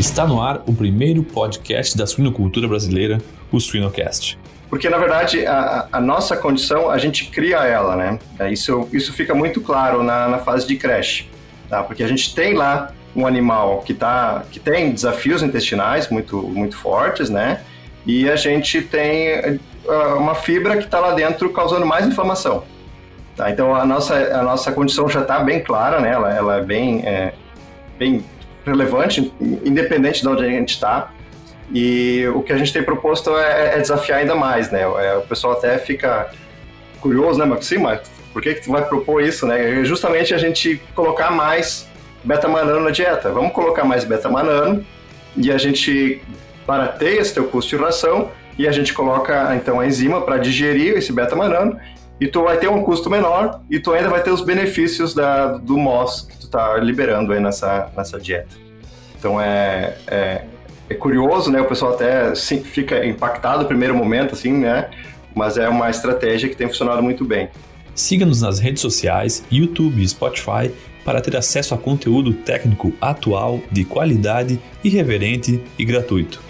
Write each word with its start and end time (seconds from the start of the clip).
Está 0.00 0.26
no 0.26 0.40
ar 0.40 0.62
o 0.66 0.72
primeiro 0.72 1.22
podcast 1.22 1.94
da 1.94 2.06
suinocultura 2.06 2.66
brasileira, 2.66 3.18
o 3.52 3.60
Suinocast. 3.60 4.38
Porque, 4.70 4.88
na 4.88 4.96
verdade, 4.96 5.44
a, 5.44 5.88
a 5.92 6.00
nossa 6.00 6.38
condição, 6.38 6.88
a 6.88 6.96
gente 6.96 7.26
cria 7.26 7.58
ela, 7.58 7.94
né? 7.94 8.18
É, 8.38 8.50
isso, 8.50 8.88
isso 8.94 9.12
fica 9.12 9.34
muito 9.34 9.60
claro 9.60 10.02
na, 10.02 10.26
na 10.26 10.38
fase 10.38 10.66
de 10.66 10.74
creche, 10.76 11.28
tá? 11.68 11.82
Porque 11.82 12.02
a 12.02 12.08
gente 12.08 12.34
tem 12.34 12.54
lá 12.54 12.92
um 13.14 13.26
animal 13.26 13.82
que, 13.82 13.92
tá, 13.92 14.42
que 14.50 14.58
tem 14.58 14.90
desafios 14.90 15.42
intestinais 15.42 16.08
muito, 16.08 16.38
muito 16.44 16.78
fortes, 16.78 17.28
né? 17.28 17.60
E 18.06 18.26
a 18.30 18.36
gente 18.36 18.80
tem 18.80 19.60
uh, 19.84 20.16
uma 20.16 20.34
fibra 20.34 20.78
que 20.78 20.84
está 20.84 20.98
lá 20.98 21.12
dentro 21.12 21.50
causando 21.50 21.84
mais 21.84 22.06
inflamação. 22.06 22.64
Tá? 23.36 23.50
Então 23.50 23.76
a 23.76 23.84
nossa, 23.84 24.14
a 24.16 24.42
nossa 24.42 24.72
condição 24.72 25.10
já 25.10 25.20
está 25.20 25.40
bem 25.40 25.62
clara, 25.62 26.00
né? 26.00 26.10
ela, 26.10 26.34
ela 26.34 26.56
é, 26.56 26.62
bem, 26.62 27.02
é, 27.04 27.34
bem 27.98 28.24
relevante, 28.64 29.32
independente 29.40 30.22
de 30.22 30.28
onde 30.28 30.44
a 30.44 30.48
gente 30.48 30.74
está. 30.74 31.10
E 31.72 32.26
o 32.34 32.42
que 32.42 32.52
a 32.52 32.56
gente 32.56 32.72
tem 32.72 32.82
proposto 32.82 33.36
é, 33.36 33.76
é 33.76 33.78
desafiar 33.78 34.20
ainda 34.20 34.34
mais, 34.34 34.70
né? 34.70 34.82
É, 34.82 35.16
o 35.16 35.22
pessoal 35.22 35.52
até 35.52 35.78
fica 35.78 36.30
curioso, 37.00 37.38
né, 37.38 37.44
Maxim? 37.44 37.78
Mas 37.78 38.00
por 38.32 38.42
que, 38.42 38.54
que 38.54 38.62
tu 38.62 38.72
vai 38.72 38.84
propor 38.84 39.22
isso, 39.22 39.46
né? 39.46 39.80
É 39.80 39.84
justamente 39.84 40.34
a 40.34 40.38
gente 40.38 40.80
colocar 40.94 41.30
mais 41.30 41.88
beta-manano 42.24 42.80
na 42.80 42.90
dieta. 42.90 43.30
Vamos 43.30 43.52
colocar 43.52 43.84
mais 43.84 44.04
beta-manano 44.04 44.84
e 45.36 45.50
a 45.50 45.58
gente 45.58 46.20
barateia 46.66 47.20
esse 47.20 47.34
teu 47.34 47.44
custo 47.44 47.76
de 47.76 47.82
ração 47.82 48.30
e 48.58 48.68
a 48.68 48.72
gente 48.72 48.92
coloca 48.92 49.54
então 49.54 49.80
a 49.80 49.86
enzima 49.86 50.20
para 50.20 50.38
digerir 50.38 50.96
esse 50.96 51.12
beta-manano 51.12 51.78
e 52.20 52.28
tu 52.28 52.42
vai 52.42 52.58
ter 52.58 52.68
um 52.68 52.82
custo 52.82 53.08
menor 53.08 53.62
e 53.70 53.80
tu 53.80 53.92
ainda 53.92 54.10
vai 54.10 54.22
ter 54.22 54.30
os 54.30 54.42
benefícios 54.42 55.14
da, 55.14 55.56
do 55.56 55.78
MOS 55.78 56.22
que 56.22 56.36
tu 56.36 56.44
está 56.44 56.76
liberando 56.76 57.32
aí 57.32 57.40
nessa, 57.40 57.90
nessa 57.96 58.20
dieta. 58.20 58.54
Então 59.18 59.40
é, 59.40 59.96
é, 60.06 60.44
é, 60.88 60.94
curioso, 60.94 61.50
né? 61.50 61.60
O 61.60 61.64
pessoal 61.64 61.94
até 61.94 62.34
fica 62.34 63.04
impactado 63.06 63.62
no 63.62 63.68
primeiro 63.68 63.94
momento, 63.94 64.34
assim, 64.34 64.52
né? 64.52 64.90
Mas 65.34 65.56
é 65.56 65.68
uma 65.68 65.88
estratégia 65.88 66.48
que 66.48 66.56
tem 66.56 66.68
funcionado 66.68 67.02
muito 67.02 67.24
bem. 67.24 67.48
Siga-nos 67.94 68.42
nas 68.42 68.58
redes 68.58 68.82
sociais, 68.82 69.44
YouTube 69.50 70.02
e 70.02 70.08
Spotify 70.08 70.70
para 71.04 71.20
ter 71.20 71.36
acesso 71.36 71.74
a 71.74 71.78
conteúdo 71.78 72.32
técnico 72.32 72.92
atual, 73.00 73.60
de 73.70 73.84
qualidade, 73.84 74.60
irreverente 74.84 75.62
e 75.78 75.84
gratuito. 75.84 76.49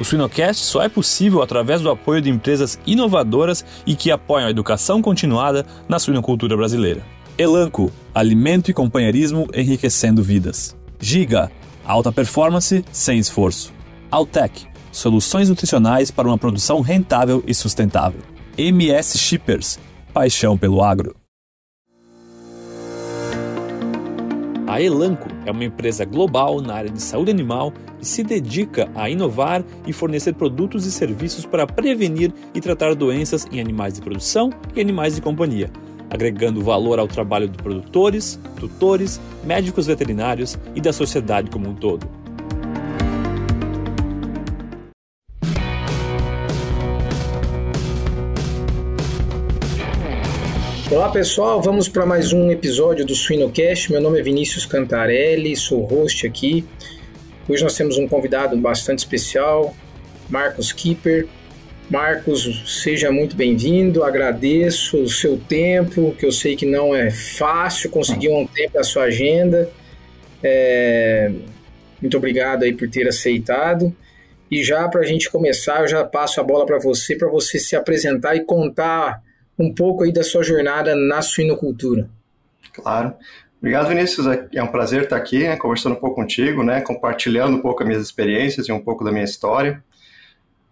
O 0.00 0.04
Suinocast 0.04 0.64
só 0.64 0.82
é 0.82 0.88
possível 0.88 1.42
através 1.42 1.80
do 1.80 1.90
apoio 1.90 2.22
de 2.22 2.30
empresas 2.30 2.78
inovadoras 2.86 3.64
e 3.84 3.96
que 3.96 4.10
apoiam 4.10 4.46
a 4.46 4.50
educação 4.50 5.02
continuada 5.02 5.66
na 5.88 5.98
suinocultura 5.98 6.56
brasileira. 6.56 7.02
Elanco, 7.36 7.92
alimento 8.14 8.70
e 8.70 8.74
companheirismo 8.74 9.48
enriquecendo 9.52 10.22
vidas. 10.22 10.76
Giga, 11.00 11.50
alta 11.84 12.12
performance 12.12 12.84
sem 12.92 13.18
esforço. 13.18 13.72
Altec, 14.10 14.66
soluções 14.92 15.48
nutricionais 15.48 16.10
para 16.10 16.28
uma 16.28 16.38
produção 16.38 16.80
rentável 16.80 17.42
e 17.46 17.54
sustentável. 17.54 18.20
MS 18.56 19.18
Shippers, 19.18 19.78
paixão 20.12 20.56
pelo 20.56 20.82
agro. 20.82 21.14
A 24.66 24.80
Elanco 24.80 25.37
é 25.48 25.50
uma 25.50 25.64
empresa 25.64 26.04
global 26.04 26.60
na 26.60 26.74
área 26.74 26.90
de 26.90 27.00
saúde 27.00 27.30
animal 27.30 27.72
e 28.00 28.06
se 28.06 28.22
dedica 28.22 28.90
a 28.94 29.08
inovar 29.08 29.64
e 29.86 29.92
fornecer 29.92 30.34
produtos 30.34 30.84
e 30.84 30.92
serviços 30.92 31.46
para 31.46 31.66
prevenir 31.66 32.32
e 32.54 32.60
tratar 32.60 32.94
doenças 32.94 33.46
em 33.50 33.58
animais 33.58 33.94
de 33.94 34.02
produção 34.02 34.50
e 34.76 34.80
animais 34.80 35.14
de 35.14 35.22
companhia, 35.22 35.70
agregando 36.10 36.62
valor 36.62 36.98
ao 36.98 37.08
trabalho 37.08 37.48
de 37.48 37.56
produtores, 37.56 38.38
tutores, 38.60 39.18
médicos 39.42 39.86
veterinários 39.86 40.58
e 40.74 40.80
da 40.80 40.92
sociedade 40.92 41.50
como 41.50 41.70
um 41.70 41.74
todo. 41.74 42.06
Olá 50.90 51.10
pessoal, 51.10 51.60
vamos 51.60 51.86
para 51.86 52.06
mais 52.06 52.32
um 52.32 52.50
episódio 52.50 53.04
do 53.04 53.14
Suinocast. 53.14 53.92
Meu 53.92 54.00
nome 54.00 54.20
é 54.20 54.22
Vinícius 54.22 54.64
Cantarelli, 54.64 55.54
sou 55.54 55.84
host 55.84 56.26
aqui. 56.26 56.64
Hoje 57.46 57.62
nós 57.62 57.76
temos 57.76 57.98
um 57.98 58.08
convidado 58.08 58.56
bastante 58.56 59.00
especial, 59.00 59.76
Marcos 60.30 60.72
Kipper. 60.72 61.28
Marcos, 61.90 62.82
seja 62.82 63.12
muito 63.12 63.36
bem-vindo, 63.36 64.02
agradeço 64.02 65.02
o 65.02 65.10
seu 65.10 65.36
tempo, 65.36 66.14
que 66.18 66.24
eu 66.24 66.32
sei 66.32 66.56
que 66.56 66.64
não 66.64 66.96
é 66.96 67.10
fácil 67.10 67.90
conseguir 67.90 68.30
um 68.30 68.46
tempo 68.46 68.72
da 68.72 68.82
sua 68.82 69.04
agenda. 69.04 69.70
É... 70.42 71.30
Muito 72.00 72.16
obrigado 72.16 72.62
aí 72.62 72.72
por 72.72 72.88
ter 72.88 73.06
aceitado. 73.06 73.94
E 74.50 74.64
já 74.64 74.88
para 74.88 75.02
a 75.02 75.06
gente 75.06 75.30
começar, 75.30 75.82
eu 75.82 75.88
já 75.88 76.02
passo 76.02 76.40
a 76.40 76.42
bola 76.42 76.64
para 76.64 76.78
você, 76.78 77.14
para 77.14 77.28
você 77.28 77.58
se 77.58 77.76
apresentar 77.76 78.36
e 78.36 78.40
contar 78.46 79.27
um 79.58 79.74
pouco 79.74 80.04
aí 80.04 80.12
da 80.12 80.22
sua 80.22 80.42
jornada 80.42 80.94
na 80.94 81.20
suinocultura. 81.20 82.08
Claro. 82.72 83.14
Obrigado, 83.58 83.88
Vinícius. 83.88 84.26
É 84.54 84.62
um 84.62 84.68
prazer 84.68 85.02
estar 85.02 85.16
aqui, 85.16 85.40
né, 85.40 85.56
conversando 85.56 85.94
um 85.94 86.00
pouco 86.00 86.16
contigo, 86.16 86.62
né, 86.62 86.80
compartilhando 86.80 87.56
um 87.56 87.60
pouco 87.60 87.82
as 87.82 87.88
minhas 87.88 88.02
experiências 88.02 88.68
e 88.68 88.72
um 88.72 88.80
pouco 88.80 89.04
da 89.04 89.10
minha 89.10 89.24
história. 89.24 89.82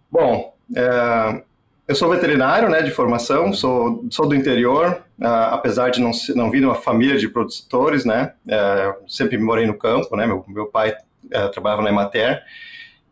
Bom, 0.09 0.53
é, 0.73 1.41
eu 1.87 1.95
sou 1.95 2.09
veterinário 2.09 2.67
né, 2.67 2.81
de 2.81 2.91
formação, 2.91 3.53
sou, 3.53 4.05
sou 4.11 4.27
do 4.27 4.35
interior, 4.35 5.03
uh, 5.21 5.53
apesar 5.53 5.89
de 5.89 6.01
não, 6.01 6.11
não 6.35 6.51
vir 6.51 6.59
de 6.59 6.65
uma 6.65 6.75
família 6.75 7.17
de 7.17 7.29
produtores, 7.29 8.03
né, 8.03 8.33
uh, 8.45 9.09
sempre 9.09 9.37
morei 9.37 9.65
no 9.65 9.73
campo, 9.73 10.13
né, 10.17 10.27
meu, 10.27 10.43
meu 10.49 10.65
pai 10.65 10.91
uh, 10.91 11.49
trabalhava 11.49 11.81
na 11.81 11.89
Emater, 11.89 12.43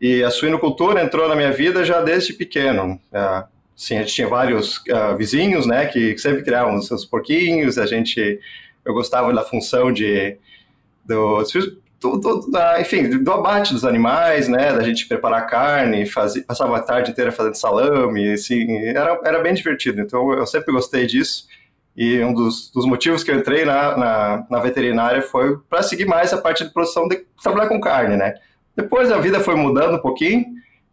e 0.01 0.21
a 0.25 0.29
suinocultura 0.29 1.01
entrou 1.01 1.29
na 1.29 1.37
minha 1.37 1.53
vida 1.53 1.85
já 1.85 2.01
desde 2.01 2.33
pequeno. 2.33 2.99
Sim, 3.75 3.97
a 3.97 3.99
gente 4.01 4.13
tinha 4.13 4.27
vários 4.27 4.77
uh, 4.77 5.17
vizinhos, 5.17 5.65
né, 5.65 5.85
que 5.85 6.17
sempre 6.17 6.43
criavam 6.43 6.81
seus 6.81 7.03
porquinhos, 7.03 7.77
a 7.77 7.85
gente, 7.85 8.39
eu 8.85 8.93
gostava 8.93 9.33
da 9.33 9.43
função 9.43 9.91
de, 9.91 10.37
do, 11.03 11.43
do, 11.99 12.17
do 12.17 12.51
da, 12.51 12.79
enfim, 12.79 13.09
do 13.21 13.31
abate 13.33 13.73
dos 13.73 13.83
animais, 13.83 14.47
né, 14.47 14.71
da 14.71 14.81
gente 14.81 15.05
preparar 15.09 15.45
carne, 15.47 16.05
fazer, 16.05 16.43
passava 16.43 16.77
a 16.77 16.81
tarde 16.81 17.11
inteira 17.11 17.33
fazendo 17.33 17.55
salame, 17.55 18.31
assim, 18.31 18.65
era, 18.87 19.19
era 19.25 19.39
bem 19.39 19.53
divertido, 19.53 19.99
então 19.99 20.31
eu 20.31 20.47
sempre 20.47 20.71
gostei 20.71 21.05
disso, 21.05 21.45
e 21.97 22.21
um 22.21 22.33
dos, 22.33 22.71
dos 22.71 22.85
motivos 22.85 23.25
que 23.25 23.31
eu 23.31 23.35
entrei 23.35 23.65
na, 23.65 23.97
na, 23.97 24.47
na 24.49 24.59
veterinária 24.59 25.21
foi 25.21 25.57
para 25.69 25.83
seguir 25.83 26.05
mais 26.05 26.31
a 26.31 26.37
parte 26.41 26.63
de 26.63 26.71
produção 26.71 27.09
de 27.09 27.25
trabalhar 27.43 27.67
com 27.67 27.81
carne, 27.81 28.15
né. 28.15 28.35
Depois 28.73 29.11
a 29.11 29.17
vida 29.17 29.41
foi 29.41 29.55
mudando 29.55 29.95
um 29.95 30.01
pouquinho, 30.01 30.45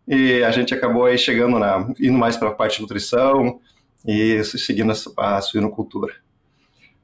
e 0.06 0.42
a 0.42 0.50
gente 0.50 0.74
acabou 0.74 1.04
aí 1.06 1.16
chegando 1.16 1.58
na, 1.58 1.88
indo 2.00 2.18
mais 2.18 2.36
para 2.36 2.48
a 2.48 2.54
parte 2.54 2.76
de 2.76 2.82
nutrição 2.82 3.60
e 4.06 4.42
seguindo 4.44 4.92
a, 5.16 5.36
a 5.36 5.40
suinocultura. 5.40 6.14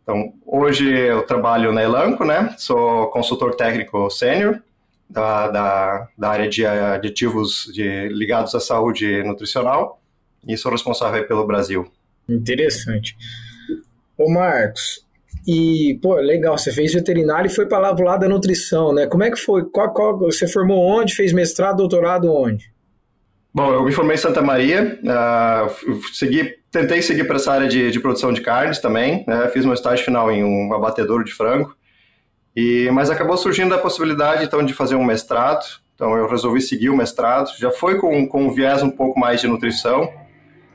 Então, 0.02 0.32
hoje 0.46 0.90
eu 0.90 1.22
trabalho 1.22 1.72
na 1.72 1.82
Elanco, 1.82 2.24
né? 2.24 2.54
Sou 2.56 3.08
consultor 3.08 3.54
técnico 3.54 4.08
sênior 4.08 4.62
da, 5.08 5.48
da, 5.48 6.08
da, 6.16 6.28
área 6.30 6.48
de 6.48 6.64
aditivos 6.64 7.70
de, 7.72 8.08
ligados 8.08 8.54
à 8.54 8.60
saúde 8.60 9.22
nutricional 9.22 10.00
e 10.46 10.56
sou 10.56 10.72
responsável 10.72 11.26
pelo 11.26 11.46
Brasil. 11.46 11.90
Interessante. 12.28 13.16
Ô 14.16 14.30
Marcos, 14.30 15.06
e, 15.46 15.98
pô, 16.02 16.14
legal, 16.14 16.58
você 16.58 16.72
fez 16.72 16.92
veterinário 16.92 17.48
e 17.48 17.54
foi 17.54 17.66
para 17.66 17.78
lá, 17.78 17.94
pro 17.94 18.04
lado 18.04 18.20
da 18.20 18.28
nutrição, 18.28 18.92
né? 18.92 19.06
Como 19.06 19.22
é 19.22 19.30
que 19.30 19.38
foi? 19.38 19.64
Qual, 19.64 19.92
qual, 19.92 20.18
você 20.18 20.46
formou 20.48 20.78
onde? 20.84 21.14
Fez 21.14 21.32
mestrado, 21.32 21.76
doutorado 21.76 22.32
onde? 22.32 22.70
Bom, 23.52 23.72
eu 23.72 23.82
me 23.82 23.92
formei 23.92 24.14
em 24.14 24.18
Santa 24.18 24.42
Maria, 24.42 25.00
uh, 25.02 26.00
segui, 26.12 26.54
tentei 26.70 27.00
seguir 27.00 27.24
para 27.24 27.36
essa 27.36 27.52
área 27.52 27.66
de, 27.66 27.90
de, 27.90 27.98
produção 27.98 28.32
de 28.32 28.42
carnes 28.42 28.78
também, 28.78 29.24
né, 29.26 29.48
fiz 29.48 29.64
meu 29.64 29.74
estágio 29.74 30.04
final 30.04 30.30
em 30.30 30.44
um 30.44 30.72
abatedouro 30.74 31.24
de 31.24 31.32
frango, 31.32 31.74
e, 32.54 32.90
mas 32.92 33.08
acabou 33.08 33.36
surgindo 33.38 33.74
a 33.74 33.78
possibilidade 33.78 34.44
então 34.44 34.62
de 34.62 34.74
fazer 34.74 34.96
um 34.96 35.04
mestrado, 35.04 35.64
então 35.94 36.14
eu 36.14 36.28
resolvi 36.28 36.60
seguir 36.60 36.90
o 36.90 36.96
mestrado, 36.96 37.50
já 37.58 37.70
foi 37.70 37.98
com, 37.98 38.28
com 38.28 38.44
um 38.44 38.52
viés 38.52 38.82
um 38.82 38.90
pouco 38.90 39.18
mais 39.18 39.40
de 39.40 39.48
nutrição, 39.48 40.12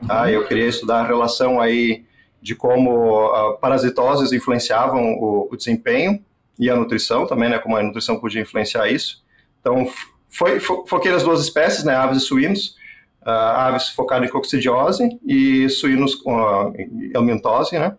tá, 0.08 0.32
eu 0.32 0.46
queria 0.48 0.68
estudar 0.68 1.02
a 1.02 1.08
relação 1.08 1.62
aí 1.62 2.04
de 2.42 2.56
como 2.56 3.28
uh, 3.28 3.58
parasitoses 3.60 4.34
influenciavam 4.34 5.14
o, 5.14 5.48
o 5.50 5.56
desempenho 5.56 6.20
e 6.60 6.70
a 6.72 6.76
nutrição 6.76 7.28
também, 7.28 7.50
né, 7.50 7.60
como 7.60 7.78
a 7.78 7.84
nutrição 7.84 8.20
podia 8.20 8.42
influenciar 8.42 8.90
isso, 8.90 9.24
então 9.62 9.88
foi, 10.34 10.60
fo, 10.60 10.86
foquei 10.88 11.12
nas 11.12 11.24
duas 11.24 11.42
espécies, 11.42 11.84
né, 11.84 11.96
aves 11.96 12.18
e 12.18 12.26
suínos, 12.26 12.76
uh, 13.22 13.30
aves 13.30 13.90
focadas 13.90 14.28
em 14.28 14.32
coccidiose 14.32 15.20
e 15.26 15.70
suínos 15.70 16.16
uh, 16.26 16.74
helmintose, 17.14 17.78
né. 17.78 17.96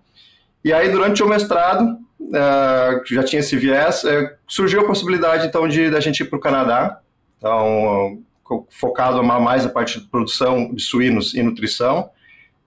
E 0.65 0.73
aí, 0.73 0.91
durante 0.91 1.23
o 1.23 1.29
mestrado, 1.29 1.99
uh, 2.21 3.05
já 3.07 3.23
tinha 3.23 3.41
esse 3.41 3.57
viés, 3.57 4.03
uh, 4.05 4.31
surgiu 4.49 4.81
a 4.81 4.85
possibilidade, 4.85 5.47
então, 5.47 5.69
de 5.69 5.91
da 5.91 6.01
gente 6.01 6.21
ir 6.21 6.25
para 6.25 6.37
o 6.37 6.41
Canadá, 6.41 7.01
então, 7.39 8.19
focado 8.69 9.23
mais 9.23 9.65
na 9.65 9.71
parte 9.71 10.01
de 10.01 10.07
produção 10.07 10.75
de 10.75 10.83
suínos 10.83 11.35
e 11.35 11.43
nutrição, 11.43 12.11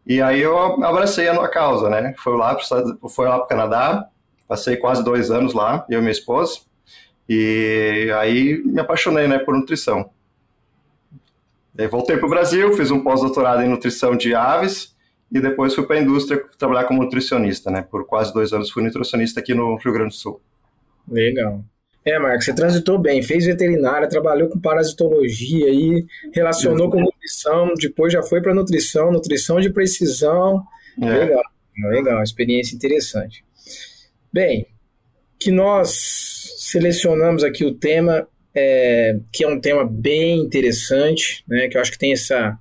e 0.05 0.21
aí 0.21 0.39
eu 0.39 0.57
abracei 0.83 1.27
a 1.27 1.47
causa, 1.49 1.89
né, 1.89 2.13
foi 2.17 2.37
lá 2.37 2.55
para 2.55 3.37
o 3.37 3.47
Canadá, 3.47 4.07
passei 4.47 4.77
quase 4.77 5.03
dois 5.03 5.29
anos 5.29 5.53
lá, 5.53 5.85
eu 5.89 5.99
e 5.99 6.01
minha 6.01 6.11
esposa, 6.11 6.61
E 7.29 8.09
aí 8.19 8.61
me 8.63 8.79
apaixonei 8.79 9.27
né, 9.27 9.37
por 9.37 9.55
nutrição. 9.55 10.09
Daí 11.73 11.87
voltei 11.87 12.17
para 12.17 12.25
o 12.25 12.29
Brasil, 12.29 12.73
fiz 12.73 12.89
um 12.89 13.03
pós-doutorado 13.03 13.61
em 13.61 13.69
nutrição 13.69 14.15
de 14.15 14.33
aves 14.33 14.95
e 15.31 15.39
depois 15.39 15.75
fui 15.75 15.85
para 15.85 15.97
a 15.97 16.01
indústria 16.01 16.43
trabalhar 16.57 16.85
como 16.85 17.03
nutricionista, 17.03 17.69
né? 17.69 17.81
Por 17.81 18.05
quase 18.05 18.33
dois 18.33 18.51
anos 18.53 18.71
fui 18.71 18.81
nutricionista 18.81 19.39
aqui 19.39 19.53
no 19.53 19.75
Rio 19.75 19.93
Grande 19.93 20.09
do 20.09 20.15
Sul. 20.15 20.41
Legal. 21.07 21.63
É, 22.03 22.17
Marcos, 22.17 22.45
você 22.45 22.55
transitou 22.55 22.97
bem, 22.97 23.21
fez 23.21 23.45
veterinária, 23.45 24.07
trabalhou 24.07 24.47
com 24.47 24.57
parasitologia 24.59 25.69
e 25.69 26.05
relacionou 26.33 26.89
com 26.89 27.01
nutrição, 27.01 27.73
depois 27.75 28.13
já 28.13 28.23
foi 28.23 28.41
para 28.41 28.53
nutrição, 28.53 29.11
nutrição 29.11 29.59
de 29.59 29.69
precisão. 29.69 30.63
É. 31.01 31.05
Legal, 31.05 31.43
legal, 31.75 32.23
experiência 32.23 32.75
interessante. 32.75 33.43
Bem, 34.31 34.65
que 35.39 35.51
nós 35.51 36.55
selecionamos 36.57 37.43
aqui 37.43 37.65
o 37.65 37.73
tema, 37.73 38.27
é, 38.53 39.17
que 39.31 39.43
é 39.43 39.47
um 39.47 39.59
tema 39.59 39.85
bem 39.85 40.39
interessante, 40.39 41.43
né, 41.47 41.67
que 41.67 41.77
eu 41.77 41.81
acho 41.81 41.91
que 41.91 41.97
tem 41.97 42.13
essa 42.13 42.57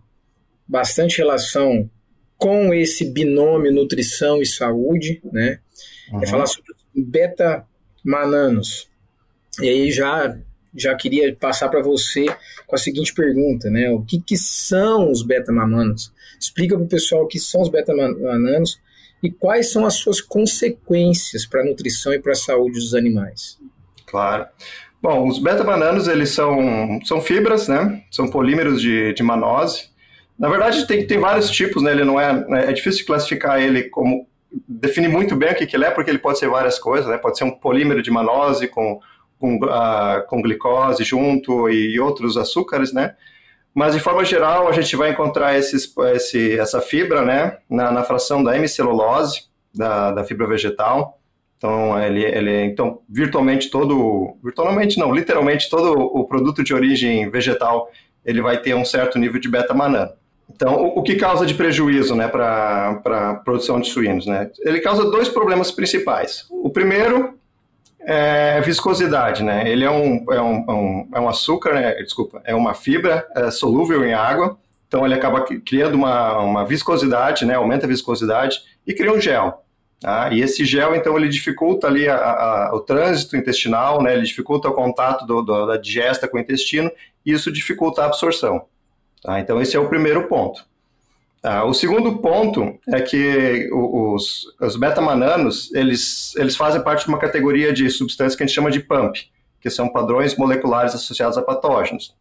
bastante 0.68 1.18
relação 1.18 1.88
com 2.36 2.74
esse 2.74 3.04
binômio 3.04 3.72
nutrição 3.72 4.42
e 4.42 4.46
saúde, 4.46 5.20
né? 5.32 5.58
É 6.10 6.14
uhum. 6.14 6.22
É 6.22 6.26
falar 6.26 6.46
sobre 6.46 6.74
beta-mananos. 6.94 8.88
E 9.60 9.68
aí 9.68 9.90
já 9.90 10.36
já 10.78 10.94
queria 10.94 11.34
passar 11.34 11.70
para 11.70 11.80
você 11.80 12.26
com 12.66 12.76
a 12.76 12.78
seguinte 12.78 13.14
pergunta, 13.14 13.70
né? 13.70 13.90
O 13.90 14.02
que, 14.02 14.20
que 14.20 14.36
são 14.36 15.10
os 15.10 15.22
beta-mananos? 15.22 16.12
Explica 16.38 16.76
para 16.76 16.84
o 16.84 16.88
pessoal 16.88 17.24
o 17.24 17.26
que 17.26 17.38
são 17.38 17.62
os 17.62 17.70
beta-mananos 17.70 18.78
e 19.22 19.30
quais 19.30 19.72
são 19.72 19.86
as 19.86 19.94
suas 19.94 20.20
consequências 20.20 21.46
para 21.46 21.62
a 21.62 21.64
nutrição 21.64 22.12
e 22.12 22.18
para 22.18 22.32
a 22.32 22.36
saúde 22.36 22.78
dos 22.78 22.94
animais. 22.94 23.58
Claro. 24.06 24.46
Bom, 25.02 25.28
os 25.28 25.38
beta-bananos, 25.38 26.08
eles 26.08 26.30
são, 26.30 27.00
são 27.04 27.20
fibras, 27.20 27.68
né? 27.68 28.02
São 28.10 28.28
polímeros 28.28 28.80
de, 28.80 29.12
de 29.12 29.22
manose. 29.22 29.90
Na 30.38 30.48
verdade, 30.48 30.86
tem, 30.86 31.06
tem 31.06 31.18
vários 31.18 31.50
tipos, 31.50 31.82
né? 31.82 31.92
Ele 31.92 32.04
não 32.04 32.20
é... 32.20 32.68
É 32.68 32.72
difícil 32.72 33.06
classificar 33.06 33.60
ele 33.60 33.84
como... 33.84 34.26
Definir 34.68 35.08
muito 35.08 35.36
bem 35.36 35.52
o 35.52 35.54
que, 35.54 35.66
que 35.66 35.76
ele 35.76 35.84
é, 35.84 35.90
porque 35.90 36.10
ele 36.10 36.18
pode 36.18 36.38
ser 36.38 36.48
várias 36.48 36.78
coisas, 36.78 37.08
né? 37.08 37.18
Pode 37.18 37.36
ser 37.36 37.44
um 37.44 37.50
polímero 37.50 38.02
de 38.02 38.10
manose 38.10 38.68
com 38.68 39.00
com, 39.38 39.56
uh, 39.56 40.26
com 40.28 40.42
glicose 40.42 41.04
junto 41.04 41.68
e 41.68 41.98
outros 42.00 42.36
açúcares, 42.36 42.92
né? 42.92 43.14
Mas, 43.76 43.92
de 43.92 44.00
forma 44.00 44.24
geral, 44.24 44.68
a 44.68 44.72
gente 44.72 44.96
vai 44.96 45.10
encontrar 45.10 45.58
esses, 45.58 45.92
esse, 46.14 46.58
essa 46.58 46.80
fibra, 46.80 47.20
né, 47.20 47.58
na, 47.68 47.92
na 47.92 48.02
fração 48.02 48.42
da 48.42 48.56
hemicelulose, 48.56 49.42
da, 49.74 50.12
da 50.12 50.24
fibra 50.24 50.46
vegetal. 50.46 51.20
Então, 51.58 52.02
ele, 52.02 52.24
ele, 52.24 52.64
então, 52.64 53.02
virtualmente 53.06 53.68
todo, 53.68 54.34
virtualmente 54.42 54.98
não, 54.98 55.12
literalmente 55.12 55.68
todo 55.68 55.92
o 55.92 56.24
produto 56.24 56.64
de 56.64 56.72
origem 56.72 57.28
vegetal, 57.28 57.90
ele 58.24 58.40
vai 58.40 58.56
ter 58.62 58.74
um 58.74 58.84
certo 58.84 59.18
nível 59.18 59.38
de 59.38 59.50
beta-manano. 59.50 60.10
Então, 60.50 60.76
o, 60.76 61.00
o, 61.00 61.02
que 61.02 61.16
causa 61.16 61.44
de 61.44 61.52
prejuízo 61.52 62.14
né, 62.14 62.28
para 62.28 62.98
a 63.04 63.34
produção 63.34 63.78
de 63.78 63.90
suínos? 63.90 64.24
Né? 64.24 64.50
Ele 64.60 64.80
causa 64.80 65.10
dois 65.10 65.28
problemas 65.28 65.70
principais. 65.70 66.46
O 66.48 66.70
primeiro 66.70 67.38
é 68.06 68.60
viscosidade, 68.60 69.42
né? 69.42 69.68
Ele 69.68 69.84
é 69.84 69.90
um, 69.90 70.24
é 70.30 70.40
um, 70.40 70.64
um, 70.68 71.08
é 71.12 71.20
um 71.20 71.28
açúcar, 71.28 71.74
né? 71.74 71.94
desculpa, 71.94 72.40
é 72.44 72.54
uma 72.54 72.72
fibra 72.72 73.26
é 73.34 73.50
solúvel 73.50 74.04
em 74.04 74.14
água, 74.14 74.56
então 74.86 75.04
ele 75.04 75.14
acaba 75.14 75.44
criando 75.64 75.96
uma, 75.96 76.38
uma 76.38 76.64
viscosidade, 76.64 77.44
né? 77.44 77.54
Aumenta 77.54 77.84
a 77.84 77.88
viscosidade 77.88 78.60
e 78.86 78.94
cria 78.94 79.12
um 79.12 79.20
gel. 79.20 79.62
Tá? 79.98 80.30
E 80.32 80.40
esse 80.40 80.64
gel, 80.64 80.94
então, 80.94 81.16
ele 81.16 81.28
dificulta 81.28 81.88
ali 81.88 82.08
a, 82.08 82.16
a, 82.16 82.70
o 82.74 82.80
trânsito 82.80 83.36
intestinal, 83.36 84.00
né? 84.00 84.12
Ele 84.12 84.22
dificulta 84.22 84.68
o 84.68 84.74
contato 84.74 85.26
do, 85.26 85.42
do, 85.42 85.66
da 85.66 85.76
digesta 85.76 86.28
com 86.28 86.36
o 86.36 86.40
intestino 86.40 86.90
e 87.24 87.32
isso 87.32 87.50
dificulta 87.50 88.02
a 88.02 88.06
absorção. 88.06 88.66
Tá? 89.20 89.40
Então, 89.40 89.60
esse 89.60 89.76
é 89.76 89.80
o 89.80 89.88
primeiro 89.88 90.28
ponto. 90.28 90.64
Ah, 91.48 91.64
o 91.64 91.72
segundo 91.72 92.18
ponto 92.18 92.76
é 92.88 93.00
que 93.00 93.70
os, 93.72 94.52
os 94.60 94.74
beta-mananos, 94.74 95.72
eles, 95.72 96.34
eles 96.34 96.56
fazem 96.56 96.82
parte 96.82 97.04
de 97.04 97.08
uma 97.08 97.18
categoria 97.18 97.72
de 97.72 97.88
substâncias 97.88 98.34
que 98.34 98.42
a 98.42 98.46
gente 98.46 98.54
chama 98.54 98.68
de 98.68 98.80
PUMP, 98.80 99.30
que 99.60 99.70
são 99.70 99.88
padrões 99.88 100.36
moleculares 100.36 100.92
associados 100.92 101.38
a 101.38 101.42
patógenos. 101.42 102.16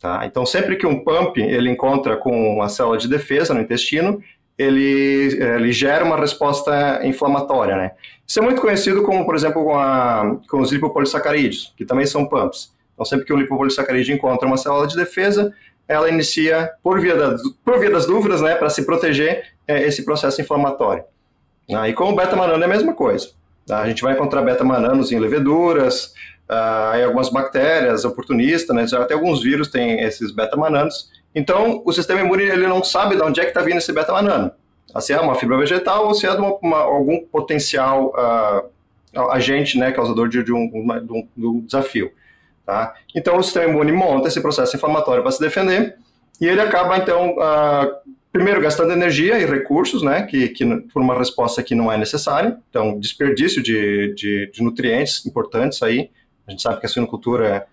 Tá? 0.00 0.26
Então, 0.26 0.44
sempre 0.44 0.74
que 0.74 0.84
um 0.84 1.04
PUMP 1.04 1.40
ele 1.40 1.70
encontra 1.70 2.16
com 2.16 2.56
uma 2.56 2.68
célula 2.68 2.98
de 2.98 3.06
defesa 3.06 3.54
no 3.54 3.60
intestino, 3.60 4.20
ele, 4.58 5.38
ele 5.40 5.70
gera 5.70 6.04
uma 6.04 6.16
resposta 6.16 7.00
inflamatória. 7.06 7.76
Né? 7.76 7.92
Isso 8.26 8.40
é 8.40 8.42
muito 8.42 8.60
conhecido 8.60 9.04
como, 9.04 9.24
por 9.24 9.36
exemplo, 9.36 9.62
com, 9.62 9.78
a, 9.78 10.36
com 10.50 10.60
os 10.60 10.72
lipopolissacarídeos, 10.72 11.72
que 11.76 11.84
também 11.84 12.06
são 12.06 12.26
PUMPs. 12.26 12.74
Então, 12.92 13.04
sempre 13.04 13.24
que 13.24 13.32
um 13.32 13.38
lipopolissacarídeo 13.38 14.16
encontra 14.16 14.48
uma 14.48 14.56
célula 14.56 14.88
de 14.88 14.96
defesa, 14.96 15.54
ela 15.86 16.08
inicia, 16.08 16.70
por 16.82 17.00
via, 17.00 17.14
das, 17.14 17.42
por 17.64 17.78
via 17.78 17.90
das 17.90 18.06
dúvidas, 18.06 18.40
né, 18.40 18.54
para 18.54 18.70
se 18.70 18.84
proteger 18.84 19.44
é, 19.66 19.82
esse 19.82 20.04
processo 20.04 20.40
inflamatório. 20.40 21.04
Ah, 21.72 21.88
e 21.88 21.92
com 21.92 22.10
o 22.10 22.16
beta-manano 22.16 22.62
é 22.62 22.66
a 22.66 22.68
mesma 22.68 22.94
coisa. 22.94 23.30
Tá? 23.66 23.80
A 23.80 23.88
gente 23.88 24.02
vai 24.02 24.14
encontrar 24.14 24.42
beta-mananos 24.42 25.12
em 25.12 25.18
leveduras, 25.18 26.14
ah, 26.48 26.94
em 26.96 27.04
algumas 27.04 27.30
bactérias 27.30 28.04
oportunistas, 28.04 28.74
né, 28.74 28.86
até 28.98 29.14
alguns 29.14 29.42
vírus 29.42 29.68
têm 29.68 30.00
esses 30.00 30.30
beta-mananos. 30.30 31.10
Então, 31.34 31.82
o 31.84 31.92
sistema 31.92 32.20
imune 32.20 32.44
ele 32.44 32.66
não 32.66 32.82
sabe 32.82 33.16
de 33.16 33.22
onde 33.22 33.40
é 33.40 33.44
que 33.44 33.50
está 33.50 33.60
vindo 33.60 33.78
esse 33.78 33.92
beta-manano. 33.92 34.52
Ah, 34.94 35.00
se 35.00 35.12
é 35.12 35.20
uma 35.20 35.34
fibra 35.34 35.58
vegetal 35.58 36.06
ou 36.06 36.14
se 36.14 36.26
é 36.26 36.30
de 36.30 36.40
uma, 36.40 36.54
uma, 36.62 36.78
algum 36.78 37.20
potencial 37.26 38.12
uh, 38.14 39.30
agente 39.30 39.78
né, 39.78 39.90
causador 39.90 40.28
de, 40.28 40.42
de, 40.42 40.52
um, 40.52 40.68
de, 40.70 41.12
um, 41.12 41.28
de 41.36 41.46
um 41.46 41.60
desafio. 41.60 42.12
Tá? 42.64 42.94
Então, 43.14 43.36
o 43.36 43.42
sistema 43.42 43.70
imune 43.70 43.92
monta 43.92 44.28
esse 44.28 44.40
processo 44.40 44.74
inflamatório 44.76 45.22
para 45.22 45.32
se 45.32 45.40
defender 45.40 45.96
e 46.40 46.46
ele 46.46 46.60
acaba, 46.60 46.96
então, 46.96 47.36
uh, 47.36 48.10
primeiro 48.32 48.60
gastando 48.60 48.92
energia 48.92 49.38
e 49.38 49.44
recursos, 49.44 50.02
né, 50.02 50.22
que, 50.22 50.48
que 50.48 50.64
por 50.92 51.02
uma 51.02 51.16
resposta 51.16 51.62
que 51.62 51.74
não 51.74 51.92
é 51.92 51.98
necessária, 51.98 52.58
então, 52.70 52.98
desperdício 52.98 53.62
de, 53.62 54.14
de, 54.14 54.50
de 54.50 54.62
nutrientes 54.62 55.24
importantes 55.26 55.82
aí. 55.82 56.10
A 56.46 56.50
gente 56.50 56.62
sabe 56.62 56.80
que 56.80 56.86
a 56.86 56.88
suinocultura, 56.88 57.66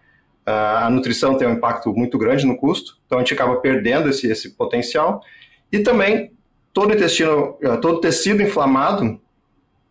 uh, 0.46 0.86
a 0.86 0.90
nutrição 0.90 1.38
tem 1.38 1.48
um 1.48 1.54
impacto 1.54 1.94
muito 1.94 2.18
grande 2.18 2.46
no 2.46 2.58
custo, 2.58 2.98
então 3.06 3.18
a 3.18 3.22
gente 3.22 3.34
acaba 3.34 3.56
perdendo 3.58 4.10
esse, 4.10 4.28
esse 4.28 4.52
potencial. 4.52 5.24
E 5.72 5.80
também, 5.80 6.32
todo 6.74 6.94
intestino, 6.94 7.58
uh, 7.64 7.80
todo 7.80 8.02
tecido 8.02 8.42
inflamado, 8.42 9.22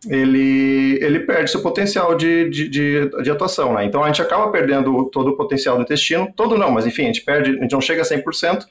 ele, 0.09 0.97
ele 1.01 1.19
perde 1.19 1.51
seu 1.51 1.61
potencial 1.61 2.15
de, 2.15 2.49
de, 2.49 2.69
de, 2.69 3.23
de, 3.23 3.31
atuação, 3.31 3.73
né? 3.73 3.85
Então 3.85 4.03
a 4.03 4.07
gente 4.07 4.21
acaba 4.21 4.51
perdendo 4.51 5.05
todo 5.05 5.29
o 5.29 5.37
potencial 5.37 5.75
do 5.75 5.83
intestino, 5.83 6.31
todo 6.35 6.57
não, 6.57 6.71
mas 6.71 6.87
enfim, 6.87 7.03
a 7.03 7.07
gente 7.07 7.21
perde, 7.21 7.51
a 7.51 7.61
gente 7.61 7.71
não 7.71 7.81
chega 7.81 8.01
a 8.01 8.05
100% 8.05 8.65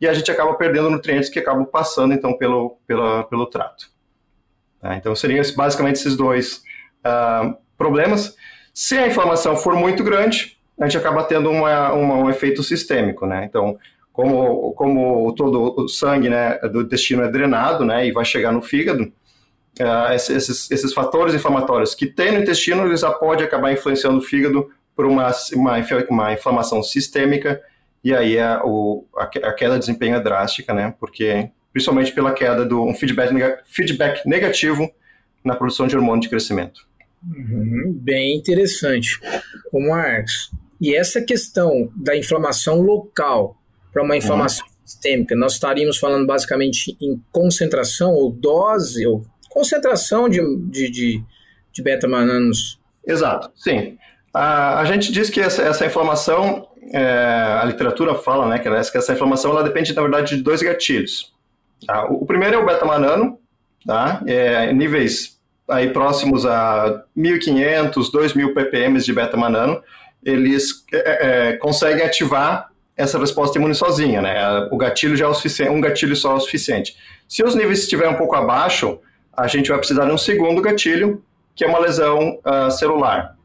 e 0.00 0.06
a 0.06 0.14
gente 0.14 0.30
acaba 0.30 0.54
perdendo 0.54 0.90
nutrientes 0.90 1.28
que 1.28 1.38
acabam 1.38 1.64
passando 1.64 2.14
então 2.14 2.36
pelo, 2.36 2.78
pela, 2.86 3.24
pelo 3.24 3.46
trato. 3.46 3.88
Tá? 4.80 4.96
Então 4.96 5.14
seriam 5.16 5.42
basicamente 5.56 5.96
esses 5.96 6.16
dois 6.16 6.62
uh, 7.04 7.56
problemas. 7.76 8.36
Se 8.72 8.96
a 8.96 9.08
inflamação 9.08 9.56
for 9.56 9.74
muito 9.74 10.04
grande, 10.04 10.56
a 10.78 10.84
gente 10.84 10.98
acaba 10.98 11.24
tendo 11.24 11.50
uma, 11.50 11.92
uma, 11.92 12.14
um 12.16 12.30
efeito 12.30 12.62
sistêmico, 12.62 13.26
né? 13.26 13.46
Então, 13.48 13.78
como, 14.12 14.72
como 14.74 15.34
todo 15.34 15.74
o 15.78 15.88
sangue 15.88 16.28
né, 16.28 16.58
do 16.58 16.82
intestino 16.82 17.22
é 17.22 17.28
drenado, 17.28 17.84
né, 17.84 18.06
e 18.06 18.12
vai 18.12 18.24
chegar 18.24 18.52
no 18.52 18.62
fígado, 18.62 19.10
uh, 19.80 20.12
esses, 20.12 20.70
esses 20.70 20.92
fatores 20.92 21.34
inflamatórios 21.34 21.94
que 21.94 22.06
tem 22.06 22.32
no 22.32 22.40
intestino, 22.40 22.86
eles 22.86 23.00
já 23.00 23.10
podem 23.10 23.46
acabar 23.46 23.72
influenciando 23.72 24.18
o 24.18 24.22
fígado 24.22 24.70
por 24.94 25.04
uma, 25.06 25.30
uma, 25.54 25.74
uma 26.08 26.32
inflamação 26.32 26.82
sistêmica, 26.82 27.60
e 28.02 28.14
aí 28.14 28.38
a, 28.38 28.62
o, 28.64 29.06
a, 29.16 29.26
queda 29.26 29.74
de 29.74 29.80
desempenho 29.80 30.16
é 30.16 30.20
drástica, 30.20 30.72
né? 30.72 30.94
Porque, 30.98 31.50
principalmente 31.72 32.12
pela 32.12 32.32
queda 32.32 32.64
do 32.64 32.82
um 32.82 32.94
feedback, 32.94 33.32
feedback 33.66 34.26
negativo 34.26 34.90
na 35.44 35.54
produção 35.54 35.86
de 35.86 35.96
hormônio 35.96 36.22
de 36.22 36.28
crescimento. 36.28 36.86
Uhum, 37.24 37.92
bem 38.00 38.36
interessante. 38.36 39.20
O 39.72 39.80
Marcos, 39.80 40.50
e 40.80 40.94
essa 40.94 41.20
questão 41.22 41.90
da 41.96 42.16
inflamação 42.16 42.80
local 42.80 43.60
para 43.92 44.02
uma 44.02 44.16
inflamação 44.16 44.64
uhum. 44.66 44.72
sistêmica, 44.84 45.34
nós 45.34 45.54
estaríamos 45.54 45.98
falando 45.98 46.26
basicamente 46.26 46.96
em 47.00 47.20
concentração 47.32 48.12
ou 48.12 48.30
dose, 48.30 49.06
ou 49.06 49.24
concentração 49.56 50.28
de, 50.28 50.38
de, 50.68 50.90
de, 50.90 51.24
de 51.72 51.82
beta-mananos. 51.82 52.78
Exato, 53.06 53.50
sim. 53.56 53.96
A, 54.34 54.80
a 54.80 54.84
gente 54.84 55.10
diz 55.10 55.30
que 55.30 55.40
essa, 55.40 55.62
essa 55.62 55.86
inflamação, 55.86 56.68
é, 56.92 57.58
a 57.62 57.64
literatura 57.64 58.14
fala 58.14 58.46
né, 58.46 58.58
que, 58.58 58.68
essa 58.68 59.14
inflamação 59.14 59.52
ela 59.52 59.62
depende, 59.62 59.94
na 59.94 60.02
verdade, 60.02 60.36
de 60.36 60.42
dois 60.42 60.60
gatilhos. 60.60 61.32
Tá? 61.86 62.06
O, 62.06 62.24
o, 62.24 62.26
primeiro 62.26 62.56
é 62.56 62.58
o 62.58 62.66
beta-manano, 62.66 63.38
tá? 63.86 64.22
é, 64.26 64.70
níveis 64.74 65.40
aí 65.66 65.88
próximos 65.90 66.44
a 66.44 67.02
1.500, 67.16 67.94
2.000 67.94 68.52
ppm 68.52 68.98
de 68.98 69.12
beta-manano, 69.14 69.82
eles 70.22 70.84
é, 70.92 71.48
é, 71.48 71.52
conseguem 71.54 72.04
ativar 72.04 72.68
essa 72.94 73.18
resposta 73.18 73.58
imune 73.58 73.74
sozinha, 73.74 74.20
né? 74.20 74.68
O 74.70 74.76
gatilho 74.76 75.16
já 75.16 75.24
é 75.24 75.28
o 75.28 75.34
suficiente, 75.34 75.70
um 75.70 75.80
gatilho 75.80 76.14
só 76.14 76.32
é 76.32 76.34
o 76.34 76.40
suficiente. 76.40 76.96
Se 77.28 77.42
os 77.42 77.54
níveis 77.54 77.80
estiverem 77.80 78.12
um 78.12 78.16
pouco 78.16 78.34
abaixo, 78.34 79.00
a 79.36 79.46
gente 79.46 79.68
vai 79.68 79.78
precisar 79.78 80.06
de 80.06 80.12
um 80.12 80.18
segundo 80.18 80.62
gatilho, 80.62 81.22
que 81.54 81.64
é 81.64 81.68
uma 81.68 81.78
lesão 81.78 82.38
uh, 82.44 82.70
celular. 82.70 83.36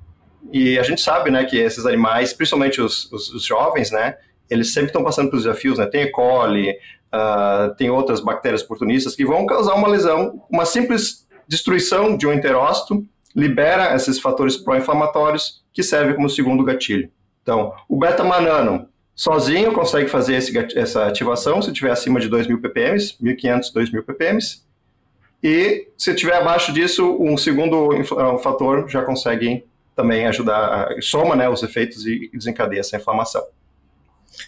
e 0.51 0.79
a 0.79 0.83
gente 0.83 1.01
sabe, 1.01 1.29
né, 1.29 1.45
que 1.45 1.57
esses 1.57 1.85
animais, 1.85 2.33
principalmente 2.33 2.81
os, 2.81 3.11
os, 3.11 3.33
os 3.33 3.45
jovens, 3.45 3.91
né, 3.91 4.17
eles 4.49 4.73
sempre 4.73 4.87
estão 4.87 5.03
passando 5.03 5.29
por 5.29 5.37
desafios, 5.37 5.77
né, 5.77 5.85
tem 5.85 6.03
E. 6.03 6.07
coli, 6.07 6.71
uh, 6.71 7.75
tem 7.75 7.89
outras 7.89 8.19
bactérias 8.19 8.63
oportunistas 8.63 9.15
que 9.15 9.25
vão 9.25 9.45
causar 9.45 9.75
uma 9.75 9.87
lesão, 9.87 10.43
uma 10.49 10.65
simples 10.65 11.27
destruição 11.47 12.15
de 12.15 12.25
um 12.25 12.33
enterócito 12.33 13.05
libera 13.35 13.93
esses 13.95 14.19
fatores 14.19 14.57
pró-inflamatórios 14.57 15.63
que 15.73 15.83
servem 15.83 16.15
como 16.15 16.29
segundo 16.29 16.63
gatilho. 16.63 17.09
Então, 17.41 17.73
o 17.87 17.97
beta-manano 17.97 18.87
sozinho 19.15 19.71
consegue 19.73 20.09
fazer 20.09 20.35
esse, 20.35 20.57
essa 20.77 21.05
ativação 21.05 21.61
se 21.61 21.71
tiver 21.71 21.91
acima 21.91 22.19
de 22.19 22.29
2.000 22.29 22.61
ppm, 22.61 22.97
1.500, 23.21 23.73
2.000 23.73 24.03
ppm, 24.03 24.39
e 25.43 25.87
se 25.97 26.13
tiver 26.13 26.35
abaixo 26.35 26.71
disso, 26.73 27.17
um 27.19 27.35
segundo 27.37 27.89
um 27.89 28.37
fator 28.37 28.87
já 28.87 29.03
consegue 29.03 29.63
também 29.95 30.25
ajudar, 30.27 30.89
soma 31.01 31.35
né, 31.35 31.49
os 31.49 31.63
efeitos 31.63 32.05
e 32.05 32.29
desencadeia 32.33 32.79
essa 32.79 32.97
inflamação. 32.97 33.43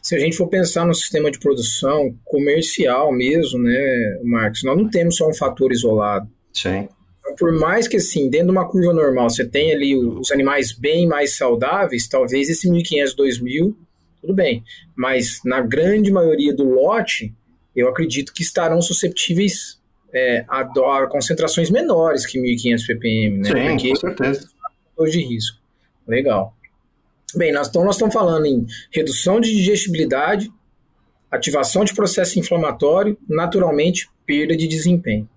Se 0.01 0.15
a 0.15 0.19
gente 0.19 0.37
for 0.37 0.47
pensar 0.47 0.85
no 0.85 0.93
sistema 0.93 1.29
de 1.29 1.39
produção 1.39 2.15
comercial 2.23 3.11
mesmo, 3.11 3.59
né, 3.59 4.19
Marcos, 4.23 4.63
nós 4.63 4.77
não 4.77 4.89
temos 4.89 5.17
só 5.17 5.27
um 5.27 5.33
fator 5.33 5.71
isolado. 5.71 6.29
Sim. 6.53 6.87
Então, 7.19 7.35
por 7.35 7.51
mais 7.51 7.87
que, 7.87 7.97
assim, 7.97 8.29
dentro 8.29 8.47
de 8.47 8.51
uma 8.51 8.67
curva 8.67 8.93
normal, 8.93 9.29
você 9.29 9.45
tenha 9.45 9.75
ali 9.75 9.95
os 9.95 10.31
animais 10.31 10.71
bem 10.71 11.07
mais 11.07 11.35
saudáveis, 11.35 12.07
talvez 12.07 12.49
esse 12.49 12.69
1.500, 12.69 13.15
2.000, 13.15 13.75
tudo 14.21 14.33
bem. 14.33 14.63
Mas 14.95 15.41
na 15.43 15.61
grande 15.61 16.11
maioria 16.11 16.53
do 16.53 16.63
lote, 16.63 17.33
eu 17.75 17.89
acredito 17.89 18.33
que 18.33 18.41
estarão 18.41 18.81
susceptíveis 18.81 19.79
é, 20.13 20.45
a, 20.47 20.59
a, 20.61 21.07
concentrações 21.07 21.69
menores 21.69 22.25
que 22.25 22.39
1.500 22.39 22.85
ppm, 22.87 23.37
né? 23.37 23.43
Sim, 23.45 23.71
Porque 23.71 23.89
com 23.89 23.95
certeza. 23.95 24.49
de 25.09 25.25
risco. 25.25 25.57
Legal. 26.07 26.55
Bem, 27.35 27.51
nós, 27.51 27.67
então 27.67 27.83
nós 27.83 27.95
estamos 27.95 28.13
falando 28.13 28.45
em 28.45 28.65
redução 28.91 29.39
de 29.39 29.49
digestibilidade, 29.49 30.51
ativação 31.31 31.83
de 31.83 31.93
processo 31.93 32.39
inflamatório, 32.39 33.17
naturalmente, 33.27 34.07
perda 34.25 34.55
de 34.55 34.67
desempenho. 34.67 35.27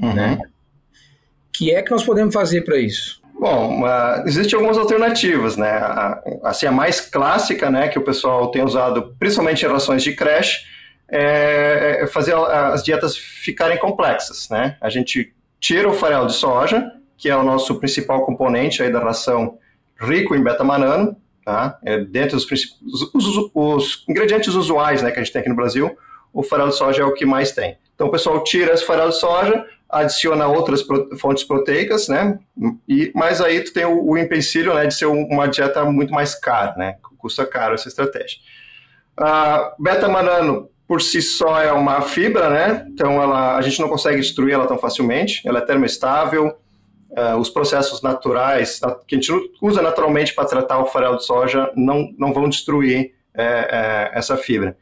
Uhum. 0.00 0.14
Né? 0.14 0.38
O 0.42 1.52
que 1.52 1.74
é 1.74 1.82
que 1.82 1.90
nós 1.90 2.04
podemos 2.04 2.34
fazer 2.34 2.62
para 2.62 2.76
isso? 2.76 3.22
Bom, 3.38 3.82
uh, 3.82 4.26
existem 4.26 4.56
algumas 4.56 4.78
alternativas, 4.78 5.56
né? 5.56 5.70
A, 5.70 6.22
assim, 6.44 6.66
a 6.66 6.72
mais 6.72 7.00
clássica, 7.00 7.70
né, 7.70 7.88
que 7.88 7.98
o 7.98 8.04
pessoal 8.04 8.50
tem 8.50 8.62
usado, 8.62 9.14
principalmente 9.18 9.62
em 9.62 9.66
relações 9.66 10.02
de 10.02 10.14
creche, 10.14 10.64
é, 11.08 12.00
é 12.02 12.06
fazer 12.06 12.34
as 12.34 12.82
dietas 12.82 13.16
ficarem 13.16 13.78
complexas, 13.78 14.48
né? 14.50 14.76
A 14.80 14.88
gente 14.88 15.34
tira 15.60 15.88
o 15.88 15.92
farelo 15.92 16.26
de 16.26 16.34
soja, 16.34 16.92
que 17.16 17.28
é 17.28 17.36
o 17.36 17.42
nosso 17.42 17.78
principal 17.78 18.24
componente 18.24 18.82
aí 18.82 18.92
da 18.92 19.00
ração 19.00 19.58
rico 19.98 20.34
em 20.34 20.42
beta-manano, 20.42 21.16
tá? 21.44 21.78
É, 21.84 21.98
dentro 21.98 22.36
dos 22.36 22.46
os, 23.14 23.50
os, 23.54 24.04
ingredientes 24.08 24.54
usuais, 24.54 25.02
né, 25.02 25.10
que 25.10 25.18
a 25.18 25.22
gente 25.22 25.32
tem 25.32 25.40
aqui 25.40 25.48
no 25.48 25.56
Brasil, 25.56 25.96
o 26.32 26.42
farelo 26.42 26.70
de 26.70 26.76
soja 26.76 27.02
é 27.02 27.04
o 27.04 27.14
que 27.14 27.24
mais 27.24 27.52
tem. 27.52 27.78
Então 27.94 28.08
o 28.08 28.10
pessoal 28.10 28.44
tira 28.44 28.74
esse 28.74 28.84
farelo 28.84 29.10
de 29.10 29.16
soja, 29.16 29.64
adiciona 29.88 30.46
outras 30.46 30.84
fontes 31.18 31.44
proteicas, 31.44 32.08
né? 32.08 32.38
E 32.86 33.10
mas 33.14 33.40
aí 33.40 33.62
tu 33.62 33.72
tem 33.72 33.86
o, 33.86 34.04
o 34.04 34.18
empecilho, 34.18 34.74
né, 34.74 34.86
de 34.86 34.94
ser 34.94 35.06
uma 35.06 35.46
dieta 35.46 35.84
muito 35.84 36.12
mais 36.12 36.34
cara, 36.34 36.74
né? 36.76 36.96
Custa 37.16 37.46
caro 37.46 37.74
essa 37.74 37.88
estratégia. 37.88 38.38
A 39.16 39.74
beta-manano 39.78 40.68
por 40.86 41.02
si 41.02 41.20
só 41.20 41.60
é 41.60 41.72
uma 41.72 42.00
fibra, 42.00 42.48
né? 42.48 42.86
Então 42.88 43.20
ela, 43.20 43.56
a 43.56 43.62
gente 43.62 43.80
não 43.80 43.88
consegue 43.88 44.20
destruir 44.20 44.54
ela 44.54 44.66
tão 44.66 44.78
facilmente. 44.78 45.46
Ela 45.46 45.58
é 45.58 45.62
termoestável. 45.62 46.56
Uh, 47.10 47.36
os 47.38 47.48
processos 47.48 48.02
naturais 48.02 48.78
que 49.06 49.14
a 49.14 49.18
gente 49.18 49.32
usa 49.62 49.80
naturalmente 49.80 50.34
para 50.34 50.44
tratar 50.44 50.78
o 50.78 50.86
farelo 50.86 51.16
de 51.16 51.24
soja 51.24 51.70
não, 51.74 52.12
não 52.18 52.32
vão 52.32 52.48
destruir 52.48 53.14
é, 53.34 53.44
é, 53.44 54.18
essa 54.18 54.36
fibra. 54.36 54.76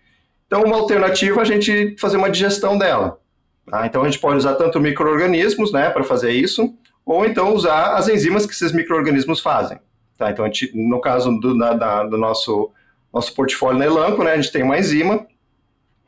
Então, 0.47 0.63
uma 0.65 0.77
alternativa 0.77 1.41
é 1.41 1.43
a 1.43 1.45
gente 1.45 1.97
fazer 1.99 2.17
uma 2.17 2.31
digestão 2.31 2.77
dela. 2.77 3.19
Tá? 3.71 3.87
Então, 3.87 4.03
a 4.03 4.05
gente 4.05 4.19
pode 4.19 4.39
usar 4.39 4.55
tanto 4.55 4.81
micro-organismos 4.81 5.73
né, 5.73 5.91
para 5.91 6.03
fazer 6.03 6.33
isso, 6.33 6.75
ou 7.05 7.25
então 7.25 7.55
usar 7.55 7.95
as 7.95 8.09
enzimas 8.09 8.47
que 8.47 8.53
esses 8.53 8.73
micro-organismos 8.73 9.41
fazem. 9.41 9.79
Tá? 10.19 10.31
Então, 10.31 10.45
gente, 10.47 10.71
no 10.75 11.01
caso 11.01 11.31
do, 11.39 11.57
da, 11.57 11.75
da, 11.75 12.05
do 12.05 12.19
nosso, 12.19 12.71
nosso 13.13 13.35
portfólio 13.35 13.79
na 13.79 13.87
Elanco, 13.87 14.23
né, 14.25 14.33
a 14.33 14.37
gente 14.37 14.53
tem 14.53 14.63
uma 14.63 14.79
enzima 14.79 15.27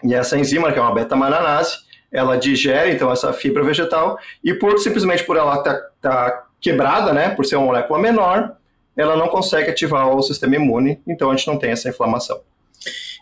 e 0.02 0.14
essa 0.14 0.38
enzima, 0.38 0.72
que 0.72 0.78
é 0.78 0.82
uma 0.82 0.94
beta-mananase, 0.94 1.78
ela 2.12 2.36
digere 2.36 2.92
então 2.92 3.10
essa 3.12 3.32
fibra 3.32 3.64
vegetal 3.64 4.18
e 4.42 4.54
por 4.54 4.78
simplesmente 4.78 5.24
por 5.24 5.36
ela 5.36 5.56
estar 5.56 5.74
tá, 5.74 5.90
tá 6.00 6.46
quebrada, 6.60 7.12
né, 7.12 7.30
por 7.30 7.44
ser 7.44 7.56
uma 7.56 7.66
molécula 7.66 7.98
menor, 7.98 8.56
ela 8.96 9.16
não 9.16 9.28
consegue 9.28 9.70
ativar 9.70 10.08
o 10.08 10.22
sistema 10.22 10.56
imune, 10.56 11.00
então 11.06 11.30
a 11.30 11.36
gente 11.36 11.46
não 11.46 11.58
tem 11.58 11.70
essa 11.70 11.88
inflamação. 11.88 12.40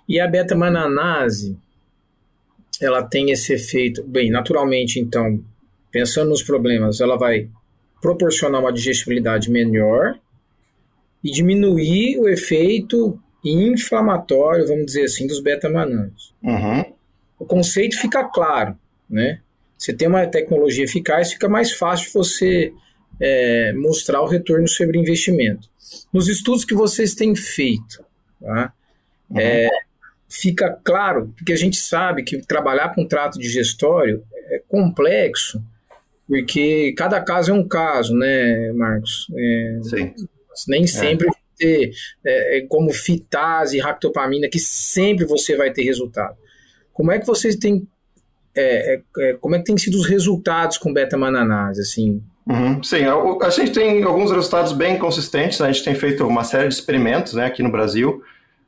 E 0.08 0.20
a 0.20 0.28
beta-mananase, 0.28 1.58
ela 2.80 3.02
tem 3.02 3.30
esse 3.30 3.52
efeito, 3.52 4.02
bem, 4.04 4.30
naturalmente 4.30 5.00
então, 5.00 5.42
pensando 5.90 6.28
nos 6.28 6.42
problemas, 6.42 7.00
ela 7.00 7.16
vai 7.16 7.48
proporcionar 8.00 8.60
uma 8.60 8.72
digestibilidade 8.72 9.50
melhor 9.50 10.18
e 11.22 11.30
diminuir 11.30 12.18
o 12.18 12.28
efeito 12.28 13.18
inflamatório, 13.44 14.66
vamos 14.66 14.86
dizer 14.86 15.04
assim, 15.04 15.26
dos 15.26 15.40
beta-mananos. 15.40 16.34
Uhum. 16.42 16.84
O 17.38 17.44
conceito 17.44 17.98
fica 17.98 18.24
claro, 18.24 18.76
né? 19.08 19.40
Você 19.76 19.92
tem 19.92 20.08
uma 20.08 20.26
tecnologia 20.26 20.84
eficaz, 20.84 21.32
fica 21.32 21.48
mais 21.48 21.72
fácil 21.72 22.10
você 22.12 22.72
é, 23.20 23.72
mostrar 23.74 24.22
o 24.22 24.26
retorno 24.26 24.66
sobre 24.68 24.98
investimento. 24.98 25.68
Nos 26.12 26.28
estudos 26.28 26.64
que 26.64 26.74
vocês 26.74 27.14
têm 27.14 27.34
feito, 27.34 28.04
tá? 28.40 28.72
Uhum. 29.30 29.38
É, 29.38 29.68
fica 30.28 30.70
claro, 30.82 31.32
porque 31.36 31.52
a 31.52 31.56
gente 31.56 31.76
sabe 31.76 32.22
que 32.22 32.38
trabalhar 32.38 32.94
com 32.94 33.06
trato 33.06 33.38
digestório 33.38 34.24
é 34.46 34.62
complexo, 34.68 35.62
porque 36.26 36.94
cada 36.96 37.20
caso 37.20 37.50
é 37.50 37.54
um 37.54 37.66
caso, 37.66 38.14
né, 38.16 38.72
Marcos? 38.72 39.26
É, 39.36 39.78
Sim. 39.82 40.14
Nem 40.68 40.86
sempre 40.86 41.28
é 41.28 41.43
ter 41.56 41.90
é, 42.24 42.58
é, 42.58 42.66
como 42.66 42.92
fitase, 42.92 43.78
ractopamina, 43.78 44.48
que 44.48 44.58
sempre 44.58 45.24
você 45.24 45.56
vai 45.56 45.72
ter 45.72 45.82
resultado. 45.82 46.36
Como 46.92 47.10
é 47.10 47.18
que 47.18 47.26
vocês 47.26 47.56
têm 47.56 47.86
é, 48.56 48.94
é, 48.94 49.02
é 49.18 49.32
como 49.34 49.56
é 49.56 49.58
que 49.58 49.64
tem 49.64 49.76
sido 49.76 49.96
os 49.96 50.06
resultados 50.06 50.78
com 50.78 50.92
beta-mananase, 50.92 51.80
assim? 51.80 52.22
Uhum, 52.46 52.82
sim, 52.82 53.04
a, 53.04 53.46
a, 53.46 53.50
gente 53.50 53.72
tem 53.72 54.02
alguns 54.02 54.30
resultados 54.30 54.72
bem 54.72 54.98
consistentes, 54.98 55.58
né? 55.60 55.68
a 55.68 55.72
gente 55.72 55.84
tem 55.84 55.94
feito 55.94 56.26
uma 56.26 56.44
série 56.44 56.68
de 56.68 56.74
experimentos 56.74 57.32
né, 57.32 57.46
aqui 57.46 57.62
no 57.62 57.72
Brasil. 57.72 58.22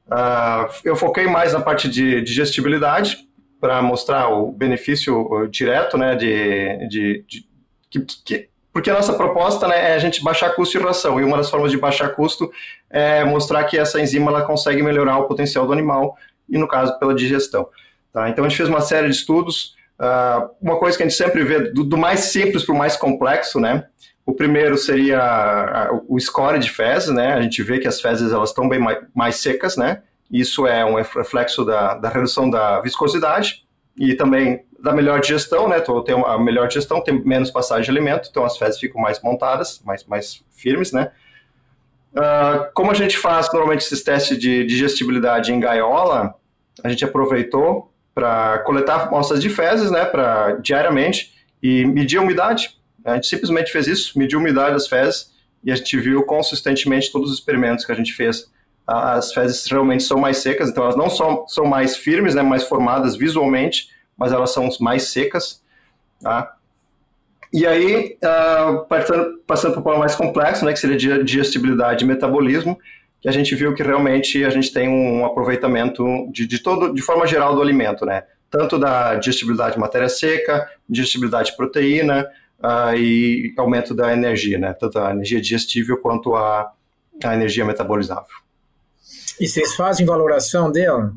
Uh, 0.07 0.73
eu 0.85 0.97
foquei 0.97 1.27
mais 1.27 1.53
na 1.53 1.61
parte 1.61 1.89
de 1.89 2.23
digestibilidade, 2.23 3.27
para 3.61 3.83
mostrar 3.83 4.29
o 4.29 4.53
benefício 4.53 5.49
direto 5.51 5.97
né, 5.97 6.15
de, 6.15 6.89
de, 6.89 7.25
de 7.27 7.47
que, 7.91 8.01
que 8.25 8.49
porque 8.77 8.91
a 8.91 8.93
nossa 8.93 9.15
proposta 9.15 9.67
né, 9.67 9.93
é 9.93 9.95
a 9.95 9.99
gente 9.99 10.23
baixar 10.23 10.51
custo 10.51 10.79
de 10.79 10.85
ração, 10.85 11.19
e 11.19 11.25
uma 11.25 11.39
das 11.39 11.49
formas 11.49 11.71
de 11.71 11.79
baixar 11.79 12.11
custo 12.11 12.53
é 12.91 13.25
mostrar 13.25 13.65
que 13.65 13.79
essa 13.79 13.99
enzima 13.99 14.31
ela 14.31 14.43
consegue 14.43 14.83
melhorar 14.83 15.17
o 15.17 15.25
potencial 15.27 15.67
do 15.67 15.73
animal, 15.73 16.15
e 16.47 16.59
no 16.59 16.69
caso 16.69 16.99
pela 16.99 17.15
digestão. 17.15 17.71
Tá? 18.13 18.29
Então 18.29 18.45
a 18.45 18.49
gente 18.51 18.59
fez 18.59 18.69
uma 18.69 18.83
série 18.83 19.09
de 19.09 19.15
estudos, 19.15 19.75
uh, 19.99 20.51
uma 20.61 20.79
coisa 20.79 20.95
que 20.95 21.03
a 21.03 21.09
gente 21.09 21.17
sempre 21.17 21.43
vê, 21.43 21.71
do, 21.73 21.85
do 21.85 21.97
mais 21.97 22.21
simples 22.21 22.67
para 22.67 22.75
o 22.75 22.77
mais 22.77 22.99
complexo, 22.99 23.59
né? 23.59 23.87
O 24.27 24.35
primeiro 24.35 24.77
seria 24.77 25.91
o 26.07 26.21
score 26.21 26.59
de 26.59 26.69
fezes, 26.69 27.09
né? 27.09 27.33
A 27.33 27.41
gente 27.41 27.63
vê 27.63 27.79
que 27.79 27.89
as 27.89 27.99
fezes 27.99 28.31
elas 28.31 28.51
estão 28.51 28.69
bem 28.69 28.79
mais, 28.79 28.99
mais 29.15 29.37
secas, 29.37 29.79
né? 29.79 30.03
Isso 30.31 30.67
é 30.67 30.85
um 30.85 30.97
reflexo 30.97 31.65
da, 31.65 31.95
da 31.95 32.11
redução 32.11 32.51
da 32.51 32.79
viscosidade 32.83 33.65
e 33.97 34.13
também 34.15 34.67
da 34.87 34.93
melhor 34.93 35.21
digestão, 35.21 35.69
né? 35.69 35.81
Tem 36.05 36.15
uma 36.15 36.39
melhor 36.39 36.69
digestão, 36.69 37.03
tem 37.03 37.21
menos 37.25 37.51
passagem 37.51 37.85
de 37.85 37.91
alimento, 37.91 38.29
então 38.31 38.45
as 38.45 38.57
fezes 38.57 38.79
ficam 38.79 39.01
mais 39.01 39.21
montadas, 39.21 39.83
mais, 39.85 40.05
mais 40.05 40.45
firmes, 40.53 40.93
né? 40.93 41.11
Uh, 42.15 42.73
como 42.73 42.93
a 42.93 42.95
gente 42.95 43.19
faz 43.19 43.53
normalmente 43.53 43.85
esses 43.85 44.03
testes 44.03 44.39
de 44.39 44.65
digestibilidade 44.65 45.53
em 45.53 45.59
gaiola, 45.59 46.35
a 46.83 46.89
gente 46.89 47.05
aproveitou 47.05 47.93
para 48.15 48.61
coletar 48.61 49.09
amostras 49.09 49.43
de 49.43 49.51
fezes, 49.51 49.91
né, 49.91 50.05
para 50.07 50.53
diariamente 50.53 51.35
e 51.63 51.85
medir 51.85 52.19
a 52.19 52.23
umidade. 52.23 52.79
A 53.05 53.15
gente 53.15 53.27
simplesmente 53.27 53.71
fez 53.71 53.87
isso, 53.87 54.19
mediu 54.19 54.39
a 54.39 54.43
umidade 54.43 54.73
das 54.73 54.87
fezes 54.87 55.33
e 55.63 55.71
a 55.71 55.75
gente 55.75 55.99
viu 55.99 56.23
consistentemente 56.23 57.13
todos 57.13 57.31
os 57.31 57.39
experimentos 57.39 57.85
que 57.85 57.93
a 57.93 57.95
gente 57.95 58.15
fez. 58.15 58.51
As 58.87 59.35
fezes 59.35 59.67
realmente 59.67 60.05
são 60.05 60.19
mais 60.19 60.39
secas, 60.39 60.71
então 60.71 60.85
elas 60.85 60.97
não 60.97 61.11
só 61.11 61.45
são 61.49 61.67
mais 61.67 61.97
firmes, 61.97 62.35
né, 62.35 62.41
mais 62.41 62.63
formadas 62.63 63.17
visualmente, 63.17 63.89
mas 64.17 64.33
elas 64.33 64.51
são 64.51 64.69
mais 64.81 65.05
secas, 65.05 65.63
tá? 66.21 66.57
E 67.53 67.67
aí, 67.67 68.19
uh, 68.23 68.85
passando, 68.87 69.39
passando 69.47 69.73
para 69.73 69.81
o 69.81 69.83
problema 69.83 70.01
mais 70.01 70.15
complexo, 70.15 70.65
né, 70.65 70.73
que 70.73 70.79
seria 70.79 71.23
digestibilidade 71.23 72.05
e 72.05 72.07
metabolismo, 72.07 72.79
que 73.21 73.29
a 73.29 73.33
gente 73.33 73.55
viu 73.55 73.75
que 73.75 73.83
realmente 73.83 74.45
a 74.45 74.51
gente 74.51 74.73
tem 74.73 74.89
um 74.89 75.25
aproveitamento 75.25 76.05
de, 76.31 76.47
de 76.47 76.59
todo, 76.59 76.93
de 76.93 77.03
forma 77.03 77.27
geral 77.27 77.55
do 77.55 77.63
alimento, 77.63 78.05
né? 78.05 78.25
Tanto 78.51 78.79
da 78.79 79.15
digestibilidade 79.17 79.75
de 79.75 79.81
matéria 79.81 80.09
seca, 80.09 80.71
digestibilidade 80.89 81.51
de 81.51 81.57
proteína 81.57 82.29
uh, 82.61 82.95
e 82.97 83.55
aumento 83.57 83.95
da 83.95 84.13
energia, 84.13 84.59
né? 84.59 84.73
Tanto 84.75 84.99
a 84.99 85.11
energia 85.11 85.41
digestível 85.41 85.97
quanto 85.99 86.35
a, 86.37 86.73
a 87.25 87.35
energia 87.35 87.65
metabolizável. 87.65 88.37
E 89.41 89.47
vocês 89.47 89.75
fazem 89.75 90.07
valoração 90.07 90.71
dela? 90.71 91.13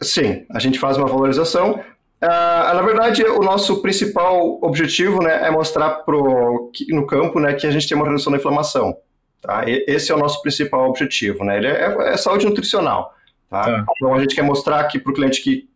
Sim, 0.00 0.44
a 0.50 0.58
gente 0.58 0.78
faz 0.78 0.96
uma 0.96 1.06
valorização. 1.06 1.82
Uh, 2.22 2.74
na 2.74 2.82
verdade, 2.82 3.22
o 3.24 3.40
nosso 3.40 3.82
principal 3.82 4.58
objetivo 4.62 5.22
né, 5.22 5.46
é 5.46 5.50
mostrar 5.50 5.90
pro, 5.96 6.72
no 6.88 7.06
campo 7.06 7.38
né, 7.38 7.52
que 7.52 7.66
a 7.66 7.70
gente 7.70 7.86
tem 7.86 7.96
uma 7.96 8.06
redução 8.06 8.32
da 8.32 8.38
inflamação. 8.38 8.96
Tá? 9.42 9.64
Esse 9.66 10.10
é 10.10 10.14
o 10.14 10.18
nosso 10.18 10.40
principal 10.40 10.88
objetivo. 10.88 11.44
Né? 11.44 11.58
Ele 11.58 11.66
é, 11.66 12.12
é 12.12 12.16
saúde 12.16 12.46
nutricional. 12.46 13.14
Tá? 13.50 13.62
Tá. 13.62 13.84
Então, 13.96 14.14
a 14.14 14.20
gente 14.20 14.34
quer 14.34 14.42
mostrar 14.42 14.80
aqui 14.80 14.98
para 14.98 15.12
o 15.12 15.14
cliente 15.14 15.42
que, 15.42 15.68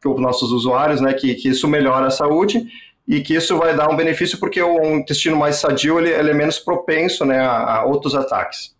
que 0.00 0.08
os 0.08 0.20
nossos 0.20 0.50
usuários 0.50 1.00
né, 1.00 1.14
que, 1.14 1.34
que 1.34 1.48
isso 1.48 1.68
melhora 1.68 2.06
a 2.06 2.10
saúde 2.10 2.66
e 3.06 3.20
que 3.20 3.34
isso 3.34 3.56
vai 3.56 3.74
dar 3.76 3.88
um 3.88 3.96
benefício 3.96 4.38
porque 4.40 4.60
o 4.60 4.96
intestino 4.96 5.36
mais 5.36 5.56
sadio 5.56 6.00
ele, 6.00 6.10
ele 6.10 6.30
é 6.30 6.34
menos 6.34 6.58
propenso 6.58 7.24
né, 7.24 7.38
a, 7.38 7.76
a 7.76 7.84
outros 7.84 8.14
ataques. 8.14 8.74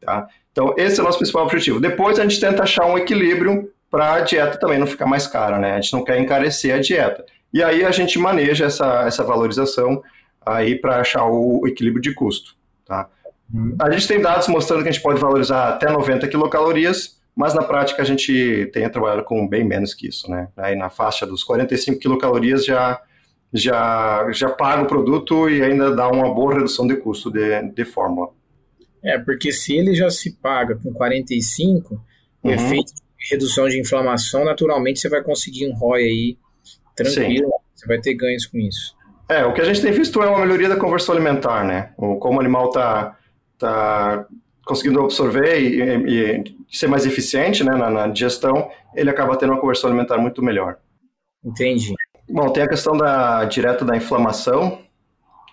Tá? 0.00 0.28
Então, 0.52 0.72
esse 0.78 1.00
é 1.00 1.02
o 1.02 1.06
nosso 1.06 1.18
principal 1.18 1.42
objetivo. 1.42 1.80
Depois, 1.80 2.16
a 2.20 2.22
gente 2.22 2.38
tenta 2.38 2.62
achar 2.62 2.86
um 2.86 2.96
equilíbrio 2.96 3.73
para 3.94 4.14
a 4.14 4.20
dieta 4.22 4.58
também 4.58 4.76
não 4.76 4.88
ficar 4.88 5.06
mais 5.06 5.24
cara, 5.24 5.56
né? 5.56 5.74
A 5.74 5.80
gente 5.80 5.92
não 5.92 6.02
quer 6.02 6.18
encarecer 6.18 6.74
a 6.74 6.80
dieta. 6.80 7.24
E 7.52 7.62
aí 7.62 7.84
a 7.84 7.92
gente 7.92 8.18
maneja 8.18 8.64
essa, 8.64 9.04
essa 9.06 9.22
valorização 9.22 10.02
aí 10.44 10.74
para 10.74 10.96
achar 11.00 11.24
o 11.26 11.64
equilíbrio 11.64 12.02
de 12.02 12.12
custo, 12.12 12.56
tá? 12.84 13.08
Uhum. 13.54 13.76
A 13.80 13.88
gente 13.92 14.08
tem 14.08 14.20
dados 14.20 14.48
mostrando 14.48 14.82
que 14.82 14.88
a 14.88 14.92
gente 14.92 15.00
pode 15.00 15.20
valorizar 15.20 15.68
até 15.68 15.88
90 15.88 16.26
quilocalorias, 16.26 17.20
mas 17.36 17.54
na 17.54 17.62
prática 17.62 18.02
a 18.02 18.04
gente 18.04 18.68
tem 18.72 18.90
trabalhado 18.90 19.22
com 19.22 19.46
bem 19.46 19.62
menos 19.62 19.94
que 19.94 20.08
isso, 20.08 20.28
né? 20.28 20.48
Aí 20.56 20.74
na 20.74 20.90
faixa 20.90 21.24
dos 21.24 21.44
45 21.44 22.00
quilocalorias 22.00 22.64
já 22.64 23.00
já 23.52 24.26
já 24.32 24.48
paga 24.48 24.82
o 24.82 24.86
produto 24.86 25.48
e 25.48 25.62
ainda 25.62 25.94
dá 25.94 26.08
uma 26.08 26.34
boa 26.34 26.54
redução 26.54 26.84
de 26.84 26.96
custo 26.96 27.30
de, 27.30 27.62
de 27.70 27.84
fórmula. 27.84 28.30
É, 29.04 29.20
porque 29.20 29.52
se 29.52 29.72
ele 29.76 29.94
já 29.94 30.10
se 30.10 30.32
paga 30.32 30.74
com 30.74 30.92
45, 30.92 31.94
uhum. 31.94 32.00
o 32.42 32.50
efeito 32.50 33.03
redução 33.30 33.68
de 33.68 33.80
inflamação, 33.80 34.44
naturalmente 34.44 35.00
você 35.00 35.08
vai 35.08 35.22
conseguir 35.22 35.68
um 35.68 35.74
ROI 35.74 36.02
aí 36.02 36.38
tranquilo, 36.96 37.48
Sim. 37.48 37.58
você 37.74 37.86
vai 37.86 38.00
ter 38.00 38.14
ganhos 38.14 38.46
com 38.46 38.58
isso. 38.58 38.94
É, 39.28 39.44
o 39.44 39.52
que 39.52 39.60
a 39.60 39.64
gente 39.64 39.80
tem 39.80 39.92
visto 39.92 40.22
é 40.22 40.26
uma 40.26 40.40
melhoria 40.40 40.68
da 40.68 40.76
conversão 40.76 41.14
alimentar, 41.14 41.64
né? 41.64 41.92
O, 41.96 42.16
como 42.16 42.38
o 42.38 42.40
animal 42.40 42.68
está 42.68 43.16
tá 43.58 44.26
conseguindo 44.66 45.00
absorver 45.00 45.60
e, 45.60 45.80
e, 45.80 46.44
e, 46.70 46.76
ser 46.76 46.88
mais 46.88 47.06
eficiente 47.06 47.62
né, 47.62 47.74
na, 47.76 47.90
na, 47.90 48.06
digestão, 48.08 48.70
ele 48.94 49.10
acaba 49.10 49.36
tendo 49.36 49.52
uma 49.52 49.60
conversão 49.60 49.88
alimentar 49.88 50.18
muito 50.18 50.42
melhor. 50.42 50.78
Entendi. 51.44 51.94
Bom, 52.28 52.48
tem 52.50 52.62
a 52.62 52.68
questão 52.68 52.96
da 52.96 53.44
direta 53.44 53.84
da 53.84 53.96
inflamação, 53.96 54.80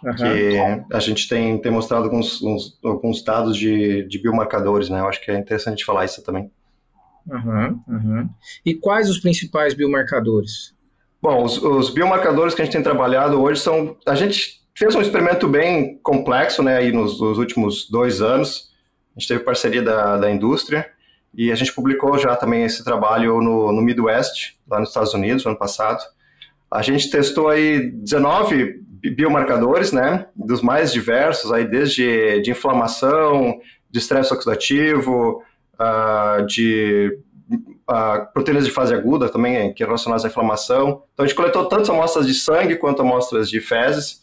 uhum. 0.04 0.16
que 0.16 0.58
a 0.94 1.00
gente 1.00 1.28
tem, 1.28 1.58
tem 1.60 1.72
mostrado 1.72 2.06
alguns, 2.06 2.42
uns, 2.42 2.80
alguns 2.84 3.24
dados 3.24 3.58
de, 3.58 4.08
de 4.08 4.20
biomarcadores, 4.20 4.90
né? 4.90 5.02
Eu 5.02 5.08
acho 5.08 5.22
que 5.22 5.32
é 5.32 5.38
interessante 5.38 5.84
falar 5.84 6.06
isso 6.06 6.24
também. 6.24 6.50
Uhum, 7.28 7.84
uhum. 7.88 8.30
E 8.66 8.74
quais 8.74 9.10
os 9.10 9.20
principais 9.20 9.74
biomarcadores? 9.74 10.74
Bom, 11.22 11.44
os, 11.44 11.62
os, 11.62 11.90
biomarcadores 11.92 12.56
que 12.56 12.62
a 12.62 12.66
gente 12.66 12.74
tem 12.74 12.84
trabalhado 12.84 13.40
hoje 13.42 13.62
são. 13.62 13.96
A 14.08 14.16
gente 14.16 14.62
fez 14.76 14.96
um 14.96 15.02
experimento 15.02 15.48
bem 15.48 16.00
complexo, 16.00 16.64
né, 16.64 16.78
aí 16.78 16.92
nos, 16.92 17.22
nos 17.22 17.38
últimos 17.38 17.90
dois 17.90 18.22
anos. 18.22 18.72
A 19.16 19.20
gente 19.20 19.28
teve 19.28 19.44
parceria 19.44 19.82
da, 19.82 20.18
da 20.18 20.32
indústria 20.32 20.90
e 21.34 21.52
a 21.52 21.56
gente 21.56 21.74
publicou 21.74 22.18
já 22.18 22.36
também 22.36 22.64
esse 22.64 22.84
trabalho 22.84 23.40
no, 23.42 23.72
no 23.72 23.82
Midwest, 23.82 24.58
lá 24.68 24.80
nos 24.80 24.90
Estados 24.90 25.14
Unidos, 25.14 25.44
no 25.44 25.52
ano 25.52 25.60
passado. 25.60 26.02
A 26.72 26.82
gente 26.82 27.10
testou 27.10 27.50
aí 27.50 27.92
19 27.92 28.82
biomarcadores, 29.16 29.92
né, 29.92 30.28
dos 30.36 30.62
mais 30.62 30.92
diversos, 30.92 31.52
aí 31.52 31.66
desde 31.66 32.42
de 32.42 32.52
inflamação, 32.52 33.60
de 33.90 34.00
estresse 34.00 34.34
oxidativo, 34.34 35.44
uh, 35.82 36.46
de 36.46 37.18
uh, 37.90 38.34
proteínas 38.34 38.66
de 38.66 38.72
fase 38.72 38.94
aguda 38.94 39.30
também, 39.30 39.74
que 39.74 39.84
é 39.84 39.86
relacionadas 39.86 40.24
à 40.24 40.28
inflamação. 40.28 41.04
Então 41.14 41.26
a 41.26 41.28
gente 41.28 41.36
coletou 41.36 41.66
tanto 41.66 41.92
amostras 41.92 42.28
de 42.28 42.34
sangue 42.34 42.76
quanto 42.76 43.02
amostras 43.02 43.50
de 43.50 43.60
fezes 43.60 44.22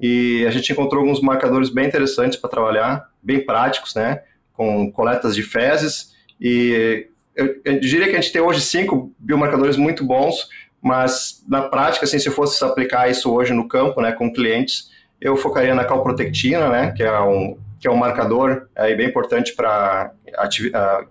e 0.00 0.44
a 0.46 0.50
gente 0.50 0.72
encontrou 0.72 1.02
alguns 1.02 1.20
marcadores 1.20 1.70
bem 1.70 1.86
interessantes 1.86 2.38
para 2.38 2.50
trabalhar, 2.50 3.08
bem 3.22 3.44
práticos, 3.44 3.94
né, 3.94 4.22
com 4.52 4.90
coletas 4.90 5.34
de 5.34 5.42
fezes 5.42 6.12
e 6.40 7.08
eu, 7.34 7.60
eu, 7.64 7.80
diria 7.80 8.08
que 8.08 8.16
a 8.16 8.20
gente 8.20 8.32
tem 8.32 8.42
hoje 8.42 8.60
cinco 8.60 9.10
biomarcadores 9.18 9.76
muito 9.76 10.04
bons, 10.04 10.48
mas 10.82 11.42
na 11.48 11.62
prática, 11.62 12.04
assim, 12.04 12.18
se 12.18 12.30
fosse 12.30 12.62
aplicar 12.62 13.08
isso 13.08 13.32
hoje 13.32 13.54
no 13.54 13.66
campo, 13.66 14.02
né, 14.02 14.12
com 14.12 14.30
clientes, 14.30 14.90
eu 15.20 15.36
focaria 15.36 15.74
na 15.74 15.84
calprotectina, 15.84 16.68
né, 16.68 16.92
que 16.94 17.02
é 17.02 17.20
um 17.20 17.56
que 17.82 17.88
é 17.88 17.90
um 17.90 17.96
marcador 17.96 18.68
é, 18.76 18.94
bem 18.94 19.08
importante 19.08 19.56
para 19.56 20.12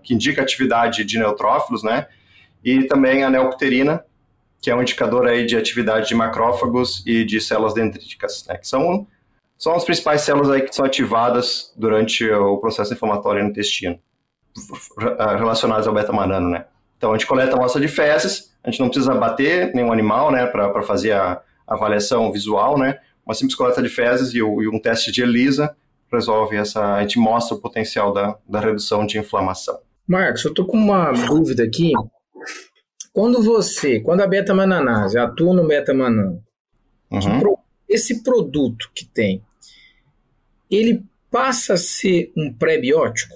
que 0.02 0.14
indica 0.14 0.42
atividade 0.42 1.04
de 1.04 1.18
neutrófilos, 1.18 1.82
né? 1.82 2.06
E 2.64 2.84
também 2.84 3.24
a 3.24 3.30
neopterina, 3.30 4.04
que 4.60 4.70
é 4.70 4.74
um 4.74 4.82
indicador 4.82 5.26
aí 5.26 5.44
de 5.44 5.56
atividade 5.56 6.08
de 6.08 6.14
macrófagos 6.14 7.02
e 7.06 7.24
de 7.24 7.40
células 7.40 7.74
dendríticas, 7.74 8.44
né? 8.46 8.56
Que 8.56 8.68
são 8.68 9.06
são 9.62 9.76
as 9.76 9.84
principais 9.84 10.22
células 10.22 10.50
aí 10.50 10.62
que 10.62 10.74
são 10.74 10.84
ativadas 10.84 11.72
durante 11.76 12.28
o 12.28 12.58
processo 12.58 12.92
inflamatório 12.94 13.44
no 13.44 13.50
intestino, 13.50 13.96
relacionadas 15.38 15.86
ao 15.86 15.94
beta-manano, 15.94 16.50
né? 16.50 16.64
Então 16.98 17.12
a 17.12 17.16
gente 17.16 17.28
coleta 17.28 17.56
amostra 17.56 17.80
de 17.80 17.86
fezes, 17.86 18.52
a 18.64 18.70
gente 18.70 18.80
não 18.80 18.88
precisa 18.88 19.14
bater 19.14 19.72
nenhum 19.72 19.92
animal, 19.92 20.32
né, 20.32 20.46
para 20.46 20.82
fazer 20.82 21.12
a 21.12 21.40
avaliação 21.64 22.32
visual, 22.32 22.76
né? 22.76 22.98
Uma 23.24 23.34
simples 23.34 23.54
coleta 23.54 23.80
de 23.80 23.88
fezes 23.88 24.34
e, 24.34 24.38
e 24.38 24.68
um 24.68 24.80
teste 24.80 25.12
de 25.12 25.22
ELISA 25.22 25.76
resolve 26.12 26.56
essa, 26.56 26.94
a 26.94 27.00
gente 27.02 27.18
mostra 27.18 27.56
o 27.56 27.60
potencial 27.60 28.12
da, 28.12 28.36
da 28.48 28.60
redução 28.60 29.06
de 29.06 29.18
inflamação. 29.18 29.78
Marcos, 30.06 30.44
eu 30.44 30.50
estou 30.50 30.66
com 30.66 30.76
uma 30.76 31.12
dúvida 31.12 31.62
aqui. 31.64 31.92
Quando 33.12 33.42
você, 33.42 34.00
quando 34.00 34.22
a 34.22 34.26
beta-mananase 34.26 35.18
atua 35.18 35.54
no 35.54 35.66
beta-manano, 35.66 36.42
uhum. 37.10 37.56
esse 37.88 38.22
produto 38.22 38.90
que 38.94 39.04
tem, 39.04 39.42
ele 40.70 41.04
passa 41.30 41.74
a 41.74 41.78
ser 41.78 42.32
um 42.36 42.52
pré-biótico? 42.52 43.34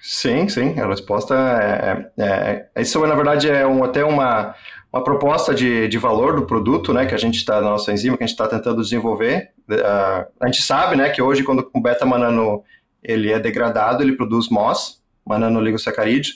Sim, 0.00 0.48
sim, 0.50 0.78
a 0.78 0.86
resposta 0.86 1.34
é, 1.34 2.22
é, 2.22 2.68
é, 2.74 2.82
Isso, 2.82 3.00
na 3.06 3.14
verdade, 3.14 3.48
é 3.48 3.66
um, 3.66 3.82
até 3.82 4.04
uma, 4.04 4.54
uma 4.94 5.02
proposta 5.02 5.52
de, 5.52 5.88
de 5.88 5.98
valor 5.98 6.36
do 6.36 6.46
produto, 6.46 6.94
né, 6.94 7.04
que 7.04 7.16
a 7.16 7.18
gente 7.18 7.34
está, 7.34 7.56
na 7.60 7.70
nossa 7.70 7.92
enzima, 7.92 8.16
que 8.16 8.22
a 8.22 8.26
gente 8.26 8.34
está 8.34 8.46
tentando 8.46 8.80
desenvolver. 8.80 9.50
Uh, 9.68 10.24
a 10.40 10.46
gente 10.46 10.62
sabe, 10.62 10.94
né, 10.94 11.10
que 11.10 11.20
hoje, 11.20 11.42
quando 11.42 11.68
o 11.74 11.80
beta-manano 11.80 12.62
ele 13.02 13.32
é 13.32 13.40
degradado, 13.40 14.04
ele 14.04 14.12
produz 14.12 14.48
MOS, 14.48 15.02
mananoligossacarídeo, 15.26 16.34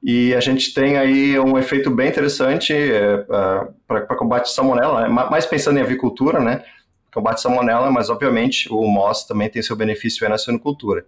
e 0.00 0.32
a 0.36 0.40
gente 0.40 0.72
tem 0.72 0.96
aí 0.96 1.36
um 1.40 1.58
efeito 1.58 1.90
bem 1.90 2.08
interessante 2.08 2.72
uh, 2.72 3.22
uh, 3.22 3.74
para 3.88 4.14
combate 4.14 4.52
salmonela, 4.52 5.00
né, 5.00 5.08
mais 5.08 5.44
pensando 5.44 5.80
em 5.80 5.82
avicultura, 5.82 6.38
né, 6.38 6.62
combate 7.12 7.40
salmonela, 7.40 7.90
mas 7.90 8.08
obviamente 8.08 8.72
o 8.72 8.86
MOS 8.86 9.24
também 9.24 9.50
tem 9.50 9.60
seu 9.62 9.74
benefício 9.74 10.28
na 10.28 10.38
suinocultura. 10.38 11.04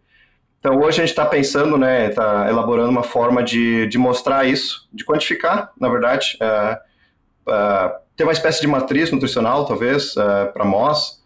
Então 0.61 0.77
hoje 0.79 1.01
a 1.01 1.07
gente 1.07 1.11
está 1.11 1.25
pensando, 1.25 1.79
né, 1.79 2.09
está 2.09 2.49
elaborando 2.49 2.91
uma 2.91 3.05
forma 3.05 3.43
de, 3.43 3.87
de 3.87 3.97
mostrar 3.97 4.45
isso, 4.47 4.89
de 4.93 5.05
quantificar, 5.05 5.73
na 5.81 5.89
verdade, 5.89 6.37
uh, 6.43 7.51
uh, 7.51 7.99
ter 8.17 8.25
uma 8.25 8.33
espécie 8.33 8.61
de 8.61 8.67
matriz 8.67 9.13
nutricional, 9.13 9.65
talvez, 9.65 10.17
uh, 10.17 10.53
para 10.53 10.65
MOS, 10.65 11.23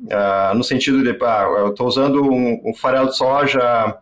uh, 0.00 0.54
no 0.54 0.64
sentido 0.64 1.02
de, 1.02 1.10
eu 1.10 1.68
estou 1.68 1.86
usando 1.86 2.22
um, 2.22 2.60
um, 2.64 2.74
farelo 2.74 3.08
de 3.08 3.16
soja 3.16 3.98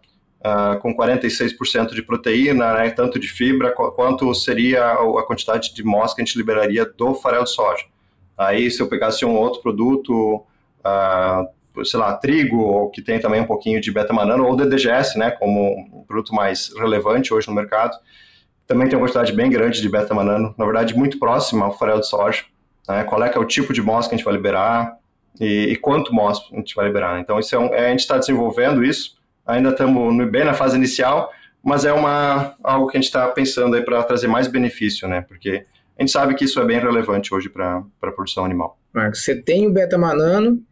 com 0.80 0.96
46% 0.96 1.94
de 1.94 2.00
proteína, 2.00 2.72
né, 2.74 2.90
tanto 2.90 3.18
de 3.18 3.26
fibra, 3.26 3.72
quanto 3.72 4.32
seria 4.32 4.92
a 4.92 5.22
quantidade 5.26 5.74
de 5.74 5.82
MOS 5.82 6.14
que 6.14 6.22
a 6.22 6.24
gente 6.24 6.38
liberaria 6.38 6.86
do 6.86 7.12
farelo 7.14 7.44
de 7.44 7.50
soja. 7.50 7.84
Aí, 8.36 8.70
se 8.70 8.80
eu 8.80 8.88
pegasse 8.88 9.24
um 9.24 9.36
outro 9.36 9.60
produto, 9.60 10.46
sei 11.84 12.00
lá, 12.00 12.14
trigo, 12.14 12.90
que 12.90 13.02
tem 13.02 13.18
também 13.18 13.40
um 13.40 13.46
pouquinho 13.46 13.80
de 13.80 13.90
beta-manano, 13.90 14.46
ou 14.46 14.56
DDGS, 14.56 15.18
né, 15.18 15.30
como 15.30 16.00
um 16.00 16.04
produto 16.06 16.34
mais 16.34 16.72
relevante 16.76 17.32
hoje 17.32 17.48
no 17.48 17.54
mercado, 17.54 17.96
também 18.66 18.88
tem 18.88 18.98
uma 18.98 19.06
quantidade 19.06 19.32
bem 19.32 19.50
grande 19.50 19.80
de 19.80 19.88
beta-manano, 19.88 20.54
na 20.58 20.64
verdade 20.64 20.94
muito 20.94 21.18
próxima 21.18 21.64
ao 21.64 21.76
farelo 21.76 22.00
de 22.00 22.08
soja. 22.08 22.44
Né? 22.88 23.04
Qual 23.04 23.22
é, 23.22 23.28
que 23.28 23.38
é 23.38 23.40
o 23.40 23.44
tipo 23.44 23.72
de 23.72 23.82
MOS 23.82 24.06
que 24.06 24.14
a 24.14 24.18
gente 24.18 24.24
vai 24.24 24.34
liberar 24.34 24.98
e, 25.40 25.72
e 25.72 25.76
quanto 25.76 26.14
MOS 26.14 26.48
a 26.52 26.56
gente 26.56 26.74
vai 26.74 26.86
liberar. 26.86 27.20
Então 27.20 27.38
isso 27.38 27.54
é 27.54 27.58
um, 27.58 27.66
é, 27.74 27.86
a 27.86 27.90
gente 27.90 28.00
está 28.00 28.18
desenvolvendo 28.18 28.84
isso, 28.84 29.16
ainda 29.46 29.70
estamos 29.70 30.30
bem 30.30 30.44
na 30.44 30.54
fase 30.54 30.76
inicial, 30.76 31.32
mas 31.62 31.84
é 31.84 31.92
uma, 31.92 32.54
algo 32.62 32.88
que 32.88 32.96
a 32.96 33.00
gente 33.00 33.08
está 33.08 33.26
pensando 33.28 33.76
aí 33.76 33.82
para 33.82 34.02
trazer 34.02 34.28
mais 34.28 34.46
benefício, 34.46 35.08
né? 35.08 35.20
Porque 35.20 35.64
a 35.98 36.02
gente 36.02 36.12
sabe 36.12 36.34
que 36.34 36.44
isso 36.44 36.60
é 36.60 36.64
bem 36.64 36.78
relevante 36.78 37.34
hoje 37.34 37.48
para 37.48 37.82
a 38.02 38.12
produção 38.12 38.44
animal. 38.44 38.78
Marcos, 38.92 39.24
você 39.24 39.34
tem 39.34 39.66
o 39.66 39.72
beta-manano 39.72 40.62